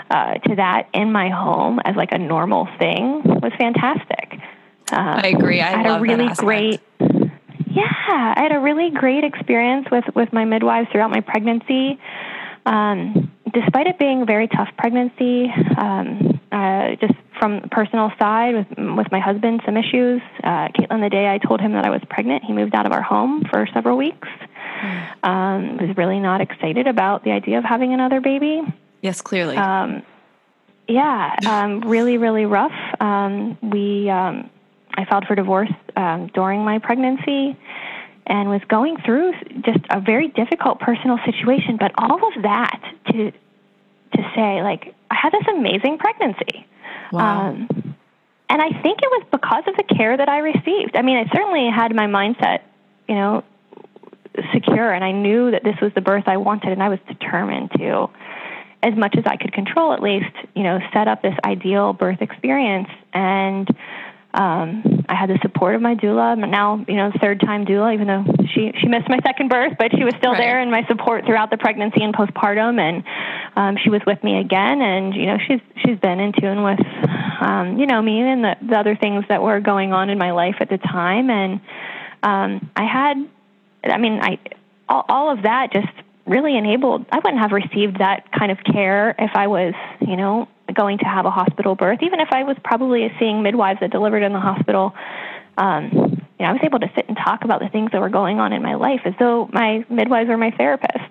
uh, 0.09 0.35
to 0.35 0.55
that 0.55 0.89
in 0.93 1.11
my 1.11 1.29
home 1.29 1.79
as 1.83 1.95
like 1.95 2.11
a 2.11 2.17
normal 2.17 2.67
thing 2.79 3.21
was 3.23 3.51
fantastic. 3.57 4.33
Um, 4.91 5.19
i 5.23 5.27
agree. 5.27 5.61
I, 5.61 5.73
I 5.73 5.77
had 5.77 5.97
a 5.97 6.01
really 6.01 6.29
great 6.35 6.81
yeah 6.99 8.33
i 8.37 8.41
had 8.41 8.53
a 8.53 8.59
really 8.59 8.89
great 8.89 9.23
experience 9.23 9.87
with 9.91 10.05
with 10.15 10.31
my 10.31 10.45
midwives 10.45 10.89
throughout 10.91 11.11
my 11.11 11.21
pregnancy. 11.21 11.99
Um, 12.65 13.31
despite 13.53 13.87
it 13.87 13.97
being 13.97 14.23
a 14.23 14.25
very 14.25 14.47
tough 14.47 14.69
pregnancy 14.77 15.49
um, 15.77 16.36
uh, 16.51 16.95
just 16.95 17.13
from 17.39 17.61
the 17.61 17.67
personal 17.67 18.11
side 18.17 18.55
with 18.55 18.67
with 18.97 19.11
my 19.11 19.19
husband 19.19 19.61
some 19.65 19.77
issues. 19.77 20.21
Uh, 20.43 20.69
Caitlin, 20.69 21.01
the 21.01 21.09
day 21.09 21.27
I 21.27 21.37
told 21.37 21.59
him 21.61 21.73
that 21.73 21.85
I 21.85 21.89
was 21.89 22.01
pregnant, 22.09 22.43
he 22.43 22.53
moved 22.53 22.73
out 22.73 22.85
of 22.85 22.91
our 22.91 23.01
home 23.01 23.43
for 23.49 23.67
several 23.73 23.97
weeks. 23.97 24.27
Mm. 24.81 25.27
Um, 25.27 25.77
was 25.77 25.97
really 25.97 26.19
not 26.19 26.41
excited 26.41 26.87
about 26.87 27.23
the 27.23 27.31
idea 27.31 27.57
of 27.57 27.63
having 27.63 27.93
another 27.93 28.21
baby. 28.21 28.61
Yes, 29.01 29.21
clearly. 29.21 29.57
Um, 29.57 30.03
yeah, 30.87 31.35
um, 31.47 31.81
really, 31.81 32.17
really 32.17 32.45
rough. 32.45 32.71
Um, 32.99 33.57
we, 33.61 34.09
um, 34.09 34.49
I 34.95 35.05
filed 35.05 35.25
for 35.25 35.35
divorce 35.35 35.71
um, 35.95 36.27
during 36.33 36.63
my 36.63 36.79
pregnancy, 36.79 37.57
and 38.25 38.49
was 38.49 38.61
going 38.67 38.97
through 39.05 39.33
just 39.61 39.79
a 39.89 40.01
very 40.01 40.27
difficult 40.27 40.79
personal 40.79 41.17
situation. 41.25 41.77
But 41.77 41.91
all 41.97 42.27
of 42.27 42.43
that 42.43 42.79
to 43.11 43.31
to 44.13 44.31
say, 44.35 44.61
like, 44.61 44.93
I 45.11 45.15
had 45.15 45.31
this 45.31 45.45
amazing 45.49 45.97
pregnancy. 45.97 46.65
Wow. 47.11 47.49
Um, 47.49 47.95
and 48.49 48.61
I 48.61 48.69
think 48.81 48.99
it 49.01 49.09
was 49.11 49.25
because 49.31 49.63
of 49.67 49.75
the 49.75 49.95
care 49.95 50.15
that 50.15 50.29
I 50.29 50.39
received. 50.39 50.95
I 50.95 51.01
mean, 51.01 51.17
I 51.17 51.29
certainly 51.33 51.69
had 51.69 51.93
my 51.93 52.07
mindset, 52.07 52.59
you 53.07 53.15
know, 53.15 53.43
secure, 54.53 54.91
and 54.91 55.03
I 55.03 55.11
knew 55.11 55.51
that 55.51 55.63
this 55.63 55.75
was 55.81 55.91
the 55.95 56.01
birth 56.01 56.25
I 56.27 56.37
wanted, 56.37 56.71
and 56.71 56.81
I 56.81 56.89
was 56.89 56.99
determined 57.07 57.71
to, 57.77 58.09
as 58.83 58.95
much 58.95 59.15
as 59.17 59.23
I 59.25 59.35
could 59.35 59.51
control 59.51 59.93
at 59.93 60.01
least, 60.01 60.33
you 60.55 60.63
know, 60.63 60.79
set 60.93 61.07
up 61.07 61.21
this 61.21 61.35
ideal 61.43 61.93
birth 61.93 62.21
experience. 62.21 62.89
And 63.13 63.67
um, 64.37 65.03
I 65.09 65.15
had 65.15 65.29
the 65.29 65.39
support 65.41 65.73
of 65.73 65.81
my 65.81 65.95
doula. 65.95 66.37
Now, 66.37 66.85
you 66.87 66.95
know, 66.95 67.11
third 67.19 67.39
time 67.39 67.65
doula, 67.65 67.93
even 67.95 68.05
though 68.05 68.23
she 68.53 68.71
she 68.79 68.87
missed 68.87 69.09
my 69.09 69.17
second 69.25 69.49
birth, 69.49 69.73
but 69.79 69.91
she 69.97 70.03
was 70.03 70.13
still 70.19 70.33
right. 70.33 70.37
there 70.37 70.59
and 70.59 70.69
my 70.69 70.85
support 70.87 71.25
throughout 71.25 71.49
the 71.49 71.57
pregnancy 71.57 72.03
and 72.03 72.13
postpartum. 72.13 72.79
And 72.79 73.03
um, 73.55 73.77
she 73.83 73.89
was 73.89 74.01
with 74.05 74.23
me 74.23 74.39
again. 74.39 74.81
And 74.81 75.15
you 75.15 75.25
know, 75.25 75.37
she's 75.47 75.61
she's 75.83 75.97
been 75.99 76.19
in 76.19 76.33
tune 76.39 76.61
with, 76.61 76.79
um, 77.41 77.79
you 77.79 77.87
know, 77.87 77.99
me 77.99 78.21
and 78.21 78.43
the, 78.43 78.55
the 78.61 78.77
other 78.77 78.95
things 78.95 79.25
that 79.29 79.41
were 79.41 79.59
going 79.59 79.91
on 79.91 80.11
in 80.11 80.19
my 80.19 80.31
life 80.31 80.57
at 80.59 80.69
the 80.69 80.77
time. 80.77 81.31
And 81.31 81.59
um, 82.21 82.69
I 82.75 82.85
had, 82.85 83.17
I 83.85 83.97
mean, 83.97 84.19
I 84.21 84.37
all, 84.87 85.03
all 85.09 85.31
of 85.31 85.43
that 85.43 85.73
just 85.73 85.87
really 86.27 86.57
enabled. 86.57 87.05
I 87.11 87.17
wouldn't 87.17 87.39
have 87.39 87.51
received 87.51 87.99
that 87.99 88.31
kind 88.31 88.51
of 88.51 88.57
care 88.63 89.15
if 89.17 89.31
I 89.33 89.47
was, 89.47 89.73
you 90.01 90.15
know, 90.15 90.47
going 90.73 90.97
to 90.99 91.05
have 91.05 91.25
a 91.25 91.31
hospital 91.31 91.75
birth, 91.75 91.99
even 92.01 92.19
if 92.19 92.29
I 92.31 92.43
was 92.43 92.57
probably 92.63 93.11
seeing 93.19 93.41
midwives 93.41 93.79
that 93.79 93.91
delivered 93.91 94.23
in 94.23 94.33
the 94.33 94.39
hospital. 94.39 94.93
Um, 95.57 95.89
you 95.93 96.45
know, 96.45 96.49
I 96.49 96.51
was 96.51 96.61
able 96.63 96.79
to 96.79 96.91
sit 96.95 97.07
and 97.07 97.17
talk 97.17 97.43
about 97.43 97.61
the 97.61 97.69
things 97.69 97.91
that 97.91 98.01
were 98.01 98.09
going 98.09 98.39
on 98.39 98.53
in 98.53 98.61
my 98.61 98.75
life 98.75 99.01
as 99.05 99.13
though 99.19 99.49
my 99.53 99.85
midwives 99.89 100.29
were 100.29 100.37
my 100.37 100.51
therapists. 100.51 101.09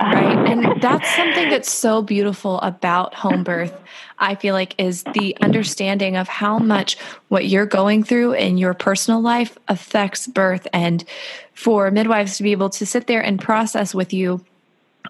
Right. 0.00 0.36
And 0.46 0.80
that's 0.80 1.14
something 1.16 1.50
that's 1.50 1.72
so 1.72 2.02
beautiful 2.02 2.60
about 2.60 3.14
home 3.14 3.42
birth, 3.42 3.74
I 4.18 4.36
feel 4.36 4.54
like, 4.54 4.74
is 4.78 5.02
the 5.02 5.36
understanding 5.40 6.16
of 6.16 6.28
how 6.28 6.58
much 6.58 6.96
what 7.28 7.46
you're 7.46 7.66
going 7.66 8.04
through 8.04 8.32
in 8.32 8.56
your 8.56 8.72
personal 8.72 9.20
life 9.20 9.58
affects 9.68 10.26
birth. 10.26 10.68
And 10.72 11.04
for 11.52 11.90
midwives 11.90 12.36
to 12.36 12.42
be 12.42 12.52
able 12.52 12.70
to 12.70 12.86
sit 12.86 13.06
there 13.06 13.20
and 13.20 13.40
process 13.40 13.94
with 13.94 14.12
you, 14.12 14.44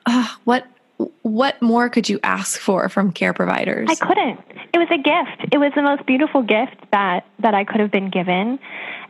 uh, 0.05 0.29
what 0.45 0.67
what 1.23 1.61
more 1.61 1.91
could 1.91 2.09
you 2.09 2.19
ask 2.23 2.59
for 2.59 2.89
from 2.89 3.13
care 3.13 3.35
providers? 3.35 3.89
I 3.91 3.95
couldn't. 3.95 4.41
It 4.73 4.79
was 4.79 4.89
a 4.91 4.97
gift. 4.97 5.53
It 5.53 5.59
was 5.59 5.73
the 5.75 5.83
most 5.83 6.07
beautiful 6.07 6.43
gift 6.43 6.77
that 6.93 7.27
that 7.41 7.55
I 7.55 7.65
could 7.65 7.81
have 7.81 7.91
been 7.91 8.11
given, 8.11 8.59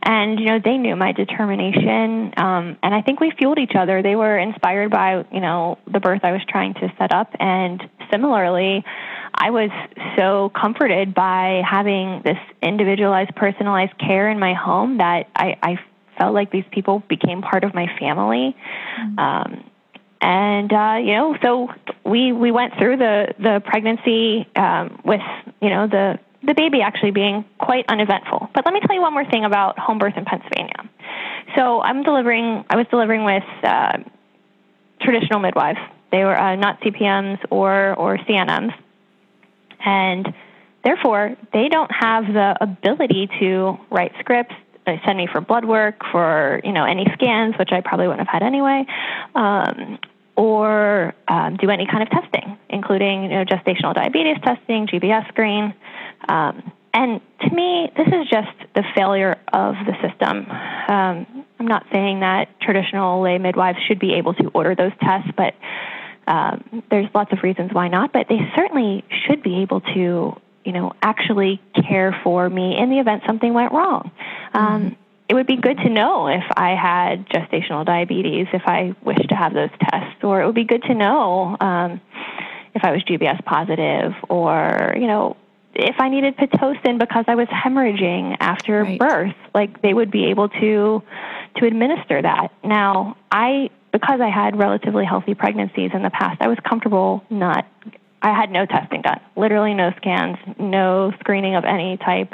and 0.03 0.39
you 0.39 0.47
know 0.47 0.59
they 0.63 0.77
knew 0.77 0.95
my 0.95 1.11
determination, 1.11 2.33
um, 2.37 2.77
and 2.83 2.93
I 2.93 3.01
think 3.01 3.19
we 3.19 3.31
fueled 3.31 3.57
each 3.57 3.75
other. 3.75 4.01
They 4.01 4.15
were 4.15 4.37
inspired 4.37 4.91
by 4.91 5.25
you 5.31 5.39
know 5.39 5.77
the 5.91 5.99
birth 5.99 6.21
I 6.23 6.31
was 6.31 6.41
trying 6.47 6.73
to 6.75 6.91
set 6.97 7.13
up, 7.13 7.31
and 7.39 7.81
similarly, 8.11 8.83
I 9.33 9.51
was 9.51 9.69
so 10.17 10.51
comforted 10.55 11.13
by 11.13 11.61
having 11.69 12.21
this 12.25 12.39
individualized, 12.61 13.35
personalized 13.35 13.97
care 13.97 14.29
in 14.29 14.39
my 14.39 14.53
home 14.53 14.97
that 14.97 15.29
I, 15.35 15.57
I 15.61 15.79
felt 16.17 16.33
like 16.33 16.51
these 16.51 16.65
people 16.71 17.03
became 17.07 17.41
part 17.41 17.63
of 17.63 17.73
my 17.73 17.87
family. 17.99 18.55
Mm-hmm. 18.99 19.19
Um, 19.19 19.63
and 20.21 20.71
uh, 20.71 20.95
you 20.99 21.13
know, 21.13 21.37
so 21.41 21.69
we 22.05 22.31
we 22.31 22.51
went 22.51 22.73
through 22.77 22.97
the 22.97 23.33
the 23.39 23.61
pregnancy 23.65 24.47
um, 24.55 24.99
with 25.05 25.21
you 25.61 25.69
know 25.69 25.87
the 25.87 26.19
the 26.43 26.53
baby 26.53 26.81
actually 26.81 27.11
being 27.11 27.45
quite 27.59 27.85
uneventful. 27.87 28.49
But 28.53 28.65
let 28.65 28.73
me 28.73 28.79
tell 28.85 28.95
you 28.95 29.01
one 29.01 29.13
more 29.13 29.25
thing 29.25 29.45
about 29.45 29.77
home 29.77 29.99
birth 29.99 30.13
in 30.17 30.25
Pennsylvania. 30.25 30.89
So 31.55 31.81
I'm 31.81 32.03
delivering. 32.03 32.65
I 32.69 32.75
was 32.75 32.87
delivering 32.89 33.25
with 33.25 33.43
uh, 33.63 33.97
traditional 35.01 35.39
midwives. 35.39 35.79
They 36.11 36.23
were 36.23 36.39
uh, 36.39 36.55
not 36.55 36.81
CPMs 36.81 37.39
or 37.49 37.93
or 37.95 38.17
CNMs, 38.17 38.73
and 39.85 40.33
therefore 40.83 41.35
they 41.53 41.69
don't 41.69 41.91
have 41.91 42.25
the 42.25 42.57
ability 42.59 43.29
to 43.39 43.77
write 43.91 44.13
scripts 44.19 44.55
they 44.87 44.99
send 45.05 45.17
me 45.17 45.27
for 45.31 45.41
blood 45.41 45.65
work, 45.65 46.01
for 46.11 46.59
you 46.63 46.71
know 46.71 46.85
any 46.85 47.05
scans, 47.13 47.55
which 47.59 47.69
I 47.71 47.81
probably 47.81 48.07
wouldn't 48.07 48.27
have 48.27 48.33
had 48.33 48.41
anyway, 48.41 48.85
um, 49.35 49.99
or 50.35 51.13
um, 51.27 51.57
do 51.57 51.69
any 51.69 51.85
kind 51.85 52.01
of 52.01 52.09
testing, 52.09 52.57
including 52.69 53.23
you 53.23 53.29
know 53.29 53.45
gestational 53.45 53.93
diabetes 53.93 54.37
testing, 54.43 54.87
GBS 54.87 55.27
screen. 55.27 55.75
Um, 56.27 56.71
and 56.93 57.21
to 57.41 57.49
me, 57.51 57.91
this 57.95 58.07
is 58.07 58.27
just 58.27 58.57
the 58.73 58.83
failure 58.95 59.37
of 59.53 59.75
the 59.85 59.93
system. 60.01 60.49
Um, 60.49 61.45
I'm 61.59 61.67
not 61.67 61.85
saying 61.91 62.21
that 62.21 62.59
traditional 62.59 63.21
lay 63.21 63.37
midwives 63.37 63.77
should 63.87 63.99
be 63.99 64.15
able 64.15 64.33
to 64.35 64.47
order 64.47 64.73
those 64.73 64.93
tests, 64.99 65.29
but 65.37 65.53
um, 66.27 66.83
there's 66.89 67.07
lots 67.13 67.31
of 67.33 67.43
reasons 67.43 67.71
why 67.71 67.87
not. 67.87 68.13
But 68.13 68.27
they 68.29 68.39
certainly 68.55 69.03
should 69.27 69.43
be 69.43 69.61
able 69.61 69.81
to 69.81 70.41
you 70.67 70.73
know, 70.73 70.91
actually 71.01 71.61
care 71.87 72.13
for 72.25 72.49
me 72.49 72.77
in 72.77 72.89
the 72.89 72.99
event 72.99 73.23
something 73.25 73.53
went 73.53 73.71
wrong. 73.71 74.11
Um, 74.53 74.67
mm-hmm. 74.67 74.93
It 75.29 75.33
would 75.33 75.47
be 75.47 75.55
good 75.55 75.77
to 75.77 75.89
know 75.89 76.27
if 76.27 76.43
I 76.57 76.75
had 76.75 77.27
gestational 77.29 77.85
diabetes, 77.85 78.47
if 78.51 78.63
I 78.65 78.93
wished 79.01 79.29
to 79.29 79.35
have 79.35 79.53
those 79.53 79.69
tests, 79.79 80.21
or 80.23 80.41
it 80.41 80.45
would 80.45 80.55
be 80.55 80.65
good 80.65 80.83
to 80.83 80.93
know 80.93 81.55
um, 81.59 82.01
if 82.75 82.83
I 82.83 82.91
was 82.91 83.01
GBS 83.03 83.43
positive, 83.45 84.13
or 84.27 84.93
you 84.99 85.07
know, 85.07 85.37
if 85.73 85.95
I 85.99 86.09
needed 86.09 86.35
pitocin 86.35 86.99
because 86.99 87.23
I 87.27 87.35
was 87.35 87.47
hemorrhaging 87.47 88.35
after 88.41 88.83
right. 88.83 88.99
birth. 88.99 89.35
Like 89.53 89.81
they 89.81 89.93
would 89.93 90.11
be 90.11 90.25
able 90.25 90.49
to 90.49 91.01
to 91.57 91.65
administer 91.65 92.21
that. 92.21 92.51
Now, 92.63 93.15
I 93.31 93.69
because 93.93 94.19
I 94.19 94.29
had 94.29 94.59
relatively 94.59 95.05
healthy 95.05 95.33
pregnancies 95.33 95.91
in 95.93 96.03
the 96.03 96.09
past, 96.09 96.41
I 96.41 96.49
was 96.49 96.57
comfortable 96.67 97.23
not 97.29 97.65
I 98.21 98.33
had 98.33 98.49
no 98.51 98.65
testing 98.65 99.01
done, 99.01 99.19
literally 99.35 99.73
no 99.73 99.91
scans, 99.97 100.37
no 100.59 101.11
screening 101.19 101.55
of 101.55 101.65
any 101.65 101.97
type. 101.97 102.33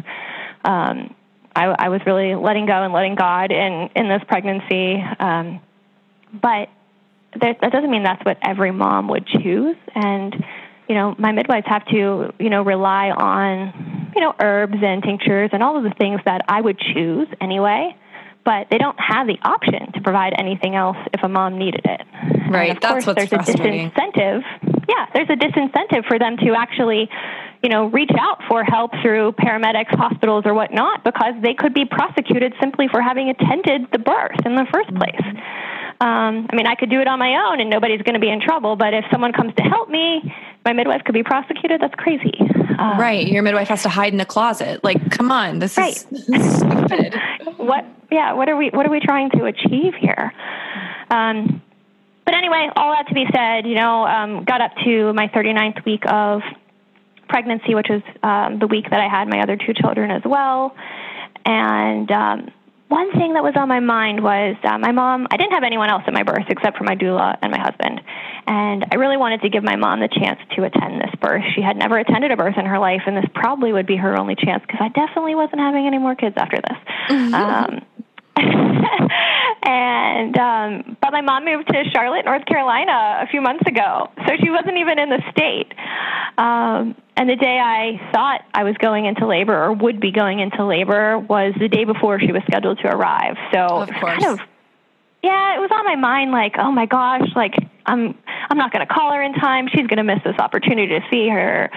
Um, 0.64 1.14
I, 1.56 1.66
I, 1.66 1.90
was 1.90 2.02
really 2.06 2.36
letting 2.36 2.66
go 2.66 2.84
and 2.84 2.94
letting 2.94 3.16
God 3.16 3.52
in 3.52 3.90
in 3.96 4.08
this 4.08 4.22
pregnancy. 4.28 5.04
Um, 5.20 5.62
but 6.34 6.70
that, 7.40 7.58
that 7.62 7.72
doesn't 7.72 7.92
mean 7.92 8.04
that's 8.04 8.24
what 8.26 8.38
every 8.42 8.72
mom 8.72 9.08
would 9.10 9.28
choose. 9.28 9.76
And 9.94 10.34
you 10.88 10.96
know, 10.96 11.16
my 11.18 11.32
midwives 11.32 11.68
have 11.68 11.86
to 11.88 12.34
you 12.40 12.50
know 12.50 12.64
rely 12.64 13.10
on 13.10 14.12
you 14.16 14.22
know 14.22 14.34
herbs 14.40 14.78
and 14.82 15.04
tinctures 15.04 15.50
and 15.52 15.62
all 15.62 15.78
of 15.78 15.84
the 15.84 15.94
things 15.98 16.22
that 16.26 16.46
I 16.48 16.62
would 16.62 16.80
choose 16.80 17.28
anyway. 17.42 17.96
But 18.46 18.68
they 18.70 18.78
don't 18.78 19.00
have 19.00 19.28
the 19.28 19.38
option 19.42 19.94
to 19.94 20.02
provide 20.02 20.34
anything 20.38 20.76
else 20.76 20.98
if 21.14 21.24
a 21.24 21.30
mom 21.30 21.58
needed 21.58 21.82
it. 21.86 22.02
Right. 22.50 22.70
And 22.70 22.78
of 22.78 22.82
that's 22.82 23.06
course, 23.06 23.08
what's 23.08 23.30
there's 23.30 23.48
a 23.48 23.52
disincentive 23.52 24.44
yeah, 24.88 25.08
there's 25.14 25.30
a 25.30 25.36
disincentive 25.36 26.06
for 26.08 26.20
them 26.20 26.38
to 26.38 26.56
actually, 26.58 27.10
you 27.62 27.70
know, 27.70 27.88
reach 27.88 28.12
out 28.20 28.40
for 28.48 28.64
help 28.64 28.92
through 29.02 29.34
paramedics, 29.34 29.96
hospitals, 29.96 30.44
or 30.46 30.54
whatnot, 30.54 31.04
because 31.04 31.34
they 31.42 31.54
could 31.54 31.74
be 31.74 31.86
prosecuted 31.86 32.54
simply 32.60 32.88
for 32.92 33.02
having 33.02 33.30
attended 33.30 33.88
the 33.92 34.00
birth 34.00 34.46
in 34.46 34.56
the 34.56 34.66
first 34.72 34.94
place. 34.96 35.22
Um, 36.02 36.48
I 36.52 36.56
mean, 36.56 36.68
I 36.68 36.76
could 36.76 36.90
do 36.90 37.00
it 37.00 37.08
on 37.08 37.20
my 37.20 37.36
own 37.48 37.62
and 37.62 37.70
nobody's 37.70 38.02
going 38.02 38.16
to 38.16 38.20
be 38.20 38.30
in 38.30 38.42
trouble. 38.42 38.76
But 38.76 38.94
if 38.94 39.06
someone 39.12 39.32
comes 39.32 39.54
to 39.56 39.64
help 39.64 39.90
me, 39.90 40.34
my 40.66 40.74
midwife 40.74 41.04
could 41.06 41.14
be 41.14 41.24
prosecuted. 41.24 41.80
That's 41.80 41.96
crazy. 41.96 42.34
Um, 42.78 43.00
right. 43.00 43.26
Your 43.26 43.44
midwife 43.44 43.70
has 43.70 43.84
to 43.84 43.90
hide 43.90 44.14
in 44.14 44.20
a 44.20 44.26
closet. 44.26 44.84
Like, 44.84 45.12
come 45.12 45.32
on, 45.32 45.60
this 45.60 45.78
right. 45.78 45.96
is 45.96 46.00
stupid. 46.58 47.16
what? 47.58 47.86
Yeah. 48.12 48.34
What 48.34 48.50
are 48.50 48.58
we? 48.58 48.70
What 48.70 48.86
are 48.86 48.90
we 48.90 49.00
trying 49.00 49.30
to 49.32 49.46
achieve 49.46 49.94
here? 50.00 50.34
Um, 51.10 51.62
but 52.26 52.36
anyway, 52.36 52.69
all 52.76 52.93
that 52.93 53.07
to 53.07 53.13
be 53.13 53.26
said, 53.34 53.65
you 53.65 53.76
know, 53.76 54.05
um, 54.05 54.43
got 54.43 54.61
up 54.61 54.71
to 54.84 55.13
my 55.13 55.28
39th 55.28 55.86
week 55.86 56.03
of 56.07 56.41
pregnancy, 57.28 57.76
which 57.76 57.88
was 57.89 58.01
um, 58.21 58.59
the 58.59 58.67
week 58.67 58.89
that 58.89 58.99
I 58.99 59.09
had 59.09 59.28
my 59.28 59.41
other 59.41 59.57
two 59.57 59.74
children 59.74 60.11
as 60.11 60.21
well, 60.26 60.76
and 61.45 62.09
um, 62.11 62.49
one 62.93 63.11
thing 63.13 63.34
that 63.34 63.43
was 63.43 63.53
on 63.55 63.67
my 63.67 63.80
mind 63.80 64.21
was 64.21 64.55
uh, 64.63 64.78
my 64.78 64.91
mom, 64.91 65.26
I 65.32 65.38
didn't 65.38 65.53
have 65.53 65.63
anyone 65.63 65.89
else 65.89 66.03
at 66.05 66.13
my 66.13 66.21
birth 66.21 66.45
except 66.47 66.78
for 66.78 66.84
my 66.84 66.95
doula 66.95 67.36
and 67.41 67.51
my 67.51 67.57
husband. 67.57 67.99
And 68.45 68.86
I 68.91 68.95
really 68.95 69.17
wanted 69.17 69.41
to 69.41 69.49
give 69.49 69.63
my 69.63 69.76
mom 69.76 69.99
the 69.99 70.09
chance 70.09 70.39
to 70.55 70.63
attend 70.63 71.01
this 71.01 71.09
birth. 71.19 71.43
She 71.55 71.61
had 71.61 71.76
never 71.76 71.97
attended 71.97 72.30
a 72.30 72.38
birth 72.38 72.55
in 72.55 72.67
her 72.67 72.78
life, 72.78 73.01
and 73.07 73.17
this 73.17 73.26
probably 73.34 73.74
would 73.74 73.88
be 73.88 73.95
her 73.95 74.19
only 74.19 74.36
chance 74.36 74.61
because 74.61 74.80
I 74.80 74.89
definitely 74.89 75.34
wasn't 75.34 75.61
having 75.61 75.88
any 75.88 75.97
more 75.97 76.13
kids 76.13 76.36
after 76.38 76.57
this. 76.57 76.78
Mm-hmm. 77.09 77.34
Um, 77.34 77.82
and 79.64 80.38
um, 80.38 80.98
but 81.02 81.12
my 81.12 81.22
mom 81.22 81.46
moved 81.46 81.68
to 81.68 81.84
Charlotte, 81.94 82.26
North 82.26 82.46
Carolina, 82.46 83.20
a 83.22 83.28
few 83.28 83.42
months 83.42 83.66
ago, 83.68 84.10
so 84.26 84.34
she 84.42 84.50
wasn't 84.50 84.78
even 84.78 85.00
in 85.00 85.10
the 85.10 85.22
state. 85.32 85.74
Um, 86.38 86.96
and 87.16 87.30
the 87.30 87.36
day 87.36 87.60
I 87.60 88.12
thought 88.12 88.42
I 88.54 88.64
was 88.64 88.76
going 88.78 89.06
into 89.06 89.28
labor 89.28 89.56
or 89.56 89.74
would 89.74 90.00
be 90.00 90.12
going 90.12 90.40
into 90.40 90.66
labor 90.66 91.20
was 91.20 91.54
the 91.60 91.68
day 91.68 91.84
before 91.84 92.20
she 92.20 92.32
was 92.32 92.42
scheduled 92.48 92.80
to 92.80 92.88
arrive. 92.88 93.36
So 93.54 93.60
of 93.60 93.90
course. 93.90 94.24
kind 94.24 94.26
of 94.26 94.40
yeah, 95.24 95.56
it 95.56 95.60
was 95.60 95.72
on 95.72 95.86
my 95.86 95.96
mind 95.96 96.32
like, 96.32 96.56
oh 96.60 96.72
my 96.72 96.86
gosh, 96.86 97.30
like 97.34 97.56
I'm 97.86 98.18
I'm 98.50 98.58
not 98.58 98.74
going 98.74 98.86
to 98.86 98.94
call 98.94 99.14
her 99.14 99.24
in 99.24 99.34
time. 99.34 99.68
She's 99.72 99.88
going 99.88 99.98
to 99.98 100.04
miss 100.04 100.20
this 100.26 100.36
opportunity 100.38 101.00
to 101.00 101.02
see 101.10 101.30
her, 101.30 101.72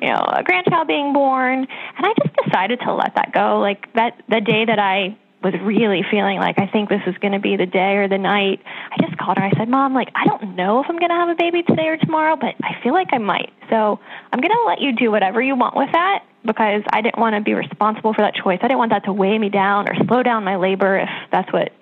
you 0.00 0.08
know, 0.08 0.24
a 0.28 0.44
grandchild 0.44 0.86
being 0.86 1.12
born. 1.12 1.66
And 1.66 2.06
I 2.06 2.12
just 2.22 2.36
decided 2.44 2.78
to 2.86 2.94
let 2.94 3.16
that 3.16 3.32
go. 3.32 3.58
Like 3.58 3.92
that 3.94 4.22
the 4.28 4.40
day 4.40 4.64
that 4.64 4.78
I 4.78 5.18
was 5.42 5.54
really 5.62 6.02
feeling 6.10 6.38
like 6.38 6.58
I 6.58 6.66
think 6.66 6.88
this 6.88 7.02
is 7.06 7.16
going 7.18 7.32
to 7.32 7.40
be 7.40 7.56
the 7.56 7.66
day 7.66 7.96
or 7.96 8.08
the 8.08 8.18
night. 8.18 8.62
I 8.64 8.96
just 9.00 9.18
called 9.18 9.38
her. 9.38 9.44
I 9.44 9.52
said, 9.56 9.68
"Mom, 9.68 9.94
like 9.94 10.08
I 10.14 10.24
don't 10.24 10.56
know 10.56 10.80
if 10.80 10.86
I'm 10.88 10.98
going 10.98 11.10
to 11.10 11.16
have 11.16 11.28
a 11.28 11.34
baby 11.34 11.62
today 11.62 11.88
or 11.88 11.96
tomorrow, 11.96 12.36
but 12.36 12.54
I 12.62 12.80
feel 12.82 12.92
like 12.92 13.08
I 13.12 13.18
might. 13.18 13.52
So 13.70 13.98
I'm 14.32 14.40
going 14.40 14.52
to 14.52 14.64
let 14.66 14.80
you 14.80 14.94
do 14.94 15.10
whatever 15.10 15.42
you 15.42 15.56
want 15.56 15.76
with 15.76 15.90
that 15.92 16.24
because 16.44 16.82
I 16.92 17.02
didn't 17.02 17.18
want 17.18 17.36
to 17.36 17.40
be 17.40 17.54
responsible 17.54 18.14
for 18.14 18.22
that 18.22 18.34
choice. 18.34 18.58
I 18.62 18.68
didn't 18.68 18.78
want 18.78 18.90
that 18.90 19.04
to 19.04 19.12
weigh 19.12 19.38
me 19.38 19.48
down 19.48 19.88
or 19.88 19.94
slow 20.06 20.22
down 20.22 20.44
my 20.44 20.56
labor 20.56 20.98
if 20.98 21.08
that's 21.30 21.52
what 21.52 21.72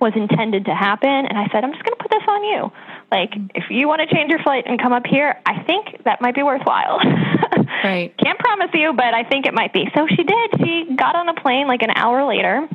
was 0.00 0.12
intended 0.16 0.64
to 0.66 0.74
happen. 0.74 1.08
And 1.08 1.38
I 1.38 1.48
said, 1.52 1.64
I'm 1.64 1.72
just 1.72 1.84
going 1.84 1.96
to 1.96 2.02
put 2.02 2.10
this 2.10 2.24
on 2.28 2.44
you. 2.44 2.72
Like, 3.10 3.32
if 3.54 3.64
you 3.70 3.88
want 3.88 4.00
to 4.08 4.14
change 4.14 4.30
your 4.30 4.40
flight 4.40 4.64
and 4.66 4.80
come 4.80 4.92
up 4.92 5.06
here, 5.06 5.40
I 5.46 5.62
think 5.62 6.04
that 6.04 6.20
might 6.20 6.34
be 6.34 6.42
worthwhile. 6.42 6.98
right. 7.84 8.12
Can't 8.18 8.38
promise 8.38 8.70
you, 8.74 8.92
but 8.94 9.14
I 9.14 9.24
think 9.24 9.46
it 9.46 9.54
might 9.54 9.72
be. 9.72 9.88
So 9.94 10.06
she 10.08 10.24
did. 10.24 10.50
She 10.58 10.96
got 10.96 11.14
on 11.14 11.28
a 11.28 11.34
plane 11.34 11.66
like 11.66 11.82
an 11.82 11.90
hour 11.94 12.26
later 12.26 12.68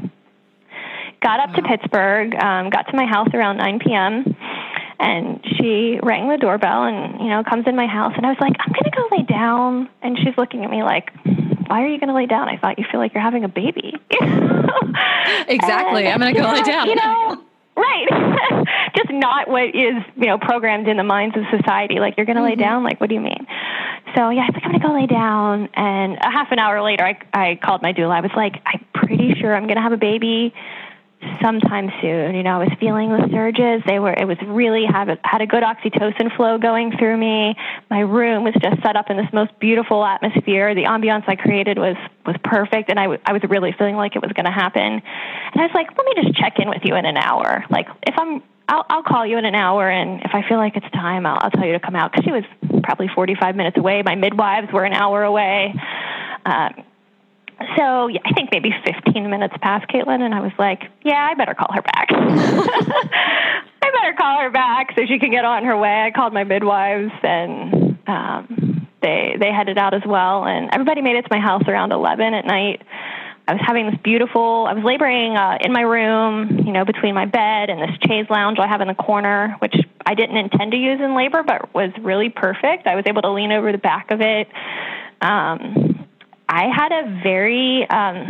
got 1.21 1.39
up 1.39 1.55
to 1.55 1.61
Pittsburgh, 1.61 2.35
um, 2.35 2.69
got 2.69 2.87
to 2.89 2.95
my 2.95 3.05
house 3.05 3.29
around 3.33 3.57
9 3.57 3.79
p.m., 3.79 4.35
and 5.01 5.43
she 5.57 5.99
rang 6.03 6.29
the 6.29 6.37
doorbell 6.37 6.83
and, 6.83 7.19
you 7.21 7.27
know, 7.27 7.43
comes 7.43 7.65
in 7.65 7.75
my 7.75 7.87
house. 7.87 8.13
And 8.15 8.23
I 8.23 8.29
was 8.29 8.37
like, 8.39 8.53
I'm 8.59 8.71
going 8.71 8.83
to 8.83 8.91
go 8.91 9.07
lay 9.17 9.23
down. 9.23 9.89
And 10.03 10.15
she's 10.15 10.37
looking 10.37 10.63
at 10.63 10.69
me 10.69 10.83
like, 10.83 11.09
why 11.67 11.81
are 11.81 11.87
you 11.87 11.97
going 11.97 12.09
to 12.09 12.13
lay 12.13 12.27
down? 12.27 12.47
I 12.47 12.57
thought 12.57 12.77
you 12.77 12.85
feel 12.91 12.99
like 12.99 13.13
you're 13.15 13.23
having 13.23 13.43
a 13.43 13.49
baby. 13.49 13.95
exactly. 15.47 16.05
And, 16.05 16.13
I'm 16.13 16.19
going 16.19 16.35
to 16.35 16.39
go 16.39 16.53
lay 16.53 16.61
down. 16.71 16.87
You 16.87 16.95
know, 16.95 17.43
right. 17.75 18.67
Just 18.95 19.09
not 19.09 19.49
what 19.49 19.69
is, 19.69 20.03
you 20.17 20.27
know, 20.27 20.37
programmed 20.37 20.87
in 20.87 20.97
the 20.97 21.03
minds 21.03 21.35
of 21.35 21.45
society. 21.49 21.99
Like, 21.99 22.15
you're 22.17 22.27
going 22.27 22.35
to 22.35 22.43
mm-hmm. 22.43 22.59
lay 22.59 22.63
down? 22.63 22.83
Like, 22.83 23.01
what 23.01 23.09
do 23.09 23.15
you 23.15 23.21
mean? 23.21 23.47
So, 24.15 24.29
yeah, 24.29 24.41
I 24.41 24.45
was 24.45 24.53
like, 24.53 24.65
I'm 24.65 24.71
going 24.71 24.81
to 24.81 24.87
go 24.87 24.93
lay 24.93 25.07
down. 25.07 25.69
And 25.73 26.17
a 26.21 26.29
half 26.29 26.51
an 26.51 26.59
hour 26.59 26.79
later, 26.83 27.05
I, 27.05 27.17
I 27.33 27.55
called 27.55 27.81
my 27.81 27.91
doula. 27.91 28.17
I 28.17 28.21
was 28.21 28.31
like, 28.35 28.61
I'm 28.67 28.85
pretty 28.93 29.33
sure 29.39 29.55
I'm 29.55 29.63
going 29.63 29.77
to 29.77 29.81
have 29.81 29.93
a 29.93 29.97
baby 29.97 30.53
sometime 31.41 31.91
soon. 32.01 32.35
You 32.35 32.43
know, 32.43 32.61
I 32.61 32.65
was 32.65 32.73
feeling 32.79 33.09
the 33.09 33.27
surges. 33.31 33.81
They 33.85 33.99
were. 33.99 34.13
It 34.13 34.27
was 34.27 34.37
really 34.45 34.85
had 34.85 35.09
a, 35.09 35.17
had 35.23 35.41
a 35.41 35.47
good 35.47 35.63
oxytocin 35.63 36.35
flow 36.35 36.57
going 36.57 36.97
through 36.97 37.17
me. 37.17 37.55
My 37.89 37.99
room 37.99 38.43
was 38.43 38.53
just 38.61 38.81
set 38.83 38.95
up 38.95 39.09
in 39.09 39.17
this 39.17 39.31
most 39.33 39.57
beautiful 39.59 40.03
atmosphere. 40.05 40.75
The 40.75 40.83
ambiance 40.83 41.27
I 41.27 41.35
created 41.35 41.77
was 41.77 41.95
was 42.25 42.35
perfect, 42.43 42.89
and 42.89 42.99
I, 42.99 43.03
w- 43.03 43.21
I 43.25 43.33
was 43.33 43.41
really 43.49 43.73
feeling 43.77 43.95
like 43.95 44.15
it 44.15 44.21
was 44.21 44.31
going 44.33 44.45
to 44.45 44.51
happen. 44.51 44.81
And 44.81 45.55
I 45.55 45.63
was 45.63 45.71
like, 45.73 45.87
let 45.97 46.05
me 46.05 46.23
just 46.23 46.37
check 46.37 46.59
in 46.59 46.69
with 46.69 46.81
you 46.83 46.95
in 46.95 47.05
an 47.05 47.17
hour. 47.17 47.65
Like, 47.69 47.87
if 48.03 48.15
I'm 48.17 48.43
I'll, 48.67 48.85
I'll 48.89 49.03
call 49.03 49.25
you 49.25 49.37
in 49.37 49.45
an 49.45 49.55
hour, 49.55 49.89
and 49.89 50.21
if 50.21 50.31
I 50.33 50.47
feel 50.47 50.57
like 50.57 50.77
it's 50.77 50.89
time, 50.91 51.25
I'll, 51.25 51.37
I'll 51.41 51.51
tell 51.51 51.65
you 51.65 51.73
to 51.73 51.79
come 51.79 51.95
out. 51.95 52.11
Because 52.11 52.25
she 52.25 52.31
was 52.31 52.43
probably 52.83 53.09
45 53.13 53.55
minutes 53.55 53.77
away. 53.77 54.01
My 54.03 54.15
midwives 54.15 54.71
were 54.71 54.85
an 54.85 54.93
hour 54.93 55.23
away. 55.23 55.73
Um, 56.45 56.83
so 57.77 58.07
yeah, 58.07 58.19
I 58.25 58.33
think 58.33 58.49
maybe 58.51 58.71
15 58.85 59.29
minutes 59.29 59.55
past 59.61 59.87
Caitlin, 59.89 60.21
and 60.21 60.33
I 60.33 60.41
was 60.41 60.51
like, 60.57 60.83
yeah, 61.03 61.27
I 61.29 61.33
better 61.35 61.53
call 61.53 61.69
her 61.73 61.81
back. 61.81 62.07
I 62.11 63.91
better 63.91 64.13
call 64.17 64.41
her 64.41 64.49
back 64.49 64.93
so 64.95 65.05
she 65.05 65.19
can 65.19 65.31
get 65.31 65.45
on 65.45 65.65
her 65.65 65.77
way. 65.77 66.03
I 66.03 66.11
called 66.11 66.33
my 66.33 66.43
midwives, 66.43 67.11
and 67.23 67.97
um, 68.07 68.87
they 69.01 69.35
they 69.39 69.51
headed 69.51 69.77
out 69.77 69.93
as 69.93 70.03
well, 70.05 70.45
and 70.45 70.69
everybody 70.73 71.01
made 71.01 71.15
it 71.15 71.23
to 71.23 71.27
my 71.31 71.39
house 71.39 71.63
around 71.67 71.91
11 71.91 72.33
at 72.33 72.45
night. 72.45 72.81
I 73.47 73.53
was 73.53 73.61
having 73.65 73.89
this 73.89 73.99
beautiful. 74.03 74.65
I 74.69 74.73
was 74.73 74.83
laboring 74.83 75.35
uh, 75.35 75.57
in 75.61 75.73
my 75.73 75.81
room, 75.81 76.59
you 76.65 76.71
know, 76.71 76.85
between 76.85 77.15
my 77.15 77.25
bed 77.25 77.69
and 77.69 77.81
this 77.81 77.97
chaise 78.07 78.27
lounge 78.29 78.59
I 78.59 78.67
have 78.67 78.81
in 78.81 78.87
the 78.87 78.93
corner, 78.93 79.55
which 79.59 79.75
I 80.05 80.13
didn't 80.13 80.37
intend 80.37 80.71
to 80.71 80.77
use 80.77 81.01
in 81.01 81.15
labor, 81.15 81.43
but 81.43 81.73
was 81.73 81.91
really 81.99 82.29
perfect. 82.29 82.87
I 82.87 82.95
was 82.95 83.03
able 83.07 83.23
to 83.23 83.31
lean 83.31 83.51
over 83.51 83.71
the 83.71 83.77
back 83.77 84.11
of 84.11 84.21
it. 84.21 84.47
Um, 85.21 85.90
I 86.53 86.67
had 86.67 86.91
a 86.91 87.21
very 87.23 87.83
um, 87.89 88.27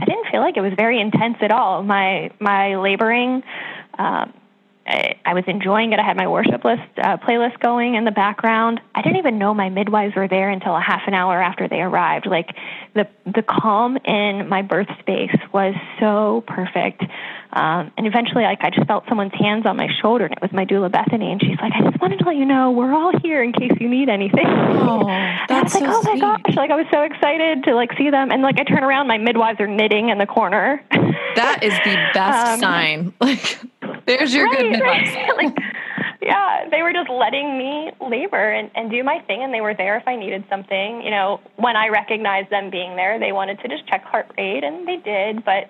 I 0.00 0.04
didn't 0.04 0.26
feel 0.30 0.42
like 0.42 0.58
it 0.58 0.60
was 0.60 0.74
very 0.76 1.00
intense 1.00 1.38
at 1.40 1.50
all. 1.50 1.82
My 1.82 2.30
my 2.38 2.76
laboring 2.76 3.42
um, 3.98 4.34
I, 4.86 5.16
I 5.24 5.34
was 5.34 5.44
enjoying 5.46 5.92
it. 5.92 5.98
I 5.98 6.04
had 6.04 6.16
my 6.16 6.26
worship 6.26 6.64
list 6.64 6.82
uh, 6.98 7.16
playlist 7.18 7.60
going 7.60 7.94
in 7.94 8.04
the 8.04 8.10
background. 8.10 8.80
I 8.94 9.02
didn't 9.02 9.18
even 9.18 9.38
know 9.38 9.54
my 9.54 9.68
midwives 9.68 10.14
were 10.16 10.28
there 10.28 10.50
until 10.50 10.74
a 10.74 10.80
half 10.80 11.02
an 11.06 11.14
hour 11.14 11.40
after 11.40 11.68
they 11.68 11.80
arrived. 11.80 12.26
Like 12.26 12.50
the 12.94 13.06
the 13.24 13.42
calm 13.42 13.96
in 14.04 14.48
my 14.48 14.62
birth 14.62 14.88
space 15.00 15.36
was 15.52 15.74
so 16.00 16.42
perfect. 16.46 17.02
Um, 17.52 17.92
and 17.96 18.06
eventually, 18.06 18.44
like 18.44 18.62
I 18.62 18.70
just 18.70 18.86
felt 18.86 19.04
someone's 19.08 19.34
hands 19.34 19.66
on 19.66 19.76
my 19.76 19.88
shoulder, 20.00 20.24
and 20.24 20.32
it 20.32 20.42
was 20.42 20.52
my 20.52 20.64
doula 20.64 20.90
Bethany, 20.90 21.30
and 21.30 21.40
she's 21.40 21.58
like, 21.60 21.72
"I 21.74 21.82
just 21.88 22.00
wanted 22.00 22.18
to 22.20 22.24
let 22.24 22.36
you 22.36 22.46
know 22.46 22.70
we're 22.70 22.94
all 22.94 23.12
here 23.22 23.42
in 23.42 23.52
case 23.52 23.72
you 23.78 23.88
need 23.88 24.08
anything." 24.08 24.46
Oh, 24.82 25.06
that's 25.48 25.74
and 25.76 25.86
I 25.86 25.90
was 25.90 26.04
like, 26.04 26.18
so 26.18 26.24
"Oh 26.26 26.28
my 26.30 26.38
gosh!" 26.42 26.56
Like 26.56 26.70
I 26.70 26.76
was 26.76 26.86
so 26.92 27.02
excited 27.02 27.64
to 27.64 27.74
like 27.74 27.96
see 27.96 28.10
them, 28.10 28.32
and 28.32 28.42
like 28.42 28.58
I 28.58 28.64
turn 28.64 28.82
around, 28.82 29.06
my 29.06 29.18
midwives 29.18 29.60
are 29.60 29.68
knitting 29.68 30.08
in 30.08 30.18
the 30.18 30.26
corner. 30.26 30.82
That 31.36 31.62
is 31.62 31.72
the 31.84 31.94
best 32.14 32.54
um, 32.54 32.60
sign. 32.60 33.14
Like 33.20 33.60
there's 34.06 34.34
your 34.34 34.46
right, 34.46 34.58
good 34.58 34.80
right. 34.80 35.36
like, 35.36 35.56
yeah, 36.20 36.68
they 36.70 36.82
were 36.82 36.92
just 36.92 37.10
letting 37.10 37.58
me 37.58 37.90
labor 38.00 38.50
and, 38.50 38.70
and 38.74 38.90
do 38.90 39.02
my 39.02 39.18
thing, 39.26 39.42
and 39.42 39.52
they 39.52 39.60
were 39.60 39.74
there 39.74 39.96
if 39.96 40.06
I 40.06 40.16
needed 40.16 40.44
something. 40.48 41.02
You 41.02 41.10
know, 41.10 41.40
when 41.56 41.76
I 41.76 41.88
recognized 41.88 42.50
them 42.50 42.70
being 42.70 42.96
there, 42.96 43.18
they 43.18 43.32
wanted 43.32 43.60
to 43.60 43.68
just 43.68 43.86
check 43.88 44.04
heart 44.04 44.30
rate, 44.38 44.64
and 44.64 44.86
they 44.86 44.96
did. 44.96 45.44
But 45.44 45.68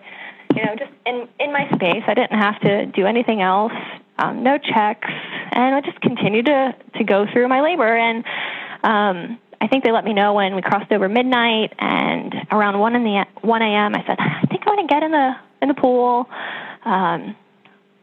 you 0.55 0.65
know, 0.65 0.75
just 0.77 0.93
in 1.07 1.29
in 1.41 1.53
my 1.53 1.69
space, 1.75 2.03
I 2.07 2.15
didn't 2.15 2.39
have 2.39 2.61
to 2.61 2.87
do 2.87 3.07
anything 3.07 3.41
else. 3.41 3.73
Um, 4.19 4.43
no 4.43 4.59
checks, 4.59 5.09
and 5.53 5.75
I 5.75 5.81
just 5.81 6.01
continued 6.01 6.47
to 6.47 6.75
to 6.97 7.05
go 7.05 7.27
through 7.33 7.49
my 7.49 7.63
labor. 7.63 7.97
And 7.97 8.25
um, 8.85 9.39
I 9.61 9.69
think 9.69 9.85
they 9.85 9.93
let 9.93 10.05
me 10.05 10.13
know 10.13 10.35
when 10.35 10.55
we 10.55 10.61
crossed 10.61 10.93
over 10.93 11.09
midnight, 11.09 11.73
and 11.79 12.35
around 12.51 12.79
one 12.79 12.95
in 12.95 13.05
the 13.05 13.25
one 13.41 13.63
a.m. 13.63 13.95
I 13.95 14.05
said, 14.07 14.17
I 14.19 14.45
think 14.51 14.67
I 14.67 14.71
want 14.71 14.89
to 14.89 14.95
get 14.95 15.03
in 15.03 15.13
the 15.13 15.33
in 15.63 15.69
the 15.69 15.75
pool. 15.75 16.29
Um, 16.85 17.37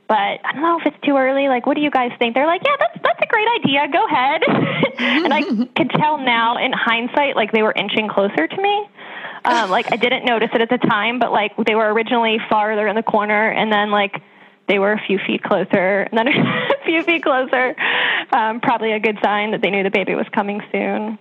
but 0.10 0.42
I 0.44 0.54
don't 0.54 0.64
know 0.64 0.80
if 0.80 0.88
it's 0.88 1.06
too 1.06 1.16
early. 1.16 1.48
Like, 1.48 1.68
what 1.68 1.76
do 1.76 1.82
you 1.82 1.92
guys 1.92 2.12
think? 2.18 2.34
They're 2.34 2.48
like, 2.48 2.64
yeah, 2.66 2.76
that's 2.80 2.98
that's 3.04 3.20
a 3.22 3.28
great 3.28 3.48
idea. 3.60 3.88
Go 3.94 4.06
ahead. 4.08 4.42
and 4.98 5.32
I 5.34 5.44
could 5.78 5.92
tell 5.92 6.18
now 6.18 6.58
in 6.58 6.74
hindsight, 6.74 7.36
like 7.36 7.52
they 7.52 7.62
were 7.62 7.72
inching 7.72 8.10
closer 8.10 8.48
to 8.48 8.62
me. 8.62 8.90
Um, 9.46 9.70
like 9.70 9.94
I 9.94 9.98
didn't 9.98 10.26
notice 10.26 10.50
it 10.52 10.62
at 10.62 10.70
the 10.70 10.80
time, 10.80 11.20
but 11.20 11.32
like 11.32 11.56
they 11.64 11.76
were 11.76 11.94
originally 11.94 12.40
farther 12.50 12.88
in 12.88 12.96
the 12.96 13.04
corner, 13.04 13.52
and 13.52 13.72
then 13.72 13.92
like 13.92 14.20
they 14.68 14.80
were 14.80 14.94
a 14.94 15.02
few 15.06 15.20
feet 15.28 15.44
closer, 15.44 16.02
and 16.02 16.18
then 16.18 16.28
a 16.28 16.84
few 16.86 17.04
feet 17.04 17.22
closer. 17.22 17.76
Um, 18.34 18.62
probably 18.62 18.94
a 18.94 19.00
good 19.00 19.20
sign 19.24 19.52
that 19.52 19.62
they 19.62 19.70
knew 19.70 19.84
the 19.84 19.92
baby 19.92 20.16
was 20.16 20.28
coming 20.34 20.62
soon. 20.72 21.20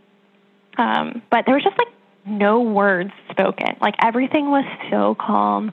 Um, 0.78 1.20
but 1.30 1.44
there 1.44 1.54
was 1.54 1.62
just 1.62 1.76
like 1.76 1.88
no 2.24 2.62
words 2.62 3.10
spoken. 3.30 3.76
Like 3.82 3.96
everything 4.02 4.50
was 4.50 4.64
so 4.90 5.14
calm, 5.14 5.72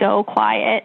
so 0.00 0.24
quiet. 0.24 0.84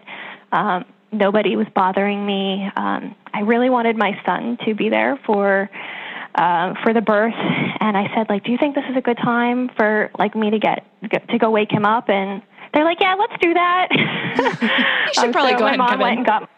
Um, 0.51 0.83
nobody 1.11 1.55
was 1.55 1.67
bothering 1.75 2.25
me. 2.25 2.69
Um, 2.75 3.15
I 3.33 3.41
really 3.41 3.69
wanted 3.69 3.97
my 3.97 4.19
son 4.25 4.57
to 4.65 4.73
be 4.73 4.89
there 4.89 5.19
for 5.25 5.69
uh, 6.35 6.73
for 6.81 6.93
the 6.93 7.01
birth, 7.01 7.33
and 7.35 7.97
I 7.97 8.09
said, 8.15 8.29
like, 8.29 8.45
do 8.45 8.51
you 8.51 8.57
think 8.57 8.75
this 8.75 8.85
is 8.89 8.95
a 8.95 9.01
good 9.01 9.17
time 9.17 9.69
for 9.75 10.09
like 10.17 10.33
me 10.33 10.51
to 10.51 10.59
get, 10.59 10.85
get 11.09 11.27
to 11.29 11.37
go 11.37 11.51
wake 11.51 11.71
him 11.71 11.85
up? 11.85 12.09
And 12.09 12.41
they're 12.73 12.85
like, 12.85 12.99
yeah, 13.01 13.15
let's 13.15 13.33
do 13.41 13.53
that. 13.53 13.87
you 15.07 15.13
should 15.13 15.25
um, 15.25 15.31
probably 15.33 15.51
so 15.51 15.59
go 15.59 15.65
ahead 15.65 15.77
my 15.77 15.85
and 15.85 15.91
come 15.91 15.99
went 15.99 16.13
in. 16.13 16.17
And 16.19 16.25
got, 16.25 16.49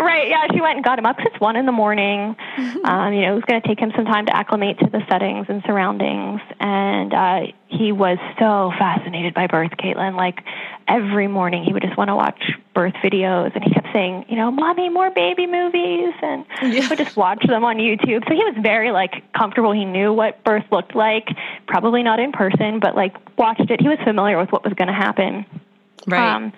right. 0.00 0.28
Yeah, 0.28 0.46
she 0.52 0.60
went 0.60 0.76
and 0.76 0.84
got 0.84 0.98
him 0.98 1.06
up. 1.06 1.16
It's 1.20 1.38
one 1.40 1.56
in 1.56 1.66
the 1.66 1.72
morning. 1.72 2.36
um, 2.84 3.12
you 3.12 3.22
know, 3.22 3.32
it 3.32 3.34
was 3.34 3.44
going 3.46 3.60
to 3.60 3.68
take 3.68 3.78
him 3.78 3.92
some 3.94 4.04
time 4.04 4.26
to 4.26 4.36
acclimate 4.36 4.78
to 4.78 4.86
the 4.86 5.00
settings 5.08 5.46
and 5.48 5.62
surroundings, 5.66 6.40
and 6.58 7.12
uh, 7.12 7.40
he 7.68 7.92
was 7.92 8.18
so 8.38 8.72
fascinated 8.78 9.34
by 9.34 9.46
birth, 9.46 9.72
Caitlin. 9.72 10.16
Like 10.16 10.42
every 10.88 11.28
morning, 11.28 11.64
he 11.64 11.72
would 11.72 11.82
just 11.82 11.96
want 11.96 12.08
to 12.08 12.16
watch 12.16 12.52
birth 12.74 12.94
videos, 13.02 13.54
and 13.54 13.62
he 13.62 13.70
kept 13.70 13.88
saying, 13.92 14.26
you 14.28 14.36
know, 14.36 14.50
"Mommy, 14.50 14.88
more 14.88 15.10
baby 15.10 15.46
movies," 15.46 16.14
and 16.22 16.44
yeah. 16.62 16.88
would 16.88 16.98
just 16.98 17.16
watch 17.16 17.46
them 17.46 17.64
on 17.64 17.76
YouTube. 17.76 18.26
So 18.28 18.34
he 18.34 18.44
was 18.44 18.56
very 18.60 18.90
like 18.90 19.22
comfortable. 19.32 19.72
He 19.72 19.84
knew 19.84 20.12
what 20.12 20.42
birth 20.44 20.64
looked 20.70 20.94
like. 20.94 21.28
Probably 21.66 22.02
not 22.02 22.20
in 22.20 22.32
person, 22.32 22.80
but 22.80 22.94
like 22.96 23.16
watched 23.38 23.70
it. 23.70 23.80
He 23.80 23.88
was 23.88 23.98
familiar 24.04 24.38
with 24.38 24.50
what 24.52 24.64
was 24.64 24.74
going 24.74 24.88
to 24.88 24.94
happen. 24.94 25.44
Right. 26.06 26.34
Um, 26.34 26.52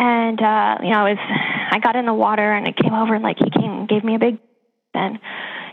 and 0.00 0.40
uh, 0.40 0.78
you 0.82 0.90
know, 0.90 1.04
I 1.04 1.10
was 1.10 1.18
I 1.72 1.78
got 1.78 1.94
in 1.94 2.06
the 2.06 2.14
water 2.14 2.50
and 2.52 2.66
it 2.66 2.76
came 2.76 2.94
over 2.94 3.14
and 3.14 3.22
like 3.22 3.36
he 3.38 3.50
came 3.50 3.70
and 3.70 3.88
gave 3.88 4.02
me 4.02 4.16
a 4.16 4.18
big 4.18 4.38
and 4.94 5.18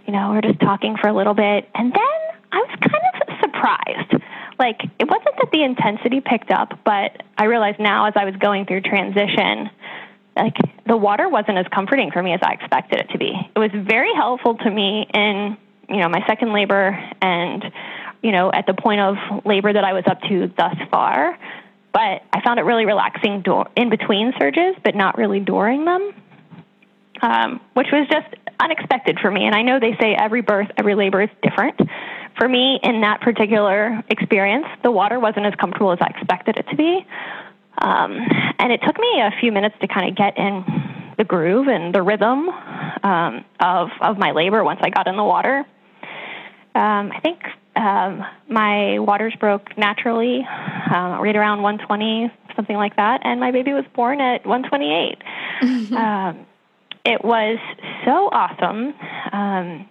you 0.05 0.13
know, 0.13 0.29
we 0.29 0.35
were 0.35 0.41
just 0.41 0.59
talking 0.59 0.95
for 1.01 1.07
a 1.07 1.13
little 1.13 1.33
bit 1.33 1.67
and 1.73 1.91
then 1.93 2.19
I 2.51 2.57
was 2.57 2.69
kind 2.81 3.31
of 3.31 3.39
surprised. 3.41 4.23
Like 4.59 4.81
it 4.99 5.07
wasn't 5.09 5.35
that 5.37 5.49
the 5.51 5.63
intensity 5.63 6.19
picked 6.19 6.51
up, 6.51 6.77
but 6.83 7.23
I 7.37 7.45
realized 7.45 7.79
now 7.79 8.07
as 8.07 8.13
I 8.15 8.25
was 8.25 8.35
going 8.35 8.65
through 8.65 8.81
transition, 8.81 9.69
like 10.35 10.55
the 10.85 10.97
water 10.97 11.29
wasn't 11.29 11.57
as 11.57 11.65
comforting 11.73 12.11
for 12.11 12.21
me 12.21 12.33
as 12.33 12.41
I 12.43 12.53
expected 12.53 12.99
it 12.99 13.09
to 13.11 13.17
be. 13.17 13.33
It 13.55 13.59
was 13.59 13.71
very 13.73 14.13
helpful 14.13 14.55
to 14.55 14.69
me 14.69 15.07
in, 15.13 15.57
you 15.89 15.97
know, 15.97 16.09
my 16.09 16.23
second 16.27 16.51
labor 16.51 16.99
and, 17.21 17.63
you 18.21 18.31
know, 18.31 18.51
at 18.51 18.65
the 18.67 18.73
point 18.73 18.99
of 18.99 19.15
labor 19.45 19.71
that 19.71 19.83
I 19.85 19.93
was 19.93 20.03
up 20.05 20.21
to 20.23 20.51
thus 20.57 20.75
far 20.91 21.37
but 21.97 22.21
I 22.31 22.41
found 22.45 22.59
it 22.59 22.63
really 22.63 22.85
relaxing 22.85 23.43
in 23.75 23.89
between 23.89 24.31
surges, 24.39 24.75
but 24.83 24.93
not 24.93 25.17
really 25.17 25.39
during 25.39 25.83
them, 25.83 26.13
um, 27.23 27.59
which 27.73 27.87
was 27.91 28.07
just 28.07 28.27
unexpected 28.59 29.17
for 29.19 29.31
me. 29.31 29.47
And 29.47 29.55
I 29.55 29.63
know 29.63 29.79
they 29.79 29.97
say 29.99 30.13
every 30.13 30.41
birth, 30.41 30.67
every 30.77 30.93
labor 30.93 31.23
is 31.23 31.29
different. 31.41 31.75
For 32.37 32.47
me, 32.47 32.79
in 32.83 33.01
that 33.01 33.21
particular 33.21 34.03
experience, 34.09 34.67
the 34.83 34.91
water 34.91 35.19
wasn't 35.19 35.47
as 35.47 35.55
comfortable 35.55 35.91
as 35.91 35.97
I 35.99 36.13
expected 36.15 36.57
it 36.57 36.67
to 36.69 36.75
be. 36.75 37.03
Um, 37.81 38.19
and 38.59 38.71
it 38.71 38.81
took 38.85 38.99
me 38.99 39.19
a 39.19 39.31
few 39.39 39.51
minutes 39.51 39.73
to 39.81 39.87
kind 39.87 40.07
of 40.07 40.15
get 40.15 40.37
in 40.37 41.13
the 41.17 41.23
groove 41.23 41.67
and 41.67 41.95
the 41.95 42.03
rhythm 42.03 42.47
um, 42.47 43.43
of, 43.59 43.89
of 44.01 44.19
my 44.19 44.33
labor 44.33 44.63
once 44.63 44.81
I 44.83 44.91
got 44.91 45.07
in 45.07 45.17
the 45.17 45.23
water. 45.23 45.65
Um, 46.75 47.11
I 47.11 47.19
think 47.23 47.39
um, 47.75 48.23
my 48.49 48.99
waters 48.99 49.33
broke 49.39 49.77
naturally, 49.77 50.45
uh, 50.89 51.17
right 51.21 51.35
around 51.35 51.61
120, 51.61 52.31
something 52.55 52.75
like 52.75 52.95
that, 52.95 53.21
and 53.23 53.39
my 53.39 53.51
baby 53.51 53.73
was 53.73 53.85
born 53.93 54.21
at 54.21 54.45
128. 54.45 55.21
um, 55.97 56.45
it 57.05 57.23
was 57.23 57.57
so 58.05 58.29
awesome. 58.31 58.93
Um, 59.31 59.87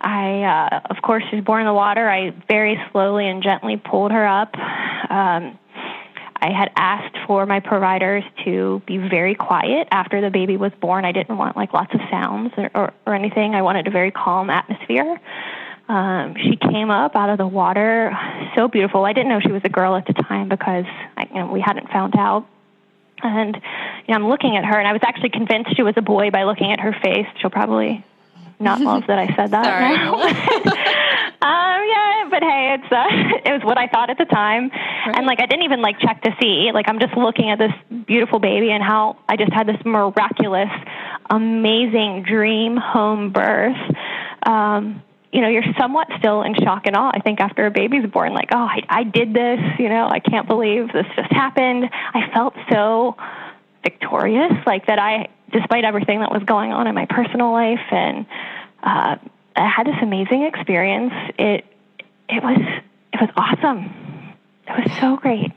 I, 0.00 0.42
uh, 0.42 0.80
of 0.90 1.02
course, 1.02 1.22
she 1.30 1.36
was 1.36 1.44
born 1.44 1.60
in 1.60 1.66
the 1.66 1.74
water. 1.74 2.08
I 2.08 2.30
very 2.48 2.80
slowly 2.90 3.28
and 3.28 3.42
gently 3.42 3.76
pulled 3.76 4.12
her 4.12 4.26
up. 4.26 4.54
Um, 5.10 5.58
I 6.42 6.50
had 6.50 6.70
asked 6.74 7.16
for 7.26 7.44
my 7.44 7.60
providers 7.60 8.24
to 8.44 8.80
be 8.86 8.96
very 8.96 9.34
quiet 9.34 9.88
after 9.90 10.22
the 10.22 10.30
baby 10.30 10.56
was 10.56 10.72
born. 10.80 11.04
I 11.04 11.12
didn't 11.12 11.36
want 11.36 11.56
like 11.56 11.74
lots 11.74 11.92
of 11.92 12.00
sounds 12.10 12.52
or, 12.56 12.70
or, 12.74 12.92
or 13.06 13.14
anything. 13.14 13.54
I 13.54 13.62
wanted 13.62 13.86
a 13.86 13.90
very 13.90 14.10
calm 14.10 14.48
atmosphere. 14.48 15.20
Um, 15.90 16.36
she 16.36 16.54
came 16.54 16.88
up 16.88 17.16
out 17.16 17.30
of 17.30 17.38
the 17.38 17.48
water, 17.48 18.16
so 18.54 18.68
beautiful. 18.68 19.04
I 19.04 19.12
didn't 19.12 19.28
know 19.28 19.40
she 19.40 19.50
was 19.50 19.62
a 19.64 19.68
girl 19.68 19.96
at 19.96 20.06
the 20.06 20.12
time 20.12 20.48
because 20.48 20.84
I, 21.16 21.26
you 21.28 21.34
know, 21.34 21.46
we 21.50 21.60
hadn't 21.60 21.90
found 21.90 22.14
out. 22.14 22.46
And 23.24 23.56
you 23.56 24.14
know, 24.14 24.14
I'm 24.14 24.28
looking 24.28 24.56
at 24.56 24.64
her, 24.64 24.78
and 24.78 24.86
I 24.86 24.92
was 24.92 25.02
actually 25.02 25.30
convinced 25.30 25.74
she 25.74 25.82
was 25.82 25.94
a 25.96 26.02
boy 26.02 26.30
by 26.30 26.44
looking 26.44 26.70
at 26.70 26.78
her 26.78 26.94
face. 27.02 27.26
She'll 27.40 27.50
probably 27.50 28.04
not 28.60 28.80
love 28.90 29.08
that 29.08 29.18
I 29.18 29.34
said 29.34 29.50
that. 29.50 29.64
Sorry. 29.64 29.96
um, 31.42 31.80
yeah, 31.90 32.28
but 32.30 32.42
hey, 32.44 32.78
it's 32.78 32.92
uh, 32.92 33.48
it 33.50 33.52
was 33.52 33.62
what 33.64 33.76
I 33.76 33.88
thought 33.88 34.10
at 34.10 34.18
the 34.18 34.26
time, 34.26 34.70
right. 34.70 35.16
and 35.16 35.26
like 35.26 35.40
I 35.40 35.46
didn't 35.46 35.64
even 35.64 35.82
like 35.82 35.98
check 35.98 36.22
to 36.22 36.30
see. 36.40 36.70
Like 36.72 36.88
I'm 36.88 37.00
just 37.00 37.16
looking 37.16 37.50
at 37.50 37.58
this 37.58 37.72
beautiful 38.06 38.38
baby 38.38 38.70
and 38.70 38.80
how 38.80 39.18
I 39.28 39.36
just 39.36 39.52
had 39.52 39.66
this 39.66 39.84
miraculous, 39.84 40.70
amazing 41.28 42.22
dream 42.22 42.76
home 42.76 43.32
birth. 43.32 43.76
Um, 44.44 45.02
you 45.32 45.40
know, 45.40 45.48
you're 45.48 45.64
somewhat 45.78 46.08
still 46.18 46.42
in 46.42 46.54
shock 46.54 46.86
and 46.86 46.96
awe. 46.96 47.10
I 47.14 47.20
think 47.20 47.40
after 47.40 47.66
a 47.66 47.70
baby's 47.70 48.06
born, 48.10 48.32
like, 48.32 48.48
oh, 48.52 48.58
I, 48.58 48.82
I 48.88 49.04
did 49.04 49.32
this, 49.32 49.60
you 49.78 49.88
know, 49.88 50.08
I 50.08 50.18
can't 50.18 50.48
believe 50.48 50.92
this 50.92 51.06
just 51.14 51.32
happened. 51.32 51.88
I 51.92 52.30
felt 52.34 52.54
so 52.70 53.16
victorious, 53.84 54.52
like 54.66 54.86
that 54.86 54.98
I, 54.98 55.28
despite 55.52 55.84
everything 55.84 56.20
that 56.20 56.32
was 56.32 56.42
going 56.42 56.72
on 56.72 56.86
in 56.86 56.94
my 56.94 57.06
personal 57.06 57.52
life, 57.52 57.80
and 57.90 58.26
uh, 58.82 59.16
I 59.56 59.68
had 59.68 59.86
this 59.86 59.96
amazing 60.02 60.42
experience. 60.42 61.12
It, 61.38 61.64
it 62.28 62.42
was, 62.42 62.60
it 63.12 63.20
was 63.20 63.30
awesome. 63.36 64.36
It 64.66 64.88
was 64.88 64.98
so 65.00 65.16
great. 65.16 65.52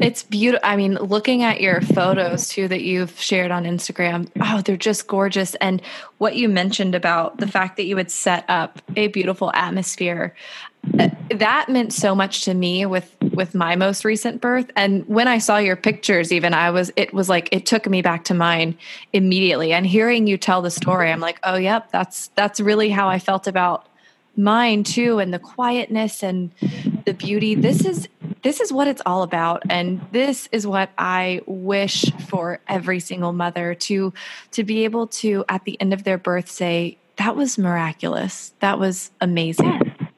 It's 0.00 0.22
beautiful. 0.22 0.66
I 0.66 0.76
mean, 0.76 0.94
looking 0.94 1.42
at 1.42 1.60
your 1.60 1.80
photos 1.82 2.48
too 2.48 2.68
that 2.68 2.82
you've 2.82 3.20
shared 3.20 3.50
on 3.50 3.64
Instagram, 3.64 4.30
oh, 4.40 4.62
they're 4.62 4.76
just 4.76 5.06
gorgeous. 5.06 5.54
And 5.56 5.82
what 6.18 6.36
you 6.36 6.48
mentioned 6.48 6.94
about 6.94 7.36
the 7.36 7.46
fact 7.46 7.76
that 7.76 7.84
you 7.84 7.96
would 7.96 8.10
set 8.10 8.44
up 8.48 8.80
a 8.96 9.08
beautiful 9.08 9.52
atmosphere, 9.52 10.34
uh, 10.98 11.10
that 11.30 11.68
meant 11.68 11.92
so 11.92 12.14
much 12.14 12.44
to 12.46 12.54
me 12.54 12.86
with 12.86 13.14
with 13.34 13.54
my 13.54 13.76
most 13.76 14.04
recent 14.04 14.40
birth. 14.40 14.70
And 14.74 15.06
when 15.06 15.28
I 15.28 15.38
saw 15.38 15.58
your 15.58 15.76
pictures, 15.76 16.32
even 16.32 16.54
I 16.54 16.70
was, 16.70 16.90
it 16.96 17.12
was 17.12 17.28
like 17.28 17.48
it 17.52 17.66
took 17.66 17.88
me 17.88 18.02
back 18.02 18.24
to 18.24 18.34
mine 18.34 18.76
immediately. 19.12 19.72
And 19.72 19.86
hearing 19.86 20.26
you 20.26 20.38
tell 20.38 20.62
the 20.62 20.70
story, 20.70 21.10
I'm 21.12 21.20
like, 21.20 21.38
oh, 21.42 21.56
yep, 21.56 21.90
that's 21.92 22.28
that's 22.28 22.60
really 22.60 22.88
how 22.88 23.08
I 23.08 23.18
felt 23.18 23.46
about 23.46 23.86
mine 24.36 24.84
too 24.84 25.18
and 25.18 25.32
the 25.32 25.38
quietness 25.38 26.22
and 26.22 26.50
the 27.04 27.14
beauty. 27.14 27.54
This 27.54 27.84
is 27.84 28.08
this 28.42 28.60
is 28.60 28.72
what 28.72 28.88
it's 28.88 29.02
all 29.04 29.22
about 29.22 29.62
and 29.68 30.00
this 30.12 30.48
is 30.50 30.66
what 30.66 30.88
i 30.96 31.42
wish 31.44 32.10
for 32.26 32.58
every 32.68 32.98
single 32.98 33.34
mother 33.34 33.74
to 33.74 34.14
to 34.50 34.64
be 34.64 34.84
able 34.84 35.06
to 35.06 35.44
at 35.46 35.62
the 35.64 35.78
end 35.78 35.92
of 35.92 36.04
their 36.04 36.16
birth 36.16 36.48
say 36.48 36.96
that 37.20 37.36
was 37.36 37.58
miraculous. 37.58 38.54
That 38.60 38.78
was 38.78 39.10
amazing. 39.20 39.66
Yes, 39.66 40.08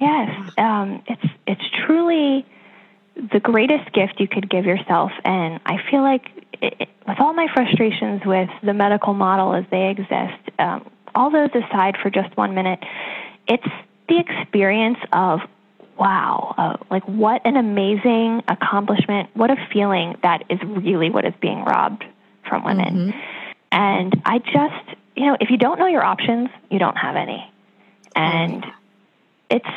yes. 0.00 0.50
Um, 0.56 1.02
it's 1.06 1.32
it's 1.46 1.62
truly 1.84 2.46
the 3.34 3.38
greatest 3.38 3.92
gift 3.92 4.18
you 4.18 4.26
could 4.26 4.48
give 4.48 4.64
yourself 4.64 5.10
and 5.24 5.60
i 5.66 5.76
feel 5.90 6.00
like 6.00 6.30
it, 6.62 6.88
with 7.06 7.20
all 7.20 7.34
my 7.34 7.48
frustrations 7.52 8.22
with 8.24 8.48
the 8.62 8.72
medical 8.72 9.12
model 9.12 9.52
as 9.52 9.64
they 9.70 9.90
exist 9.90 10.38
um, 10.58 10.88
all 11.14 11.30
those 11.30 11.50
aside 11.50 11.96
for 12.02 12.10
just 12.10 12.36
one 12.36 12.54
minute, 12.54 12.80
it's 13.46 13.66
the 14.08 14.18
experience 14.18 14.98
of 15.12 15.40
wow, 15.98 16.54
uh, 16.56 16.76
like 16.90 17.06
what 17.06 17.44
an 17.44 17.56
amazing 17.56 18.42
accomplishment, 18.48 19.28
what 19.34 19.50
a 19.50 19.56
feeling 19.70 20.16
that 20.22 20.44
is 20.48 20.58
really 20.62 21.10
what 21.10 21.26
is 21.26 21.34
being 21.42 21.62
robbed 21.62 22.04
from 22.48 22.64
women. 22.64 22.94
Mm-hmm. 22.94 23.18
And 23.70 24.22
I 24.24 24.38
just, 24.38 24.98
you 25.14 25.26
know, 25.26 25.36
if 25.38 25.50
you 25.50 25.58
don't 25.58 25.78
know 25.78 25.86
your 25.86 26.02
options, 26.02 26.48
you 26.70 26.78
don't 26.78 26.96
have 26.96 27.16
any. 27.16 27.52
And 28.16 28.64
it's 29.50 29.68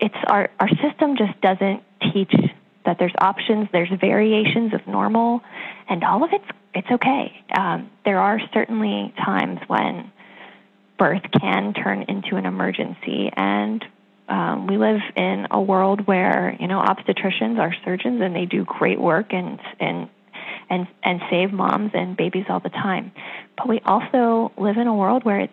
it's 0.00 0.14
our 0.26 0.50
our 0.58 0.68
system 0.68 1.16
just 1.16 1.40
doesn't 1.40 1.82
teach 2.12 2.34
that 2.84 2.98
there's 2.98 3.14
options, 3.18 3.68
there's 3.72 3.90
variations 4.00 4.74
of 4.74 4.86
normal, 4.86 5.42
and 5.88 6.02
all 6.04 6.24
of 6.24 6.30
it's 6.32 6.44
it's 6.74 6.90
okay. 6.90 7.44
Um, 7.56 7.90
there 8.04 8.18
are 8.18 8.40
certainly 8.52 9.14
times 9.24 9.60
when 9.66 10.10
birth 10.98 11.22
can 11.40 11.72
turn 11.72 12.02
into 12.02 12.36
an 12.36 12.44
emergency. 12.44 13.30
And 13.34 13.84
um, 14.28 14.66
we 14.66 14.76
live 14.76 15.00
in 15.16 15.46
a 15.50 15.60
world 15.60 16.06
where 16.06 16.56
you 16.60 16.68
know 16.68 16.82
obstetricians 16.82 17.58
are 17.58 17.74
surgeons 17.84 18.20
and 18.20 18.36
they 18.36 18.44
do 18.44 18.64
great 18.64 19.00
work 19.00 19.32
and 19.32 19.58
and 19.80 20.08
and 20.68 20.86
and 21.02 21.20
save 21.30 21.52
moms 21.52 21.92
and 21.94 22.16
babies 22.16 22.44
all 22.48 22.60
the 22.60 22.68
time. 22.68 23.12
But 23.56 23.68
we 23.68 23.80
also 23.84 24.52
live 24.58 24.76
in 24.76 24.86
a 24.86 24.94
world 24.94 25.24
where 25.24 25.40
it, 25.40 25.50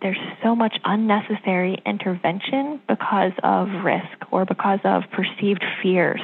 there's 0.00 0.18
so 0.42 0.54
much 0.54 0.76
unnecessary 0.84 1.80
intervention 1.84 2.80
because 2.88 3.32
of 3.42 3.68
risk 3.84 4.30
or 4.30 4.44
because 4.44 4.80
of 4.84 5.02
perceived 5.10 5.64
fears. 5.82 6.20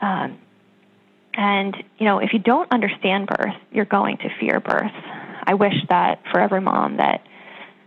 Um, 0.00 0.38
and 1.34 1.76
you 1.98 2.06
know, 2.06 2.18
if 2.18 2.32
you 2.32 2.38
don't 2.38 2.70
understand 2.70 3.26
birth, 3.26 3.54
you're 3.72 3.84
going 3.84 4.18
to 4.18 4.28
fear 4.38 4.60
birth. 4.60 4.92
I 5.44 5.54
wish 5.54 5.74
that 5.88 6.20
for 6.30 6.40
every 6.40 6.60
mom 6.60 6.98
that 6.98 7.26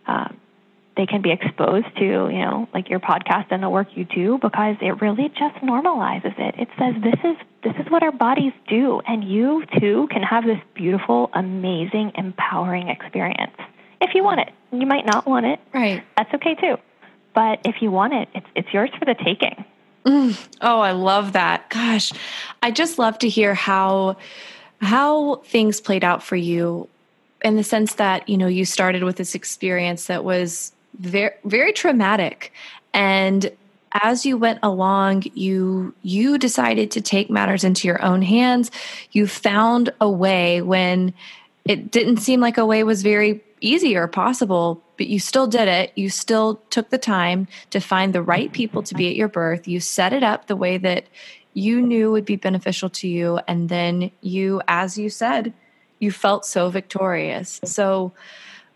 um, 0.08 0.38
they 0.98 1.06
can 1.06 1.22
be 1.22 1.32
exposed 1.32 1.88
to, 1.98 2.06
you 2.06 2.40
know, 2.40 2.70
like 2.74 2.90
your 2.90 3.00
podcast 3.00 3.48
and 3.50 3.62
the 3.62 3.70
work 3.70 3.88
you 3.96 4.06
do 4.06 4.38
because 4.42 4.78
it 4.82 5.02
really 5.02 5.30
just 5.30 5.56
normalizes 5.58 6.38
it. 6.40 6.56
It 6.58 6.70
says 6.80 6.96
this 7.04 7.20
is 7.24 7.38
this 7.64 7.74
is 7.84 7.92
what 7.92 8.04
our 8.04 8.12
bodies 8.12 8.54
do 8.68 9.02
and 9.08 9.24
you 9.24 9.66
too 9.80 10.08
can 10.12 10.24
have 10.24 10.46
this 10.46 10.60
beautiful, 10.74 11.30
amazing, 11.34 12.14
empowering 12.16 12.88
experience. 12.90 13.56
If 14.02 14.14
you 14.14 14.24
want 14.24 14.42
it. 14.42 14.50
You 14.72 14.86
might 14.86 15.06
not 15.06 15.26
want 15.26 15.46
it. 15.46 15.60
Right. 15.74 16.04
That's 16.18 16.34
okay 16.36 16.56
too. 16.56 16.76
But 17.34 17.60
if 17.66 17.82
you 17.82 17.92
want 17.92 18.14
it, 18.14 18.30
it's 18.34 18.48
it's 18.56 18.74
yours 18.74 18.90
for 18.98 19.06
the 19.06 19.16
taking. 19.16 19.66
Mm. 20.06 20.48
Oh, 20.62 20.80
I 20.80 20.92
love 20.92 21.34
that. 21.34 21.70
Gosh. 21.70 22.14
I 22.62 22.72
just 22.72 23.00
love 23.00 23.20
to 23.20 23.30
hear 23.30 23.54
how 23.54 24.18
how 24.82 25.38
things 25.38 25.82
played 25.82 26.04
out 26.04 26.24
for 26.24 26.36
you 26.36 26.88
in 27.44 27.56
the 27.56 27.64
sense 27.64 27.96
that, 27.96 28.28
you 28.28 28.38
know, 28.38 28.48
you 28.48 28.66
started 28.66 29.04
with 29.04 29.18
this 29.18 29.36
experience 29.36 30.08
that 30.08 30.24
was 30.24 30.72
very 31.00 31.32
very 31.44 31.74
traumatic. 31.74 32.52
And 32.94 33.52
as 33.92 34.26
you 34.26 34.38
went 34.38 34.60
along 34.62 35.24
you 35.34 35.94
you 36.02 36.38
decided 36.38 36.92
to 36.92 37.02
take 37.02 37.30
matters 37.30 37.64
into 37.64 37.88
your 37.88 38.02
own 38.04 38.22
hands. 38.22 38.72
You 39.12 39.28
found 39.28 39.94
a 40.02 40.10
way 40.10 40.62
when 40.62 41.14
it 41.66 41.92
didn't 41.92 42.18
seem 42.18 42.40
like 42.40 42.58
a 42.58 42.66
way 42.66 42.84
was 42.84 43.02
very 43.02 43.42
easy 43.62 43.96
or 43.96 44.08
possible 44.08 44.82
but 44.98 45.08
you 45.08 45.20
still 45.20 45.48
did 45.48 45.68
it. 45.68 45.92
You 45.96 46.10
still 46.10 46.62
took 46.70 46.90
the 46.90 46.98
time 46.98 47.50
to 47.72 47.82
find 47.82 48.14
the 48.14 48.22
right 48.22 48.50
people 48.54 48.82
to 48.84 48.96
be 48.96 49.10
at 49.10 49.18
your 49.18 49.28
birth. 49.28 49.68
You 49.68 49.82
set 49.82 50.14
it 50.14 50.24
up 50.24 50.48
the 50.48 50.56
way 50.56 50.78
that 50.78 51.08
you 51.54 51.82
knew 51.82 52.12
would 52.12 52.24
be 52.24 52.38
beneficial 52.38 52.90
to 52.92 53.08
you. 53.10 53.40
And 53.46 53.68
then 53.68 54.12
you 54.22 54.62
as 54.68 54.98
you 54.98 55.10
said 55.10 55.54
you 56.06 56.12
felt 56.12 56.46
so 56.46 56.70
victorious 56.70 57.60
so 57.66 58.14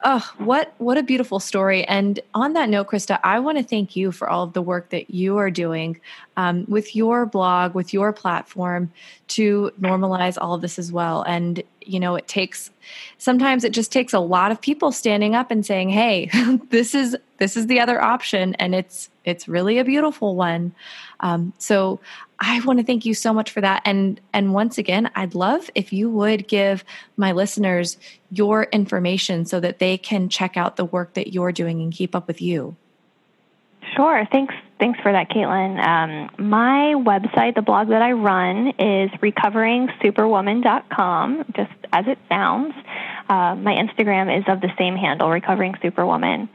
Oh, 0.01 0.25
what 0.38 0.73
what 0.77 0.97
a 0.97 1.03
beautiful 1.03 1.41
story! 1.41 1.84
And 1.84 2.21
on 2.34 2.53
that 2.53 2.69
note, 2.69 2.88
Krista, 2.88 3.19
I 3.21 3.39
want 3.39 3.57
to 3.57 3.63
thank 3.65 3.97
you 3.97 4.13
for 4.13 4.30
all 4.30 4.43
of 4.43 4.53
the 4.53 4.61
work 4.61 4.91
that 4.91 5.09
you 5.09 5.36
are 5.36 5.51
doing 5.51 5.99
um, 6.38 6.63
with 6.69 6.95
your 6.95 7.25
blog, 7.25 7.75
with 7.75 7.93
your 7.93 8.13
platform, 8.13 8.93
to 9.30 9.71
normalize 9.82 10.38
all 10.39 10.53
of 10.53 10.61
this 10.61 10.80
as 10.80 10.89
well. 10.89 11.23
And 11.23 11.61
you 11.82 11.99
know, 11.99 12.15
it 12.15 12.30
takes 12.30 12.71
sometimes 13.17 13.65
it 13.65 13.73
just 13.73 13.91
takes 13.91 14.13
a 14.13 14.19
lot 14.19 14.53
of 14.53 14.61
people 14.61 14.93
standing 14.93 15.36
up 15.36 15.51
and 15.51 15.65
saying, 15.65 15.89
"Hey, 15.89 16.30
this 16.69 16.95
is 16.95 17.17
this 17.38 17.57
is 17.57 17.67
the 17.67 17.82
other 17.82 18.01
option," 18.01 18.55
and 18.55 18.73
it's 18.73 19.09
it's 19.25 19.49
really 19.49 19.80
a 19.80 19.84
beautiful 19.84 20.38
one. 20.38 20.73
Um, 21.19 21.51
so 21.57 21.99
I 22.39 22.61
want 22.61 22.79
to 22.79 22.85
thank 22.85 23.05
you 23.05 23.13
so 23.13 23.33
much 23.33 23.51
for 23.51 23.59
that. 23.61 23.81
And 23.85 24.19
and 24.33 24.53
once 24.53 24.77
again, 24.77 25.09
I'd 25.15 25.35
love 25.35 25.69
if 25.75 25.91
you 25.91 26.09
would 26.09 26.47
give 26.47 26.85
my 27.17 27.33
listeners 27.33 27.97
your 28.31 28.63
information 28.71 29.45
so 29.45 29.59
that 29.59 29.79
they 29.79 29.97
can 29.97 30.29
check 30.29 30.55
out 30.55 30.77
the 30.77 30.85
work 30.85 31.15
that 31.15 31.33
you're 31.33 31.51
doing 31.51 31.81
and 31.81 31.93
keep 31.93 32.15
up 32.15 32.27
with 32.27 32.41
you. 32.41 32.77
Sure. 33.95 34.27
Thanks. 34.31 34.53
Thanks 34.79 34.99
for 35.01 35.11
that, 35.11 35.29
Caitlin. 35.29 35.85
Um, 35.85 36.29
my 36.37 36.93
website, 36.95 37.55
the 37.55 37.61
blog 37.61 37.89
that 37.89 38.01
I 38.01 38.13
run, 38.13 38.69
is 38.79 39.09
recoveringsuperwoman.com, 39.19 41.45
just 41.53 41.73
as 41.91 42.07
it 42.07 42.17
sounds. 42.29 42.73
Uh, 43.27 43.55
my 43.55 43.75
Instagram 43.75 44.33
is 44.37 44.45
of 44.47 44.61
the 44.61 44.71
same 44.77 44.95
handle, 44.95 45.29
Recovering 45.29 45.75
Superwoman. 45.81 46.47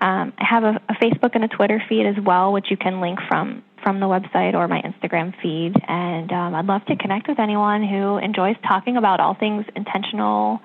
Um, 0.00 0.32
I 0.38 0.44
have 0.44 0.64
a, 0.64 0.80
a, 0.88 0.94
Facebook 0.94 1.32
and 1.34 1.44
a 1.44 1.48
Twitter 1.48 1.82
feed 1.88 2.06
as 2.06 2.16
well, 2.24 2.52
which 2.52 2.70
you 2.70 2.76
can 2.76 3.00
link 3.00 3.18
from 3.28 3.62
from 3.82 4.00
the 4.00 4.06
website 4.06 4.54
or 4.54 4.68
my 4.68 4.80
Instagram 4.82 5.34
feed. 5.40 5.74
And 5.88 6.30
um, 6.32 6.54
I'd 6.54 6.66
love 6.66 6.84
to 6.86 6.96
connect 6.96 7.28
with 7.28 7.38
anyone 7.38 7.86
who 7.86 8.18
enjoys 8.18 8.56
talking 8.66 8.96
about 8.96 9.20
all 9.20 9.34
things 9.34 9.64
intentional, 9.74 10.60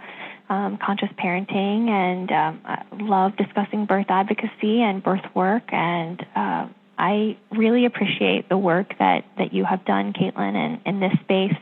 um, 0.50 0.78
conscious 0.78 1.10
parenting, 1.18 1.90
and 1.90 2.32
um, 2.32 2.62
I 2.66 2.84
love 3.00 3.38
discussing 3.38 3.86
birth 3.86 4.08
advocacy 4.10 4.82
and 4.82 5.02
birth 5.02 5.24
work. 5.34 5.64
And 5.72 6.26
uh, 6.36 6.68
I 6.98 7.38
really 7.52 7.86
appreciate 7.86 8.50
the 8.50 8.58
work 8.58 8.98
that, 9.00 9.26
that 9.38 9.54
you 9.54 9.66
have 9.66 9.86
done, 9.86 10.14
Caitlin, 10.14 10.56
in, 10.56 10.82
in 10.86 11.00
this 11.00 11.14
space. 11.22 11.56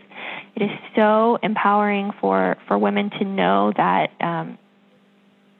It 0.55 0.63
is 0.63 0.71
so 0.95 1.39
empowering 1.41 2.11
for, 2.19 2.57
for 2.67 2.77
women 2.77 3.09
to 3.19 3.25
know 3.25 3.73
that 3.75 4.11
um, 4.21 4.57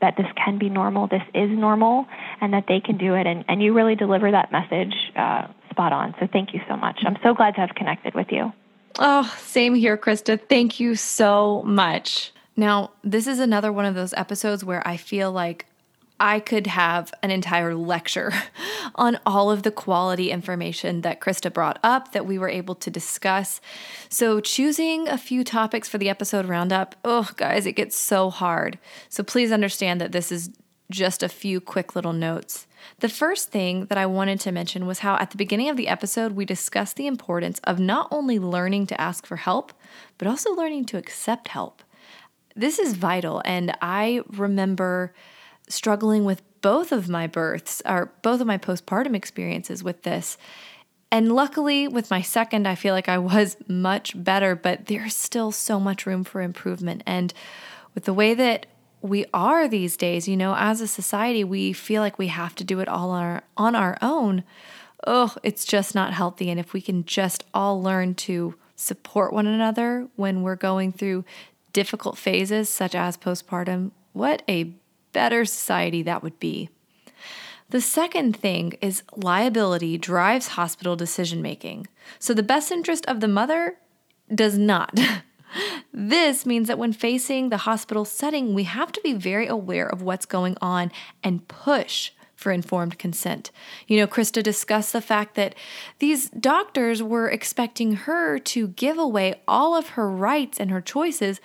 that 0.04 0.18
this 0.18 0.28
can 0.36 0.58
be 0.58 0.68
normal, 0.68 1.08
this 1.08 1.24
is 1.34 1.50
normal, 1.50 2.06
and 2.42 2.54
that 2.54 2.66
they 2.68 2.82
can 2.82 2.98
do 2.98 3.16
it. 3.16 3.26
And, 3.26 3.46
and 3.48 3.64
you 3.64 3.74
really 3.74 3.96
deliver 3.96 4.30
that 4.32 4.52
message 4.52 4.94
uh, 5.16 5.48
spot 5.70 5.94
on. 5.94 6.14
So 6.20 6.28
thank 6.32 6.54
you 6.54 6.60
so 6.68 6.76
much. 6.76 7.00
I'm 7.06 7.18
so 7.24 7.34
glad 7.34 7.56
to 7.56 7.62
have 7.62 7.70
connected 7.74 8.14
with 8.14 8.28
you. 8.30 8.52
Oh, 9.00 9.34
same 9.40 9.76
here, 9.76 9.98
Krista. 9.98 10.38
Thank 10.38 10.82
you 10.82 10.96
so 10.96 11.64
much. 11.64 12.34
Now, 12.58 12.92
this 13.02 13.28
is 13.28 13.40
another 13.40 13.72
one 13.72 13.86
of 13.86 13.96
those 13.96 14.14
episodes 14.16 14.66
where 14.66 14.86
I 14.86 14.98
feel 14.98 15.32
like 15.32 15.68
I 16.20 16.40
could 16.40 16.68
have 16.68 17.14
an 17.22 17.32
entire 17.32 17.76
lecture 17.76 18.32
on 18.96 19.20
all 19.26 19.52
of 19.52 19.64
the 19.64 19.72
quality 19.72 20.32
information 20.32 21.02
that 21.02 21.20
Krista 21.20 21.52
brought 21.52 21.80
up 21.84 22.12
that 22.12 22.26
we 22.26 22.38
were 22.38 22.50
able 22.50 22.76
to 22.76 22.90
discuss. 22.90 23.60
So, 24.10 24.40
choosing 24.40 25.08
a 25.08 25.18
few 25.18 25.44
topics 25.44 25.90
for 25.90 25.98
the 25.98 26.10
episode 26.10 26.46
roundup, 26.46 26.96
oh, 27.04 27.30
guys, 27.36 27.66
it 27.66 27.74
gets 27.74 27.98
so 27.98 28.30
hard. 28.30 28.80
So, 29.10 29.24
please 29.24 29.52
understand 29.52 30.00
that 30.02 30.12
this 30.12 30.32
is 30.32 30.52
just 30.92 31.24
a 31.24 31.30
few 31.30 31.60
quick 31.60 31.96
little 31.96 32.14
notes. 32.14 32.68
The 33.00 33.10
first 33.10 33.50
thing 33.50 33.86
that 33.86 33.98
I 33.98 34.06
wanted 34.06 34.40
to 34.42 34.52
mention 34.52 34.86
was 34.86 35.00
how 35.00 35.16
at 35.16 35.32
the 35.32 35.38
beginning 35.38 35.70
of 35.70 35.78
the 35.78 35.88
episode, 35.88 36.34
we 36.34 36.46
discussed 36.46 36.96
the 36.96 37.08
importance 37.08 37.60
of 37.64 37.80
not 37.80 38.08
only 38.12 38.40
learning 38.40 38.88
to 38.88 39.02
ask 39.02 39.26
for 39.26 39.38
help, 39.38 39.74
but 40.18 40.28
also 40.28 40.54
learning 40.54 40.86
to 40.86 40.98
accept 40.98 41.48
help. 41.48 41.82
This 42.56 42.78
is 42.78 42.94
vital, 42.94 43.42
and 43.46 43.76
I 43.82 44.22
remember 44.28 45.14
struggling 45.74 46.24
with 46.24 46.42
both 46.62 46.92
of 46.92 47.10
my 47.10 47.28
births 47.28 47.82
or 47.86 48.12
both 48.22 48.40
of 48.42 48.48
my 48.48 48.58
postpartum 48.58 49.16
experiences 49.16 49.84
with 49.84 50.04
this. 50.04 50.38
And 51.12 51.32
luckily, 51.32 51.88
with 51.88 52.10
my 52.10 52.22
second, 52.22 52.68
I 52.68 52.76
feel 52.76 52.94
like 52.94 53.10
I 53.10 53.20
was 53.20 53.58
much 53.68 54.14
better, 54.22 54.56
but 54.56 54.88
there's 54.88 55.16
still 55.16 55.52
so 55.52 55.80
much 55.80 56.06
room 56.06 56.24
for 56.24 56.42
improvement. 56.42 57.04
And 57.06 57.34
with 57.94 58.06
the 58.06 58.14
way 58.14 58.34
that 58.34 58.66
we 59.02 59.26
are 59.34 59.68
these 59.68 59.98
days, 59.98 60.28
you 60.28 60.38
know, 60.38 60.56
as 60.58 60.80
a 60.80 60.88
society, 60.88 61.44
we 61.44 61.74
feel 61.74 62.02
like 62.02 62.18
we 62.18 62.28
have 62.28 62.56
to 62.56 62.64
do 62.64 62.80
it 62.80 62.88
all 62.88 63.10
on 63.12 63.24
our, 63.24 63.44
on 63.58 63.76
our 63.76 63.98
own. 64.02 64.44
Oh, 65.06 65.36
it's 65.44 65.66
just 65.66 65.94
not 65.94 66.14
healthy. 66.14 66.50
And 66.50 66.60
if 66.60 66.72
we 66.72 66.82
can 66.82 67.04
just 67.04 67.44
all 67.54 67.82
learn 67.82 68.16
to 68.16 68.56
support 68.76 69.34
one 69.34 69.46
another 69.46 70.08
when 70.16 70.42
we're 70.42 70.56
going 70.56 70.94
through 70.94 71.26
difficult 71.74 72.18
phases, 72.18 72.70
such 72.70 72.96
as 72.96 73.18
postpartum, 73.18 73.92
what 74.14 74.42
a 74.48 74.74
better 75.14 75.46
society 75.46 76.02
that 76.04 76.24
would 76.24 76.40
be. 76.40 76.70
The 77.70 77.82
second 77.82 78.36
thing 78.36 78.78
is 78.82 79.04
liability 79.16 79.98
drives 79.98 80.50
hospital 80.50 80.96
decision 80.96 81.42
making. 81.42 81.88
So 82.20 82.34
the 82.34 82.44
best 82.44 82.72
interest 82.72 83.06
of 83.08 83.20
the 83.20 83.28
mother 83.28 83.78
does 84.34 84.58
not. 84.58 85.00
this 85.94 86.46
means 86.46 86.68
that 86.68 86.78
when 86.78 86.94
facing 86.94 87.50
the 87.50 87.58
hospital 87.58 88.06
setting, 88.06 88.54
we 88.54 88.64
have 88.64 88.92
to 88.92 89.02
be 89.02 89.14
very 89.14 89.48
aware 89.48 89.88
of 89.88 90.02
what's 90.02 90.26
going 90.26 90.58
on 90.62 90.92
and 91.24 91.48
push 91.48 92.12
for 92.36 92.52
informed 92.52 93.00
consent. 93.00 93.52
You 93.88 93.98
know, 93.98 94.08
Krista 94.08 94.44
discussed 94.44 94.94
the 94.94 95.02
fact 95.02 95.36
that 95.36 95.56
these 96.00 96.30
doctors 96.30 97.02
were 97.02 97.30
expecting 97.30 97.94
her 97.94 98.38
to 98.40 98.68
give 98.68 98.98
away 98.98 99.42
all 99.48 99.76
of 99.76 99.90
her 99.90 100.10
rights 100.10 100.60
and 100.60 100.70
her 100.70 100.82
choices 100.82 101.40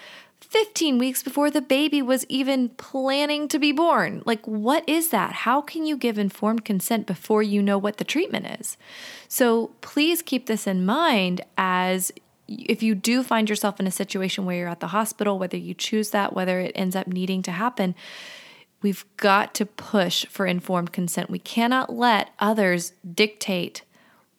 15 0.49 0.97
weeks 0.97 1.23
before 1.23 1.51
the 1.51 1.61
baby 1.61 2.01
was 2.01 2.25
even 2.29 2.71
planning 2.71 3.49
to 3.49 3.59
be 3.59 3.71
born. 3.71 4.23
Like, 4.25 4.47
what 4.47 4.89
is 4.89 5.11
that? 5.11 5.33
How 5.33 5.61
can 5.61 5.85
you 5.85 5.97
give 5.97 6.19
informed 6.19 6.65
consent 6.65 7.07
before 7.07 7.43
you 7.43 7.63
know 7.63 7.77
what 7.77 7.99
the 7.99 8.05
treatment 8.05 8.61
is? 8.61 8.79
So, 9.29 9.73
please 9.83 10.23
keep 10.23 10.47
this 10.47 10.67
in 10.67 10.87
mind 10.87 11.43
as 11.59 12.11
if 12.49 12.83
you 12.83 12.95
do 12.95 13.23
find 13.23 13.51
yourself 13.51 13.79
in 13.79 13.87
a 13.87 13.91
situation 13.91 14.47
where 14.47 14.57
you're 14.57 14.69
at 14.69 14.81
the 14.81 14.89
hospital, 14.89 15.39
whether 15.39 15.59
you 15.59 15.75
choose 15.75 16.11
that, 16.11 16.33
whether 16.33 16.61
it 16.61 16.73
ends 16.75 16.97
up 16.97 17.07
needing 17.07 17.43
to 17.43 17.53
happen, 17.53 17.95
we've 18.81 19.05
got 19.19 19.55
to 19.55 19.67
push 19.67 20.25
for 20.27 20.47
informed 20.47 20.93
consent. 20.93 21.29
We 21.29 21.39
cannot 21.39 21.93
let 21.93 22.31
others 22.39 22.95
dictate 23.15 23.83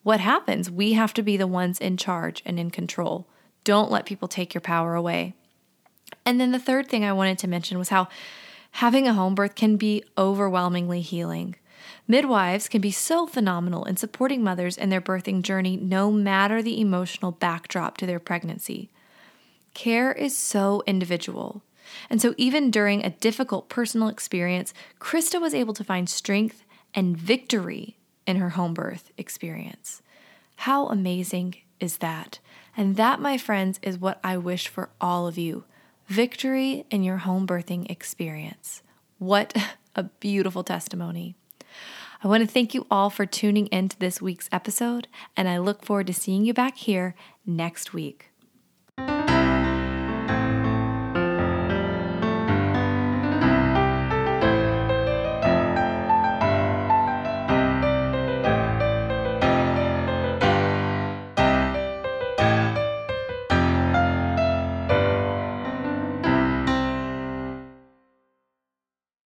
what 0.01 0.19
happens. 0.19 0.71
We 0.71 0.93
have 0.93 1.13
to 1.13 1.21
be 1.21 1.38
the 1.38 1.45
ones 1.45 1.79
in 1.79 1.97
charge 1.97 2.41
and 2.47 2.59
in 2.59 2.71
control. 2.71 3.27
Don't 3.63 3.91
let 3.91 4.07
people 4.07 4.27
take 4.27 4.55
your 4.55 4.61
power 4.61 4.95
away. 4.95 5.35
And 6.30 6.39
then 6.39 6.51
the 6.51 6.60
third 6.60 6.88
thing 6.88 7.03
I 7.03 7.11
wanted 7.11 7.39
to 7.39 7.47
mention 7.47 7.80
was 7.80 7.89
how 7.89 8.07
having 8.73 9.07
a 9.07 9.15
home 9.15 9.34
birth 9.34 9.56
can 9.56 9.77
be 9.77 10.03
overwhelmingly 10.15 11.01
healing. 11.01 11.56
Midwives 12.07 12.68
can 12.68 12.81
be 12.81 12.91
so 12.91 13.26
phenomenal 13.26 13.84
in 13.84 13.97
supporting 13.97 14.43
mothers 14.43 14.77
in 14.77 14.89
their 14.89 15.01
birthing 15.01 15.41
journey, 15.41 15.76
no 15.76 16.11
matter 16.11 16.61
the 16.61 16.80
emotional 16.80 17.31
backdrop 17.31 17.97
to 17.97 18.06
their 18.06 18.19
pregnancy. 18.19 18.91
Care 19.73 20.11
is 20.11 20.38
so 20.38 20.84
individual. 20.85 21.64
And 22.11 22.22
so, 22.22 22.35
even 22.38 22.69
during 22.69 23.03
a 23.03 23.10
difficult 23.10 23.68
personal 23.68 24.07
experience, 24.07 24.72
Krista 24.99 25.41
was 25.41 25.56
able 25.56 25.73
to 25.73 25.84
find 25.84 26.07
strength 26.07 26.64
and 26.93 27.18
victory 27.18 27.97
in 28.27 28.35
her 28.35 28.49
home 28.49 28.76
birth 28.76 29.11
experience. 29.18 30.03
How 30.57 30.89
amazing 30.89 31.56
is 31.80 31.97
that? 31.97 32.38
And 32.77 32.97
that, 32.97 33.19
my 33.19 33.39
friends, 33.39 33.80
is 33.81 33.97
what 33.97 34.19
I 34.23 34.38
wish 34.38 34.68
for 34.68 34.91
all 35.01 35.26
of 35.26 35.35
you 35.35 35.64
victory 36.10 36.86
in 36.90 37.03
your 37.03 37.18
home 37.18 37.45
birthing 37.45 37.90
experience. 37.90 38.81
What 39.19 39.56
a 39.95 40.03
beautiful 40.03 40.64
testimony. 40.64 41.36
I 42.23 42.27
want 42.27 42.41
to 42.41 42.48
thank 42.48 42.73
you 42.73 42.88
all 42.90 43.11
for 43.11 43.27
tuning 43.27 43.68
in 43.68 43.90
to 43.90 43.99
this 43.99 44.19
week's 44.19 44.49
episode, 44.52 45.07
and 45.38 45.48
I 45.48 45.60
look 45.60 45.86
forward 45.86 46.07
to 46.07 46.14
seeing 46.14 46.44
you 46.45 46.53
back 46.53 46.77
here 46.77 47.14
next 47.45 47.94
week. 47.94 48.28